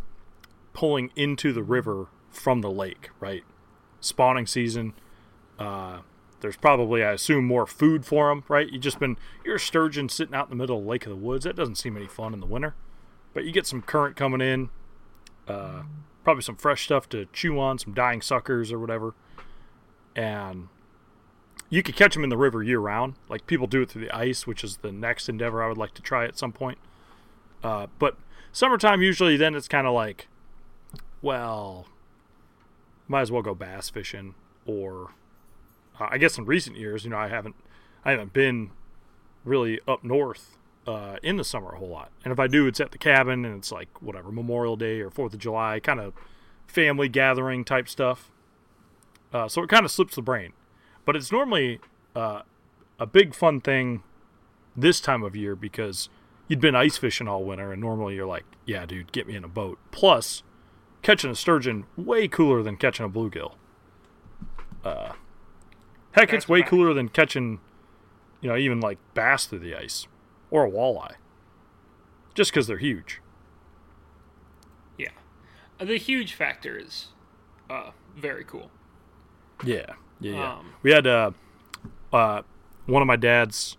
pulling 0.78 1.10
into 1.16 1.52
the 1.52 1.62
river 1.64 2.06
from 2.30 2.60
the 2.60 2.70
lake, 2.70 3.10
right? 3.18 3.42
Spawning 3.98 4.46
season. 4.46 4.94
Uh, 5.58 6.02
there's 6.40 6.56
probably, 6.56 7.02
I 7.02 7.14
assume, 7.14 7.46
more 7.46 7.66
food 7.66 8.06
for 8.06 8.28
them, 8.28 8.44
right? 8.46 8.70
You 8.70 8.78
just 8.78 9.00
been 9.00 9.16
you're 9.44 9.56
a 9.56 9.60
sturgeon 9.60 10.08
sitting 10.08 10.36
out 10.36 10.46
in 10.46 10.50
the 10.50 10.62
middle 10.62 10.78
of 10.78 10.84
the 10.84 10.88
Lake 10.88 11.04
of 11.04 11.10
the 11.10 11.16
Woods. 11.16 11.42
That 11.42 11.56
doesn't 11.56 11.74
seem 11.74 11.96
any 11.96 12.06
fun 12.06 12.32
in 12.32 12.38
the 12.38 12.46
winter, 12.46 12.76
but 13.34 13.44
you 13.44 13.50
get 13.50 13.66
some 13.66 13.82
current 13.82 14.14
coming 14.14 14.40
in. 14.40 14.70
Uh, 15.48 15.82
probably 16.22 16.44
some 16.44 16.54
fresh 16.54 16.84
stuff 16.84 17.08
to 17.08 17.26
chew 17.32 17.58
on, 17.58 17.80
some 17.80 17.92
dying 17.92 18.22
suckers 18.22 18.70
or 18.70 18.78
whatever, 18.78 19.14
and 20.14 20.68
you 21.70 21.82
could 21.82 21.96
catch 21.96 22.14
them 22.14 22.22
in 22.22 22.30
the 22.30 22.36
river 22.36 22.62
year 22.62 22.78
round. 22.78 23.14
Like 23.28 23.48
people 23.48 23.66
do 23.66 23.82
it 23.82 23.90
through 23.90 24.02
the 24.02 24.16
ice, 24.16 24.46
which 24.46 24.62
is 24.62 24.76
the 24.76 24.92
next 24.92 25.28
endeavor 25.28 25.60
I 25.60 25.66
would 25.66 25.78
like 25.78 25.94
to 25.94 26.02
try 26.02 26.24
at 26.24 26.38
some 26.38 26.52
point. 26.52 26.78
Uh, 27.64 27.88
but 27.98 28.16
summertime 28.52 29.02
usually 29.02 29.36
then 29.36 29.56
it's 29.56 29.66
kind 29.66 29.84
of 29.84 29.92
like, 29.92 30.28
well, 31.22 31.86
might 33.06 33.22
as 33.22 33.30
well 33.30 33.42
go 33.42 33.54
bass 33.54 33.90
fishing. 33.90 34.34
Or 34.66 35.10
uh, 35.98 36.08
I 36.10 36.18
guess 36.18 36.38
in 36.38 36.44
recent 36.44 36.76
years, 36.76 37.04
you 37.04 37.10
know, 37.10 37.16
I 37.16 37.28
haven't 37.28 37.56
I 38.04 38.12
haven't 38.12 38.32
been 38.32 38.70
really 39.44 39.80
up 39.88 40.04
north 40.04 40.58
uh, 40.86 41.16
in 41.22 41.36
the 41.36 41.44
summer 41.44 41.70
a 41.70 41.78
whole 41.78 41.88
lot. 41.88 42.10
And 42.24 42.32
if 42.32 42.38
I 42.38 42.46
do, 42.46 42.66
it's 42.66 42.80
at 42.80 42.92
the 42.92 42.98
cabin 42.98 43.44
and 43.44 43.56
it's 43.56 43.72
like 43.72 44.02
whatever 44.02 44.30
Memorial 44.30 44.76
Day 44.76 45.00
or 45.00 45.10
Fourth 45.10 45.32
of 45.32 45.40
July, 45.40 45.80
kind 45.80 46.00
of 46.00 46.12
family 46.66 47.08
gathering 47.08 47.64
type 47.64 47.88
stuff. 47.88 48.30
Uh, 49.32 49.48
so 49.48 49.62
it 49.62 49.68
kind 49.68 49.84
of 49.84 49.90
slips 49.90 50.14
the 50.14 50.22
brain 50.22 50.52
but 51.08 51.16
it's 51.16 51.32
normally 51.32 51.80
uh, 52.14 52.42
a 52.98 53.06
big 53.06 53.34
fun 53.34 53.62
thing 53.62 54.02
this 54.76 55.00
time 55.00 55.22
of 55.22 55.34
year 55.34 55.56
because 55.56 56.10
you'd 56.48 56.60
been 56.60 56.74
ice 56.74 56.98
fishing 56.98 57.26
all 57.26 57.44
winter 57.44 57.72
and 57.72 57.80
normally 57.80 58.14
you're 58.14 58.26
like 58.26 58.44
yeah 58.66 58.84
dude 58.84 59.10
get 59.10 59.26
me 59.26 59.34
in 59.34 59.42
a 59.42 59.48
boat 59.48 59.78
plus 59.90 60.42
catching 61.08 61.30
a 61.30 61.34
sturgeon 61.34 61.86
way 61.96 62.28
cooler 62.28 62.62
than 62.62 62.76
catching 62.76 63.06
a 63.06 63.08
bluegill 63.08 63.54
uh, 64.84 65.12
heck 66.12 66.30
That's 66.30 66.44
it's 66.44 66.48
way 66.48 66.62
cooler 66.62 66.92
than 66.94 67.08
catching 67.08 67.60
you 68.40 68.48
know 68.48 68.56
even 68.56 68.80
like 68.80 68.98
bass 69.14 69.46
through 69.46 69.60
the 69.60 69.74
ice 69.74 70.06
or 70.50 70.66
a 70.66 70.70
walleye 70.70 71.14
just 72.34 72.50
because 72.50 72.66
they're 72.66 72.78
huge 72.78 73.20
yeah. 75.78 75.84
The 75.84 75.96
huge 75.96 76.34
factor 76.34 76.76
is 76.76 77.08
uh, 77.70 77.90
very 78.16 78.44
cool. 78.44 78.70
Yeah, 79.64 79.94
yeah, 80.20 80.32
yeah. 80.32 80.52
Um, 80.54 80.72
we 80.82 80.92
had 80.92 81.06
uh, 81.06 81.30
uh, 82.12 82.42
one 82.86 83.02
of 83.02 83.06
my 83.06 83.16
dad's 83.16 83.76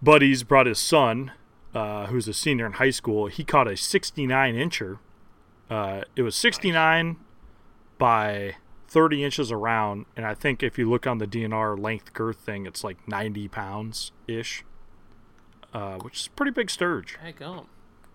buddies 0.00 0.42
brought 0.42 0.66
his 0.66 0.78
son, 0.78 1.32
uh, 1.74 2.06
who's 2.06 2.28
a 2.28 2.34
senior 2.34 2.66
in 2.66 2.72
high 2.72 2.90
school. 2.90 3.26
He 3.26 3.44
caught 3.44 3.68
a 3.68 3.76
69 3.76 4.54
incher. 4.54 4.98
Uh, 5.72 6.02
it 6.16 6.20
was 6.20 6.36
69 6.36 7.16
by 7.96 8.56
30 8.88 9.24
inches 9.24 9.50
around, 9.50 10.04
and 10.14 10.26
I 10.26 10.34
think 10.34 10.62
if 10.62 10.76
you 10.76 10.90
look 10.90 11.06
on 11.06 11.16
the 11.16 11.26
DNR 11.26 11.78
length 11.78 12.12
girth 12.12 12.36
thing, 12.36 12.66
it's 12.66 12.84
like 12.84 13.08
90 13.08 13.48
pounds 13.48 14.12
ish, 14.28 14.66
uh, 15.72 15.96
which 16.00 16.20
is 16.20 16.26
a 16.26 16.30
pretty 16.32 16.52
big 16.52 16.68
sturge. 16.68 17.16
Daggum. 17.24 17.68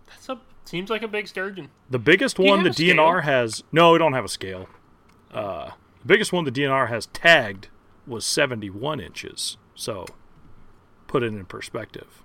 That's 0.07 0.29
a 0.29 0.39
seems 0.65 0.91
like 0.91 1.01
a 1.01 1.07
big 1.07 1.27
sturgeon. 1.27 1.69
The 1.89 1.97
biggest 1.97 2.37
one 2.37 2.59
the 2.59 2.65
have 2.65 2.73
a 2.73 2.73
scale? 2.73 2.95
DNR 2.95 3.23
has 3.23 3.63
no, 3.71 3.93
we 3.93 3.97
don't 3.97 4.13
have 4.13 4.25
a 4.25 4.29
scale. 4.29 4.69
Uh, 5.31 5.71
the 6.01 6.05
biggest 6.05 6.31
one 6.31 6.45
the 6.45 6.51
DNR 6.51 6.89
has 6.89 7.07
tagged 7.07 7.69
was 8.05 8.23
71 8.23 8.99
inches. 8.99 9.57
So, 9.73 10.05
put 11.07 11.23
it 11.23 11.33
in 11.33 11.43
perspective. 11.45 12.21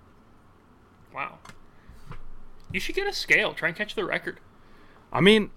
Wow. 1.15 1.39
You 2.71 2.81
should 2.81 2.97
get 2.97 3.07
a 3.07 3.15
scale. 3.15 3.55
Try 3.55 3.69
and 3.69 3.77
catch 3.79 3.95
the 3.95 4.05
record. 4.05 4.39
I 5.13 5.21
mean, 5.21 5.51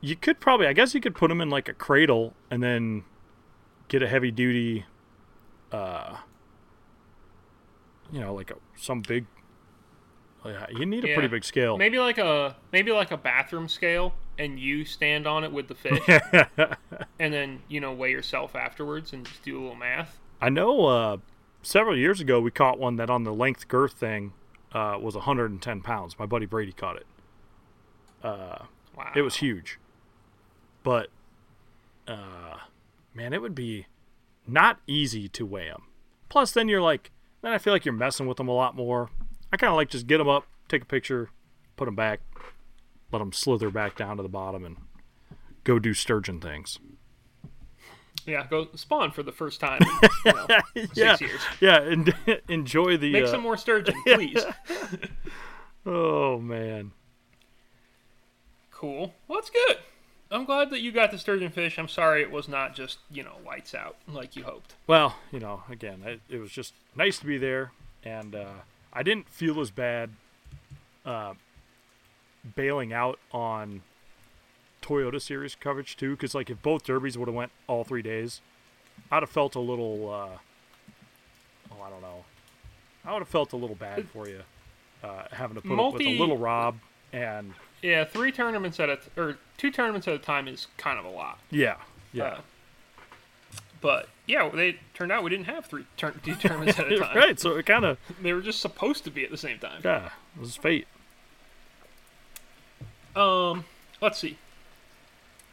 you 0.00 0.16
could 0.16 0.40
probably, 0.40 0.66
I 0.66 0.72
guess, 0.72 0.94
you 0.94 1.00
could 1.00 1.14
put 1.14 1.28
them 1.28 1.40
in 1.40 1.50
like 1.50 1.68
a 1.68 1.74
cradle 1.74 2.34
and 2.50 2.62
then 2.62 3.04
get 3.88 4.02
a 4.02 4.08
heavy 4.08 4.30
duty, 4.30 4.86
uh, 5.72 6.16
you 8.12 8.20
know, 8.20 8.34
like 8.34 8.50
a, 8.50 8.56
some 8.76 9.00
big. 9.00 9.26
Yeah, 10.44 10.66
you 10.70 10.84
need 10.84 11.04
a 11.04 11.08
Yeah. 11.08 11.14
pretty 11.14 11.28
big 11.28 11.42
scale. 11.44 11.78
Maybe 11.78 11.98
like 11.98 12.18
a 12.18 12.54
maybe 12.70 12.92
like 12.92 13.10
a 13.12 13.16
bathroom 13.16 13.66
scale, 13.66 14.14
and 14.38 14.60
you 14.60 14.84
stand 14.84 15.26
on 15.26 15.42
it 15.42 15.50
with 15.50 15.68
the 15.68 15.74
fish, 15.74 16.06
and 17.18 17.32
then 17.32 17.62
you 17.68 17.80
know 17.80 17.94
weigh 17.94 18.10
yourself 18.10 18.54
afterwards 18.54 19.14
and 19.14 19.24
just 19.24 19.42
do 19.42 19.58
a 19.58 19.60
little 19.60 19.74
math. 19.74 20.20
I 20.42 20.50
know 20.50 20.84
uh, 20.84 21.16
several 21.62 21.96
years 21.96 22.20
ago 22.20 22.40
we 22.42 22.50
caught 22.50 22.78
one 22.78 22.96
that 22.96 23.08
on 23.08 23.24
the 23.24 23.32
length 23.32 23.68
girth 23.68 23.94
thing 23.94 24.34
uh, 24.72 24.98
was 25.00 25.14
110 25.14 25.80
pounds. 25.80 26.18
My 26.18 26.26
buddy 26.26 26.44
Brady 26.44 26.72
caught 26.72 26.96
it. 26.96 27.06
Uh, 28.22 28.64
Wow. 28.96 29.12
it 29.14 29.22
was 29.22 29.36
huge, 29.36 29.78
but 30.82 31.08
uh, 32.06 32.58
man, 33.14 33.32
it 33.32 33.42
would 33.42 33.54
be 33.54 33.86
not 34.46 34.80
easy 34.86 35.28
to 35.28 35.44
weigh 35.46 35.68
them. 35.68 35.84
Plus, 36.28 36.52
then 36.52 36.68
you're 36.68 36.82
like, 36.82 37.10
then 37.42 37.52
I 37.52 37.58
feel 37.58 37.72
like 37.72 37.84
you're 37.84 37.94
messing 37.94 38.26
with 38.26 38.36
them 38.36 38.48
a 38.48 38.52
lot 38.52 38.76
more. 38.76 39.10
I 39.52 39.56
kind 39.56 39.70
of 39.70 39.76
like 39.76 39.88
just 39.88 40.06
get 40.06 40.18
them 40.18 40.28
up, 40.28 40.46
take 40.68 40.82
a 40.82 40.86
picture, 40.86 41.30
put 41.76 41.86
them 41.86 41.94
back, 41.94 42.20
let 43.12 43.18
them 43.20 43.32
slither 43.32 43.70
back 43.70 43.96
down 43.96 44.16
to 44.16 44.22
the 44.22 44.28
bottom, 44.28 44.64
and 44.64 44.76
go 45.64 45.78
do 45.78 45.94
sturgeon 45.94 46.40
things. 46.40 46.78
yeah. 48.26 48.46
Go 48.48 48.68
spawn 48.74 49.10
for 49.12 49.22
the 49.22 49.32
first 49.32 49.60
time. 49.60 49.80
In, 49.82 50.08
you 50.26 50.32
know, 50.32 50.46
six 50.74 50.96
yeah, 50.96 51.16
years. 51.20 51.40
yeah, 51.60 51.80
and 51.80 52.14
enjoy 52.48 52.96
the. 52.96 53.12
Make 53.12 53.24
uh, 53.24 53.30
some 53.30 53.42
more 53.42 53.56
sturgeon, 53.56 53.94
please. 54.06 54.44
Oh 55.86 56.38
man. 56.38 56.92
Cool. 58.84 59.14
Well, 59.28 59.40
that's 59.40 59.50
good. 59.50 59.78
I'm 60.30 60.44
glad 60.44 60.70
that 60.70 60.80
you 60.80 60.92
got 60.92 61.10
the 61.10 61.18
sturgeon 61.18 61.50
fish. 61.50 61.78
I'm 61.78 61.88
sorry 61.88 62.22
it 62.22 62.30
was 62.30 62.48
not 62.48 62.74
just 62.74 62.98
you 63.10 63.22
know 63.22 63.36
lights 63.46 63.74
out 63.74 63.96
like 64.08 64.36
you 64.36 64.44
hoped. 64.44 64.74
Well, 64.86 65.16
you 65.30 65.40
know, 65.40 65.62
again, 65.70 66.02
it, 66.04 66.20
it 66.28 66.38
was 66.38 66.50
just 66.50 66.74
nice 66.96 67.18
to 67.20 67.26
be 67.26 67.38
there, 67.38 67.72
and 68.04 68.34
uh, 68.34 68.52
I 68.92 69.02
didn't 69.02 69.28
feel 69.28 69.60
as 69.60 69.70
bad 69.70 70.10
uh, 71.06 71.34
bailing 72.56 72.92
out 72.92 73.18
on 73.32 73.82
Toyota 74.82 75.20
Series 75.20 75.54
coverage 75.54 75.96
too, 75.96 76.10
because 76.10 76.34
like 76.34 76.50
if 76.50 76.60
both 76.62 76.84
derbies 76.84 77.16
would 77.16 77.28
have 77.28 77.34
went 77.34 77.52
all 77.66 77.84
three 77.84 78.02
days, 78.02 78.40
I'd 79.10 79.22
have 79.22 79.30
felt 79.30 79.54
a 79.54 79.60
little, 79.60 80.10
uh, 80.10 80.38
oh, 81.70 81.82
I 81.82 81.90
don't 81.90 82.02
know. 82.02 82.24
I 83.04 83.12
would 83.12 83.20
have 83.20 83.28
felt 83.28 83.52
a 83.52 83.56
little 83.56 83.76
bad 83.76 84.08
for 84.08 84.28
you, 84.28 84.40
uh, 85.02 85.24
having 85.30 85.56
to 85.56 85.62
put 85.62 85.78
up 85.78 85.92
with 85.94 86.02
a 86.02 86.18
little 86.18 86.38
Rob 86.38 86.76
and 87.14 87.52
Yeah, 87.84 88.04
three 88.04 88.32
tournaments 88.32 88.80
at 88.80 88.88
a 88.88 88.96
t- 88.96 89.02
or 89.16 89.36
two 89.58 89.70
tournaments 89.70 90.08
at 90.08 90.14
a 90.14 90.18
time 90.18 90.48
is 90.48 90.68
kind 90.78 90.98
of 90.98 91.04
a 91.04 91.10
lot. 91.10 91.38
yeah, 91.50 91.76
yeah. 92.14 92.24
Uh, 92.24 92.40
but 93.82 94.08
yeah, 94.26 94.48
they 94.48 94.78
turned 94.94 95.12
out 95.12 95.22
we 95.22 95.28
didn't 95.28 95.44
have 95.46 95.66
three 95.66 95.84
two 95.98 96.34
tournaments 96.40 96.78
at 96.78 96.90
a 96.90 96.98
time. 97.00 97.14
right. 97.14 97.38
So 97.38 97.56
it 97.56 97.66
kind 97.66 97.84
of 97.84 97.98
They 98.22 98.32
were 98.32 98.40
just 98.40 98.60
supposed 98.60 99.04
to 99.04 99.10
be 99.10 99.22
at 99.22 99.30
the 99.30 99.36
same 99.36 99.58
time. 99.58 99.82
yeah, 99.84 100.06
it 100.34 100.40
was 100.40 100.56
fate. 100.56 100.86
Um, 103.14 103.64
let's 104.00 104.18
see. 104.18 104.38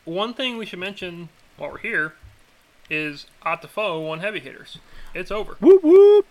One 0.05 0.33
thing 0.33 0.57
we 0.57 0.65
should 0.65 0.79
mention 0.79 1.27
while 1.57 1.71
we're 1.71 1.77
here 1.79 2.13
is 2.89 3.25
Ott 3.43 3.61
DeFoe 3.61 4.07
won 4.07 4.19
heavy 4.19 4.39
hitters. 4.39 4.77
It's 5.13 5.31
over. 5.31 5.57
Whoop 5.59 5.83
whoop. 5.83 6.25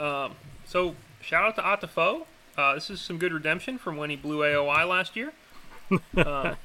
Um, 0.00 0.32
so 0.64 0.96
shout 1.22 1.44
out 1.44 1.54
to 1.56 1.62
Ott 1.64 1.80
DeFoe. 1.80 2.26
Uh, 2.60 2.74
this 2.74 2.90
is 2.90 3.00
some 3.00 3.16
good 3.16 3.32
redemption 3.32 3.78
from 3.78 3.96
when 3.96 4.10
he 4.10 4.16
blew 4.16 4.40
AOY 4.40 4.86
last 4.86 5.16
year. 5.16 5.32
um, 6.16 6.56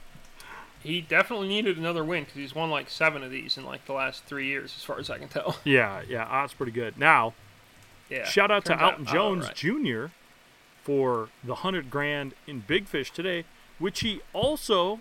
he 0.83 0.99
definitely 1.01 1.47
needed 1.47 1.77
another 1.77 2.03
win 2.03 2.25
because 2.25 2.35
he's 2.35 2.53
won 2.53 2.69
like 2.69 2.89
seven 2.89 3.23
of 3.23 3.31
these 3.31 3.57
in 3.57 3.63
like 3.63 3.85
the 3.85 3.93
last 3.93 4.25
three 4.25 4.45
years, 4.47 4.73
as 4.77 4.83
far 4.83 4.99
as 4.99 5.09
I 5.09 5.17
can 5.17 5.29
tell. 5.29 5.57
Yeah, 5.63 6.01
yeah. 6.07 6.27
That's 6.29 6.53
pretty 6.53 6.73
good. 6.73 6.97
Now, 6.97 7.33
Yeah. 8.09 8.25
shout 8.25 8.51
out 8.51 8.65
to 8.65 8.77
Alton 8.83 9.05
oh, 9.07 9.11
Jones 9.11 9.45
right. 9.45 9.55
Jr. 9.55 10.05
for 10.83 11.29
the 11.43 11.55
hundred 11.55 11.89
grand 11.89 12.33
in 12.45 12.59
Big 12.59 12.87
Fish 12.87 13.09
today, 13.11 13.45
which 13.79 14.01
he 14.01 14.21
also 14.33 14.99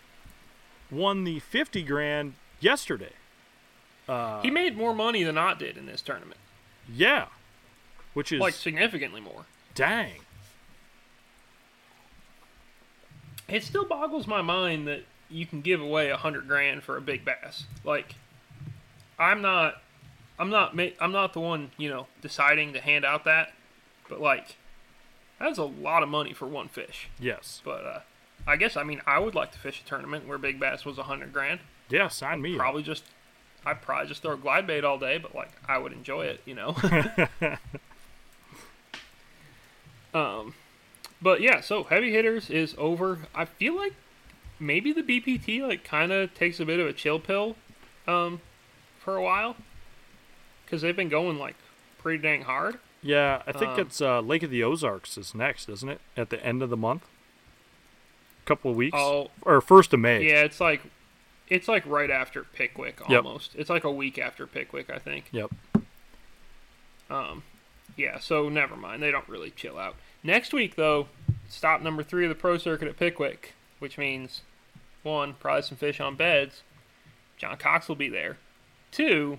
won 0.90 1.24
the 1.24 1.40
fifty 1.40 1.82
grand 1.82 2.34
yesterday. 2.60 3.12
Uh, 4.08 4.40
He 4.42 4.50
made 4.50 4.76
more 4.76 4.94
money 4.94 5.24
than 5.24 5.36
Ott 5.36 5.58
did 5.58 5.76
in 5.76 5.86
this 5.86 6.02
tournament, 6.02 6.38
yeah, 6.88 7.26
which 8.12 8.30
is 8.30 8.40
like 8.40 8.54
significantly 8.54 9.20
more. 9.20 9.44
dang. 9.74 10.20
It 13.48 13.62
still 13.62 13.84
boggles 13.84 14.26
my 14.26 14.42
mind 14.42 14.88
that 14.88 15.04
you 15.28 15.46
can 15.46 15.60
give 15.60 15.80
away 15.80 16.10
a 16.10 16.16
hundred 16.16 16.48
grand 16.48 16.82
for 16.82 16.96
a 16.96 17.00
big 17.00 17.24
bass. 17.24 17.64
Like, 17.84 18.14
I'm 19.18 19.42
not, 19.42 19.82
I'm 20.38 20.50
not, 20.50 20.78
I'm 21.00 21.12
not 21.12 21.32
the 21.32 21.40
one, 21.40 21.70
you 21.76 21.88
know, 21.88 22.06
deciding 22.22 22.72
to 22.72 22.80
hand 22.80 23.04
out 23.04 23.24
that, 23.24 23.52
but 24.08 24.20
like, 24.20 24.56
that's 25.38 25.58
a 25.58 25.64
lot 25.64 26.02
of 26.02 26.08
money 26.08 26.32
for 26.32 26.46
one 26.46 26.68
fish. 26.68 27.08
Yes. 27.18 27.60
But 27.64 27.84
uh, 27.84 28.00
I 28.46 28.56
guess 28.56 28.76
I 28.76 28.82
mean 28.84 29.00
I 29.06 29.18
would 29.18 29.34
like 29.34 29.52
to 29.52 29.58
fish 29.58 29.82
a 29.84 29.88
tournament 29.88 30.26
where 30.26 30.38
big 30.38 30.60
bass 30.60 30.84
was 30.84 30.98
a 30.98 31.04
hundred 31.04 31.32
grand. 31.32 31.60
Yeah, 31.90 32.08
sign 32.08 32.40
me. 32.40 32.52
up. 32.54 32.58
Probably 32.58 32.82
just, 32.82 33.04
I'd 33.66 33.82
probably 33.82 34.08
just 34.08 34.22
throw 34.22 34.32
a 34.32 34.36
glide 34.36 34.66
bait 34.66 34.84
all 34.84 34.98
day, 34.98 35.18
but 35.18 35.34
like 35.34 35.50
I 35.68 35.78
would 35.78 35.92
enjoy 35.92 36.26
it, 36.26 36.40
you 36.44 36.54
know. 36.54 36.76
um, 40.14 40.54
but 41.24 41.40
yeah, 41.40 41.60
so 41.60 41.82
heavy 41.84 42.12
hitters 42.12 42.50
is 42.50 42.74
over. 42.78 43.20
I 43.34 43.46
feel 43.46 43.74
like 43.76 43.94
maybe 44.60 44.92
the 44.92 45.02
BPT 45.02 45.66
like 45.66 45.82
kind 45.82 46.12
of 46.12 46.32
takes 46.34 46.60
a 46.60 46.64
bit 46.66 46.78
of 46.78 46.86
a 46.86 46.92
chill 46.92 47.18
pill, 47.18 47.56
um, 48.06 48.40
for 49.00 49.16
a 49.16 49.22
while, 49.22 49.56
because 50.64 50.82
they've 50.82 50.94
been 50.94 51.08
going 51.08 51.38
like 51.38 51.56
pretty 51.98 52.22
dang 52.22 52.42
hard. 52.42 52.78
Yeah, 53.02 53.42
I 53.46 53.52
think 53.52 53.72
Um, 53.72 53.80
it's 53.80 54.00
uh, 54.00 54.20
Lake 54.20 54.42
of 54.42 54.50
the 54.50 54.62
Ozarks 54.62 55.18
is 55.18 55.34
next, 55.34 55.68
isn't 55.68 55.88
it? 55.88 56.00
At 56.16 56.28
the 56.30 56.42
end 56.44 56.62
of 56.62 56.70
the 56.70 56.76
month, 56.76 57.04
A 58.42 58.46
couple 58.46 58.70
of 58.70 58.76
weeks, 58.78 58.96
Oh, 58.98 59.30
or 59.42 59.60
first 59.60 59.92
of 59.92 60.00
May. 60.00 60.26
yeah, 60.28 60.42
it's 60.42 60.58
like, 60.60 60.82
it's 61.48 61.68
like 61.68 61.84
right 61.86 62.10
after 62.10 62.44
Pickwick 62.44 63.00
Yep. 63.08 63.24
almost. 63.24 63.54
It's 63.56 63.68
like 63.70 63.84
a 63.84 63.90
week 63.90 64.18
after 64.18 64.46
Pickwick, 64.46 64.88
I 64.88 64.98
think. 64.98 65.26
Yep. 65.32 65.50
Um, 67.10 67.42
yeah, 67.96 68.18
so 68.18 68.48
never 68.48 68.76
mind. 68.76 69.02
They 69.02 69.10
don't 69.10 69.28
really 69.28 69.50
chill 69.50 69.78
out. 69.78 69.96
Next 70.24 70.52
week, 70.54 70.74
though, 70.76 71.06
stop 71.48 71.82
number 71.82 72.02
three 72.02 72.24
of 72.24 72.30
the 72.30 72.34
pro 72.34 72.56
circuit 72.58 72.88
at 72.88 72.96
Pickwick, 72.96 73.54
which 73.78 73.98
means 73.98 74.40
one, 75.02 75.34
probably 75.38 75.62
some 75.62 75.76
fish 75.76 76.00
on 76.00 76.16
beds. 76.16 76.62
John 77.36 77.56
Cox 77.58 77.88
will 77.88 77.94
be 77.96 78.08
there. 78.08 78.38
Two, 78.90 79.38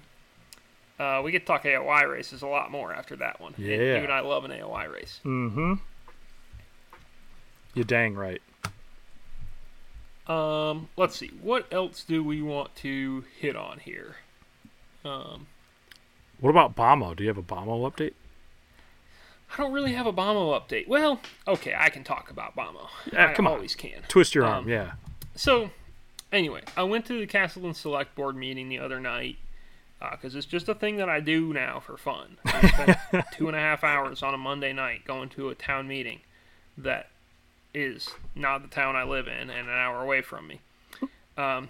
uh, 1.00 1.22
we 1.24 1.32
get 1.32 1.40
to 1.40 1.46
talk 1.46 1.64
AOY 1.64 2.10
races 2.10 2.42
a 2.44 2.48
lot 2.48 2.70
more 2.70 2.94
after 2.94 3.16
that 3.16 3.42
one. 3.42 3.54
And 3.58 3.66
Yeah. 3.66 3.78
you 3.98 4.04
and 4.04 4.12
I 4.14 4.20
love 4.20 4.46
an 4.46 4.52
AOY 4.52 4.86
race. 4.94 5.20
Mm-hmm. 5.26 5.74
You 7.74 7.84
dang 7.84 8.14
right. 8.16 8.42
Um, 10.28 10.90
let's 10.98 11.16
see. 11.16 11.32
What 11.42 11.72
else 11.74 12.04
do 12.04 12.24
we 12.24 12.42
want 12.42 12.76
to 12.78 13.26
hit 13.40 13.56
on 13.56 13.80
here? 13.80 14.18
Um, 15.04 15.48
What 16.40 16.50
about 16.50 16.76
Bomo? 16.76 17.16
Do 17.16 17.24
you 17.24 17.30
have 17.30 17.38
a 17.38 17.44
Bomo 17.44 17.90
update? 17.92 18.14
I 19.56 19.62
don't 19.62 19.72
really 19.72 19.94
have 19.94 20.06
a 20.06 20.14
Bomo 20.14 20.60
update. 20.60 20.88
Well, 20.88 21.22
okay, 21.48 21.74
I 21.78 21.90
can 21.90 22.04
talk 22.04 22.30
about 22.30 22.56
Bomo. 22.56 22.90
Yeah, 23.12 23.30
I 23.30 23.34
come 23.34 23.48
on. 23.48 23.54
always 23.54 23.74
can. 23.74 24.02
Twist 24.10 24.36
your 24.36 24.46
arm. 24.46 24.66
Um, 24.66 24.70
Yeah. 24.70 24.92
So, 25.36 25.70
anyway, 26.32 26.62
I 26.76 26.84
went 26.84 27.06
to 27.08 27.20
the 27.20 27.28
Castleton 27.28 27.74
Select 27.74 28.16
Board 28.16 28.36
meeting 28.36 28.70
the 28.70 28.80
other 28.80 29.00
night 29.00 29.38
because 30.12 30.36
it's 30.36 30.46
just 30.46 30.68
a 30.70 30.76
thing 30.76 30.98
that 30.98 31.10
I 31.10 31.20
do 31.20 31.54
now 31.54 31.80
for 31.80 31.98
fun. 31.98 32.38
I 32.46 32.68
spent 32.68 33.26
two 33.34 33.48
and 33.48 33.56
a 33.56 33.60
half 33.60 33.84
hours 33.84 34.22
on 34.24 34.34
a 34.34 34.38
Monday 34.38 34.74
night 34.74 35.06
going 35.06 35.30
to 35.30 35.50
a 35.50 35.56
town 35.56 35.88
meeting 35.88 36.20
that 36.78 37.10
is 37.74 38.10
not 38.36 38.62
the 38.62 38.68
town 38.68 38.96
I 38.96 39.04
live 39.04 39.28
in 39.28 39.50
and 39.50 39.68
an 39.68 39.74
hour 39.74 40.02
away 40.02 40.22
from 40.22 40.48
me. 40.48 40.62
Um, 41.38 41.70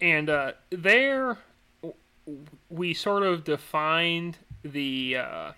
and 0.00 0.28
uh, 0.30 0.52
there, 0.70 1.38
we 2.68 2.92
sort 2.94 3.22
of 3.22 3.44
defined 3.44 4.38
the. 4.62 5.16
Uh, 5.16 5.52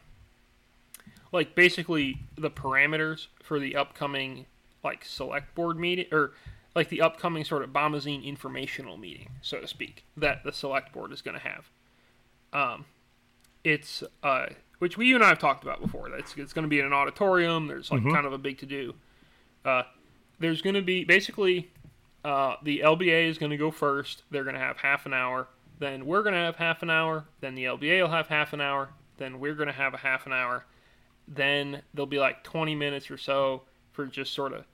like 1.32 1.54
basically 1.54 2.20
the 2.36 2.50
parameters 2.50 3.26
for 3.42 3.58
the 3.58 3.76
upcoming 3.76 4.46
like 4.84 5.04
select 5.04 5.54
board 5.54 5.78
meeting 5.78 6.06
or 6.12 6.32
like 6.74 6.88
the 6.88 7.00
upcoming 7.00 7.44
sort 7.44 7.62
of 7.62 7.70
Bomoseen 7.70 8.24
informational 8.24 8.96
meeting, 8.96 9.30
so 9.42 9.60
to 9.60 9.66
speak, 9.66 10.04
that 10.16 10.44
the 10.44 10.52
select 10.52 10.92
board 10.92 11.12
is 11.12 11.22
going 11.22 11.38
to 11.38 11.42
have. 11.42 11.70
Um, 12.52 12.84
it's 13.64 14.04
uh, 14.22 14.46
which 14.78 14.96
we 14.96 15.08
you 15.08 15.16
and 15.16 15.24
I 15.24 15.28
have 15.28 15.38
talked 15.38 15.64
about 15.64 15.80
before. 15.80 16.08
That's 16.08 16.34
it's 16.36 16.52
going 16.52 16.62
to 16.64 16.68
be 16.68 16.78
in 16.78 16.86
an 16.86 16.92
auditorium. 16.92 17.66
There's 17.66 17.90
like 17.90 18.04
kind 18.04 18.26
of 18.26 18.32
a 18.32 18.38
big 18.38 18.58
to 18.58 18.66
do. 18.66 18.94
Uh, 19.64 19.82
there's 20.38 20.62
going 20.62 20.74
to 20.74 20.82
be 20.82 21.04
basically 21.04 21.70
uh, 22.24 22.56
the 22.62 22.80
LBA 22.80 23.28
is 23.28 23.38
going 23.38 23.50
to 23.50 23.56
go 23.56 23.70
first. 23.70 24.22
They're 24.30 24.44
going 24.44 24.54
to 24.54 24.60
have 24.60 24.78
half 24.78 25.06
an 25.06 25.12
hour. 25.12 25.48
Then 25.78 26.06
we're 26.06 26.22
going 26.22 26.34
to 26.34 26.40
have 26.40 26.56
half 26.56 26.82
an 26.82 26.90
hour. 26.90 27.24
Then 27.40 27.54
the 27.54 27.64
LBA 27.64 28.02
will 28.02 28.10
have 28.10 28.28
half 28.28 28.52
an 28.52 28.60
hour. 28.60 28.90
Then 29.16 29.40
we're 29.40 29.54
going 29.54 29.68
to 29.68 29.72
have 29.72 29.94
a 29.94 29.98
half 29.98 30.26
an 30.26 30.32
hour. 30.32 30.64
Then 31.28 31.82
there'll 31.92 32.06
be 32.06 32.18
like 32.18 32.42
20 32.42 32.74
minutes 32.74 33.10
or 33.10 33.18
so 33.18 33.62
for 33.92 34.06
just 34.06 34.32
sort 34.32 34.52
of 34.52 34.64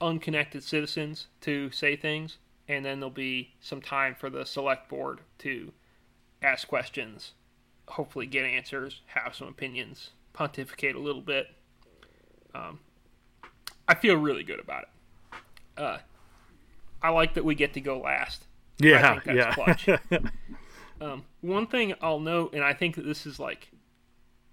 unconnected 0.00 0.62
citizens 0.62 1.26
to 1.42 1.70
say 1.70 1.96
things. 1.96 2.38
And 2.68 2.84
then 2.84 3.00
there'll 3.00 3.10
be 3.10 3.54
some 3.60 3.82
time 3.82 4.14
for 4.14 4.30
the 4.30 4.46
select 4.46 4.88
board 4.88 5.20
to 5.38 5.72
ask 6.42 6.66
questions, 6.66 7.32
hopefully 7.88 8.26
get 8.26 8.44
answers, 8.44 9.02
have 9.06 9.34
some 9.34 9.48
opinions, 9.48 10.10
pontificate 10.32 10.94
a 10.94 11.00
little 11.00 11.20
bit. 11.20 11.48
Um, 12.54 12.80
I 13.86 13.94
feel 13.94 14.16
really 14.16 14.44
good 14.44 14.60
about 14.60 14.84
it. 14.84 14.88
Uh, 15.76 15.98
I 17.02 17.10
like 17.10 17.34
that 17.34 17.44
we 17.44 17.54
get 17.54 17.74
to 17.74 17.80
go 17.80 18.00
last. 18.00 18.46
Yeah. 18.78 19.14
think 19.20 19.24
that's 19.24 19.86
yeah. 19.86 20.04
clutch. 20.04 20.22
Um, 21.02 21.24
one 21.40 21.66
thing 21.66 21.94
I'll 22.00 22.20
note, 22.20 22.54
and 22.54 22.62
I 22.62 22.74
think 22.74 22.94
that 22.94 23.04
this 23.04 23.26
is 23.26 23.40
like 23.40 23.72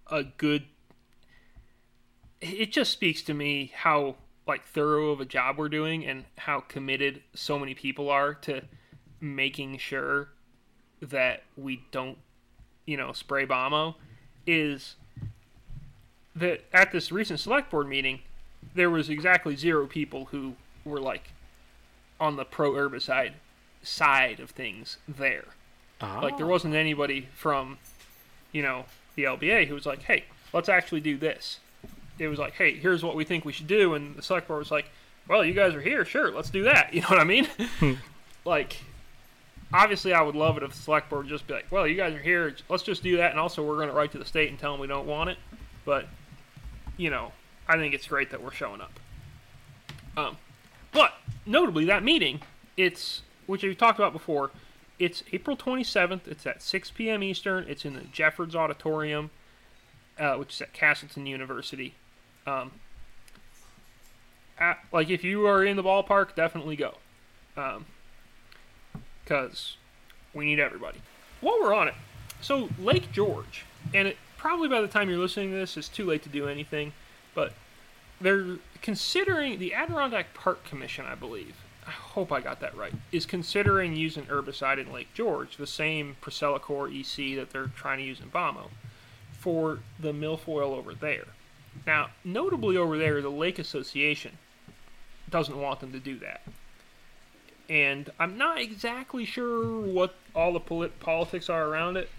a 0.09 0.23
good. 0.23 0.63
It 2.60 2.74
just 2.74 2.91
speaks 2.91 3.22
to 3.22 3.34
me 3.34 3.72
how 3.74 4.16
like 4.45 4.66
thorough 4.66 5.12
of 5.12 5.22
a 5.22 5.26
job 5.26 5.57
we're 5.57 5.70
doing, 5.70 6.05
and 6.05 6.26
how 6.39 6.60
committed 6.60 7.22
so 7.34 7.57
many 7.57 7.74
people 7.74 8.10
are 8.10 8.34
to 8.34 8.64
making 9.22 9.78
sure 9.78 10.28
that 11.01 11.43
we 11.55 11.84
don't, 11.91 12.18
you 12.86 12.97
know, 12.97 13.14
spray 13.14 13.45
Bomo. 13.45 13.95
Is 14.45 14.95
that 16.36 16.66
at 16.74 16.91
this 16.91 17.14
recent 17.14 17.39
select 17.39 17.72
board 17.72 17.88
meeting, 17.88 18.20
there 18.76 18.89
was 18.89 19.10
exactly 19.10 19.55
zero 19.55 19.88
people 19.88 20.26
who 20.26 20.55
were 20.84 20.99
like 20.99 21.32
on 22.20 22.36
the 22.36 22.43
pro 22.43 22.74
herbicide 22.74 23.36
side 23.84 24.41
of 24.41 24.49
things 24.49 24.97
there. 25.07 25.45
Like 26.01 26.36
there 26.36 26.45
ah. 26.45 26.49
wasn't 26.49 26.76
anybody 26.76 27.30
from, 27.34 27.78
you 28.51 28.64
know, 28.64 28.84
the 29.16 29.24
LBA 29.24 29.68
who 29.68 29.76
was 29.76 29.86
like, 29.86 30.03
"Hey, 30.03 30.26
let's 30.51 30.68
actually 30.68 30.99
do 30.99 31.18
this." 31.18 31.62
It 32.20 32.28
was 32.28 32.39
like, 32.39 32.53
"Hey, 32.53 32.78
here's 32.78 33.03
what 33.03 33.15
we 33.15 33.24
think 33.24 33.45
we 33.45 33.53
should 33.53 33.67
do," 33.67 33.93
and 33.93 34.15
the 34.15 34.22
select 34.22 34.47
board 34.47 34.59
was 34.59 34.72
like, 34.72 34.89
"Well, 35.28 35.43
you 35.45 35.53
guys 35.53 35.74
are 35.76 35.82
here, 35.82 36.03
sure, 36.05 36.32
let's 36.32 36.49
do 36.49 36.63
that." 36.63 36.93
You 36.93 37.01
know 37.01 37.07
what 37.09 37.20
I 37.20 37.24
mean? 37.24 37.47
like, 38.45 38.78
obviously, 39.74 40.13
I 40.13 40.22
would 40.22 40.36
love 40.36 40.57
it 40.57 40.63
if 40.63 40.72
the 40.72 40.78
select 40.78 41.09
board 41.09 41.26
would 41.26 41.30
just 41.30 41.47
be 41.47 41.53
like, 41.53 41.67
"Well, 41.72 41.88
you 41.88 41.95
guys 41.95 42.13
are 42.13 42.22
here, 42.22 42.55
let's 42.70 42.84
just 42.84 43.03
do 43.03 43.17
that," 43.17 43.32
and 43.32 43.39
also 43.39 43.63
we're 43.63 43.76
going 43.78 43.89
to 43.89 43.93
write 43.93 44.11
to 44.13 44.17
the 44.17 44.26
state 44.26 44.49
and 44.49 44.59
tell 44.59 44.72
them 44.72 44.82
we 44.82 44.88
don't 44.88 45.07
want 45.07 45.30
it. 45.30 45.38
But, 45.86 46.07
you 46.97 47.09
know, 47.09 47.32
I 47.67 47.78
think 47.78 47.93
it's 47.93 48.07
great 48.07 48.30
that 48.32 48.41
we're 48.43 48.51
showing 48.51 48.82
up. 48.82 48.99
Um, 50.17 50.38
but 50.91 51.13
notably, 51.45 51.86
that 51.86 52.03
meeting, 52.03 52.41
it's 52.78 53.22
which 53.47 53.63
we 53.63 53.74
talked 53.76 53.97
about 53.99 54.13
before. 54.13 54.51
It's 54.99 55.24
April 55.32 55.55
27th. 55.55 56.28
It's 56.28 56.45
at 56.45 56.61
6 56.61 56.91
p.m. 56.91 57.24
Eastern. 57.24 57.65
It's 57.70 57.86
in 57.86 57.93
the 57.93 58.01
Jeffords 58.01 58.55
Auditorium. 58.55 59.32
uh, 60.20 60.36
which 60.36 60.55
is 60.55 60.61
at 60.61 60.74
Castleton 60.74 61.26
University. 61.26 61.95
Um, 62.49 62.71
at, 64.57 64.79
like 64.91 65.09
if 65.09 65.23
you 65.23 65.47
are 65.47 65.63
in 65.63 65.77
the 65.77 65.83
ballpark, 65.83 66.35
definitely 66.35 66.75
go, 66.75 66.95
because 69.23 69.77
we 70.33 70.45
need 70.45 70.59
everybody. 70.59 70.99
While 71.41 71.59
we're 71.61 71.73
on 71.73 71.87
it, 71.87 71.93
so 72.41 72.69
Lake 72.79 73.11
George, 73.11 73.65
and 73.93 74.07
it 74.07 74.17
probably 74.37 74.67
by 74.67 74.81
the 74.81 74.87
time 74.87 75.09
you're 75.09 75.19
listening 75.19 75.51
to 75.51 75.57
this, 75.57 75.77
it's 75.77 75.87
too 75.87 76.05
late 76.05 76.23
to 76.23 76.29
do 76.29 76.47
anything, 76.47 76.93
but 77.33 77.53
they're 78.19 78.57
considering 78.81 79.59
the 79.59 79.73
Adirondack 79.73 80.33
Park 80.33 80.65
Commission, 80.65 81.05
I 81.05 81.15
believe. 81.15 81.55
I 81.87 81.91
hope 81.91 82.31
I 82.31 82.41
got 82.41 82.59
that 82.59 82.75
right. 82.75 82.93
Is 83.11 83.25
considering 83.25 83.95
using 83.95 84.25
herbicide 84.25 84.79
in 84.79 84.91
Lake 84.91 85.13
George, 85.13 85.57
the 85.57 85.67
same 85.67 86.17
ProcellaCOR 86.21 86.87
EC 86.87 87.37
that 87.37 87.51
they're 87.51 87.71
trying 87.75 87.99
to 87.99 88.03
use 88.03 88.19
in 88.19 88.29
Bomo, 88.29 88.69
for 89.31 89.79
the 89.99 90.11
milfoil 90.11 90.75
over 90.77 90.93
there. 90.93 91.27
Now, 91.86 92.09
notably 92.23 92.77
over 92.77 92.97
there, 92.97 93.21
the 93.21 93.30
Lake 93.30 93.59
Association 93.59 94.38
doesn't 95.30 95.59
want 95.59 95.80
them 95.80 95.91
to 95.91 95.99
do 95.99 96.17
that. 96.19 96.41
And 97.69 98.09
I'm 98.19 98.38
not 98.38 98.59
exactly 98.59 99.25
sure 99.25 99.80
what 99.80 100.15
all 100.36 100.53
the 100.53 100.59
polit- 100.59 100.99
politics 100.99 101.49
are 101.49 101.67
around 101.67 101.97
it 101.97 102.09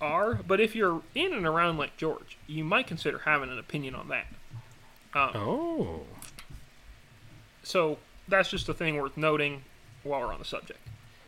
are, 0.00 0.34
but 0.34 0.60
if 0.60 0.76
you're 0.76 1.02
in 1.14 1.32
and 1.32 1.44
around 1.46 1.78
Lake 1.78 1.96
George, 1.96 2.38
you 2.46 2.62
might 2.64 2.86
consider 2.86 3.18
having 3.20 3.50
an 3.50 3.58
opinion 3.58 3.94
on 3.96 4.08
that. 4.08 4.26
Um, 5.14 5.30
Oh. 5.34 6.06
so 7.62 7.98
that's 8.28 8.50
just 8.50 8.68
a 8.68 8.74
thing 8.74 8.96
worth 8.96 9.16
noting 9.16 9.64
while 10.04 10.20
we're 10.20 10.32
on 10.32 10.38
the 10.38 10.44
subject. 10.44 10.78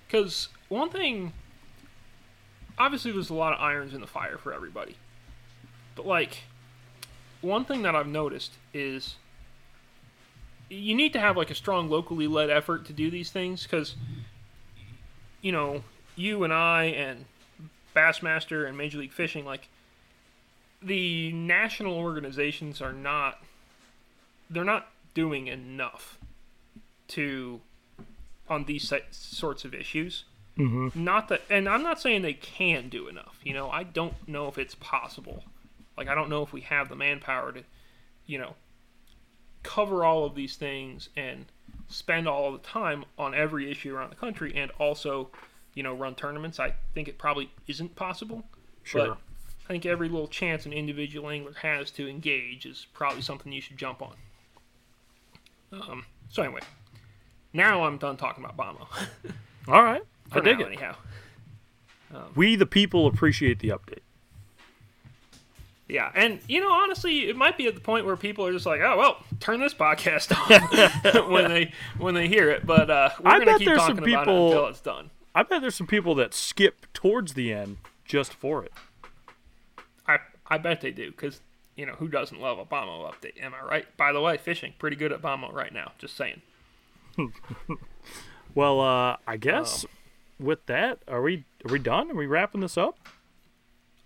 Because 0.07 0.49
one 0.69 0.91
thing, 0.91 1.33
obviously, 2.79 3.11
there's 3.11 3.31
a 3.31 3.35
lot 3.35 3.53
of 3.53 3.61
irons 3.61 3.95
in 3.95 4.01
the 4.01 4.07
fire 4.07 4.39
for 4.39 4.53
everybody. 4.53 4.97
But, 5.97 6.07
like, 6.07 6.39
one 7.41 7.65
thing 7.65 7.83
that 7.83 7.95
I've 7.95 8.07
noticed 8.07 8.53
is 8.73 9.17
you 10.69 10.95
need 10.95 11.13
to 11.15 11.21
have, 11.21 11.37
like, 11.37 11.51
a 11.51 11.55
strong 11.55 11.91
locally 11.91 12.27
led 12.27 12.51
effort 12.51 12.85
to 12.87 12.93
do 12.93 13.11
these 13.11 13.31
things. 13.31 13.65
Because, 13.65 13.97
you 15.41 15.53
know, 15.53 15.83
you 16.17 16.45
and 16.45 16.53
I 16.53 16.85
and 16.85 17.25
Bassmaster 17.95 18.69
and 18.69 18.77
Major 18.77 18.99
League 18.99 19.13
Fishing, 19.13 19.45
like, 19.45 19.69
the 20.83 21.33
national 21.33 21.95
organizations 21.95 22.81
are 22.81 22.93
not 22.93 23.43
they're 24.51 24.65
not 24.65 24.89
doing 25.15 25.47
enough 25.47 26.19
to 27.09 27.61
on 28.49 28.65
these 28.65 28.93
sorts 29.11 29.65
of 29.65 29.75
issues. 29.75 30.25
Mm-hmm. 30.59 31.05
Not 31.05 31.29
that, 31.29 31.43
and 31.49 31.69
I'm 31.69 31.83
not 31.83 32.01
saying 32.01 32.23
they 32.23 32.35
can 32.35 32.89
do 32.89 33.07
enough. 33.07 33.39
You 33.45 33.55
know, 33.55 33.71
I 33.71 33.85
don't 33.85 34.15
know 34.29 34.49
if 34.49 34.59
it's 34.59 34.75
possible. 34.75 35.45
Like, 36.01 36.09
I 36.09 36.15
don't 36.15 36.31
know 36.31 36.43
if 36.43 36.51
we 36.51 36.63
have 36.63 36.89
the 36.89 36.97
manpower 36.97 37.53
to, 37.53 37.63
you 38.25 38.39
know, 38.39 38.55
cover 39.63 40.03
all 40.03 40.25
of 40.25 40.35
these 40.35 40.57
things 40.57 41.11
and 41.15 41.45
spend 41.89 42.27
all 42.27 42.51
the 42.53 42.59
time 42.59 43.05
on 43.19 43.35
every 43.35 43.71
issue 43.71 43.95
around 43.95 44.09
the 44.09 44.17
country, 44.17 44.51
and 44.57 44.71
also, 44.79 45.29
you 45.75 45.83
know, 45.83 45.93
run 45.93 46.15
tournaments. 46.15 46.59
I 46.59 46.73
think 46.95 47.07
it 47.07 47.19
probably 47.19 47.51
isn't 47.67 47.97
possible. 47.97 48.45
Sure. 48.83 49.09
But 49.09 49.19
I 49.67 49.73
think 49.75 49.85
every 49.85 50.09
little 50.09 50.27
chance 50.27 50.65
an 50.65 50.73
individual 50.73 51.29
angler 51.29 51.53
has 51.61 51.91
to 51.91 52.09
engage 52.09 52.65
is 52.65 52.87
probably 52.95 53.21
something 53.21 53.53
you 53.53 53.61
should 53.61 53.77
jump 53.77 54.01
on. 54.01 54.15
Um, 55.71 56.07
so 56.31 56.43
anyway, 56.43 56.63
now 57.53 57.85
I'm 57.85 57.99
done 57.99 58.17
talking 58.17 58.43
about 58.43 58.57
Bomo. 58.57 58.87
All 59.69 59.83
right. 59.83 60.03
I 60.33 60.41
dig 60.41 60.61
now, 60.61 60.65
it. 60.65 60.67
anyhow. 60.67 60.97
We 62.35 62.57
the 62.57 62.65
people 62.65 63.07
appreciate 63.07 63.59
the 63.59 63.69
update. 63.69 64.01
Yeah, 65.91 66.11
and 66.15 66.39
you 66.49 66.61
know, 66.61 66.71
honestly, 66.73 67.29
it 67.29 67.37
might 67.37 67.57
be 67.59 67.67
at 67.67 67.75
the 67.75 67.81
point 67.81 68.07
where 68.07 68.17
people 68.17 68.47
are 68.47 68.53
just 68.53 68.67
like, 68.67 68.81
"Oh, 68.81 68.97
well, 68.97 69.25
turn 69.41 69.61
this 69.61 69.75
podcast 69.75 70.31
on" 71.25 71.31
when 71.33 71.49
they 71.49 71.73
when 71.99 72.15
they 72.15 72.29
hear 72.29 72.49
it. 72.51 72.65
But 72.67 72.91
uh, 72.91 73.11
we're 73.23 73.29
I 73.31 73.33
gonna 73.35 73.47
bet 73.47 73.59
keep 73.59 73.67
there's 73.69 73.79
talking 73.81 73.97
some 73.97 74.05
about 74.05 74.23
it 74.23 74.25
people- 74.27 74.47
until 74.49 74.67
it's 74.69 74.81
done. 74.81 75.11
I 75.35 75.43
bet 75.45 75.61
there's 75.63 75.75
some 75.77 75.87
people 75.87 76.15
that 76.17 76.35
skip 76.35 76.87
towards 76.93 77.35
the 77.35 77.53
end 77.53 77.79
just 78.05 78.33
for 78.35 78.65
it. 78.65 78.73
I 80.07 80.19
I 80.47 80.59
bet 80.59 80.81
they 80.81 80.91
do 80.91 81.11
because 81.11 81.41
you 81.77 81.87
know 81.87 81.95
who 81.95 82.09
doesn't 82.09 82.41
love 82.41 82.59
a 82.59 82.65
Bomo 82.65 83.09
update? 83.11 83.41
Am 83.43 83.53
I 83.55 83.65
right? 83.65 83.97
By 83.97 84.13
the 84.13 84.21
way, 84.21 84.37
fishing 84.39 84.75
pretty 84.79 84.97
good 84.97 85.13
at 85.13 85.23
Bomo 85.23 85.53
right 85.53 85.73
now. 85.73 85.93
Just 85.99 86.17
saying. 86.17 86.43
Well, 88.55 88.81
uh, 88.81 89.17
I 89.29 89.37
guess 89.37 89.85
Oh. 89.85 89.89
with 90.41 90.67
that, 90.67 90.99
are 91.07 91.23
we 91.23 91.45
are 91.65 91.71
we 91.73 91.79
done? 91.79 92.11
Are 92.11 92.15
we 92.15 92.27
wrapping 92.27 92.61
this 92.63 92.77
up? 92.77 92.99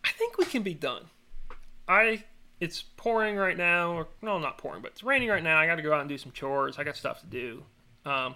I 0.05 0.11
think 0.11 0.37
we 0.37 0.45
can 0.45 0.63
be 0.63 0.75
done. 0.75 1.05
I 1.89 2.25
it's 2.61 2.83
pouring 2.97 3.37
right 3.37 3.57
now. 3.57 3.93
Or, 3.93 4.09
no, 4.23 4.39
not 4.39 4.59
pouring, 4.59 4.83
but 4.83 4.93
it's 4.93 5.03
raining 5.03 5.29
right 5.29 5.43
now. 5.43 5.59
I 5.59 5.67
got 5.67 5.77
to 5.77 5.83
go 5.83 5.93
out 5.93 6.01
and 6.01 6.09
do 6.09 6.19
some 6.19 6.33
chores. 6.33 6.79
I 6.79 6.85
got 6.85 6.97
stuff 6.97 7.21
to 7.21 7.27
do. 7.27 7.63
Um, 8.07 8.35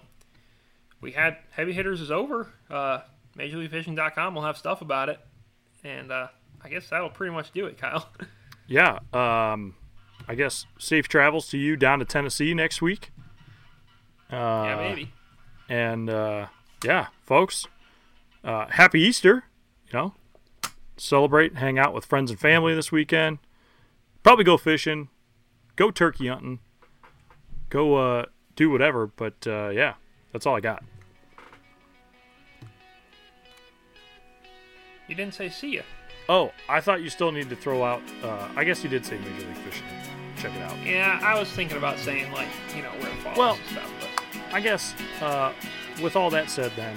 we 1.01 1.11
had 1.11 1.37
heavy 1.51 1.73
hitters 1.73 2.01
is 2.01 2.11
over. 2.11 2.49
Uh, 2.69 2.99
MajorLeagueFishing.com 3.37 4.35
will 4.35 4.41
have 4.43 4.57
stuff 4.57 4.81
about 4.81 5.09
it, 5.09 5.19
and 5.83 6.11
uh, 6.11 6.27
I 6.61 6.69
guess 6.69 6.89
that'll 6.89 7.09
pretty 7.09 7.33
much 7.33 7.51
do 7.51 7.65
it, 7.65 7.77
Kyle. 7.77 8.09
Yeah. 8.71 8.99
Um, 9.13 9.73
I 10.27 10.35
guess 10.35 10.67
safe 10.77 11.07
travels 11.07 11.49
to 11.49 11.57
you 11.57 11.75
down 11.75 11.97
to 11.99 12.05
Tennessee 12.05 12.53
next 12.53 12.83
week. 12.83 13.11
Uh, 14.31 14.35
yeah, 14.35 14.75
maybe. 14.77 15.11
And 15.67 16.07
uh, 16.07 16.47
yeah, 16.83 17.07
folks, 17.25 17.65
uh, 18.43 18.67
happy 18.67 19.01
Easter. 19.01 19.45
You 19.87 19.93
know, 19.93 20.13
celebrate, 20.99 21.55
hang 21.57 21.77
out 21.79 21.93
with 21.93 22.05
friends 22.05 22.31
and 22.31 22.39
family 22.39 22.73
this 22.75 22.91
weekend. 22.91 23.39
Probably 24.23 24.43
go 24.43 24.57
fishing, 24.57 25.09
go 25.75 25.91
turkey 25.91 26.27
hunting, 26.27 26.59
go 27.69 27.95
uh, 27.95 28.25
do 28.55 28.69
whatever. 28.69 29.07
But 29.07 29.45
uh, 29.47 29.69
yeah, 29.69 29.93
that's 30.33 30.45
all 30.45 30.55
I 30.55 30.59
got. 30.59 30.83
You 35.07 35.15
didn't 35.15 35.33
say 35.33 35.49
see 35.49 35.75
ya. 35.75 35.81
Oh, 36.27 36.51
I 36.67 36.79
thought 36.81 37.01
you 37.01 37.09
still 37.09 37.31
needed 37.31 37.49
to 37.49 37.55
throw 37.55 37.83
out. 37.83 38.01
Uh, 38.23 38.47
I 38.55 38.63
guess 38.63 38.83
you 38.83 38.89
did 38.89 39.05
say 39.05 39.17
Major 39.17 39.47
League 39.47 39.57
Fishing. 39.57 39.85
Check 40.37 40.55
it 40.55 40.61
out. 40.61 40.77
Yeah, 40.85 41.19
I 41.23 41.37
was 41.39 41.49
thinking 41.49 41.77
about 41.77 41.97
saying 41.97 42.31
like 42.31 42.47
you 42.75 42.83
know 42.83 42.91
where 42.91 43.09
to 43.09 43.17
follow 43.17 43.37
Well- 43.37 43.55
and 43.55 43.65
stuff, 43.71 43.91
but 43.99 44.53
I 44.53 44.59
guess 44.61 44.93
uh, 45.21 45.53
with 46.01 46.15
all 46.15 46.29
that 46.29 46.49
said, 46.49 46.71
then 46.75 46.95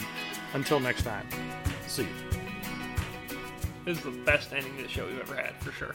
until 0.55 0.81
next 0.81 1.03
time, 1.03 1.27
see 1.87 2.03
you. 2.03 2.32
This 3.85 3.99
is 3.99 4.05
the 4.05 4.11
best 4.11 4.53
ending 4.53 4.77
to 4.77 4.83
the 4.83 4.89
show 4.89 5.07
we've 5.07 5.21
ever 5.21 5.35
had 5.35 5.55
for 5.57 5.73
sure. 5.73 5.95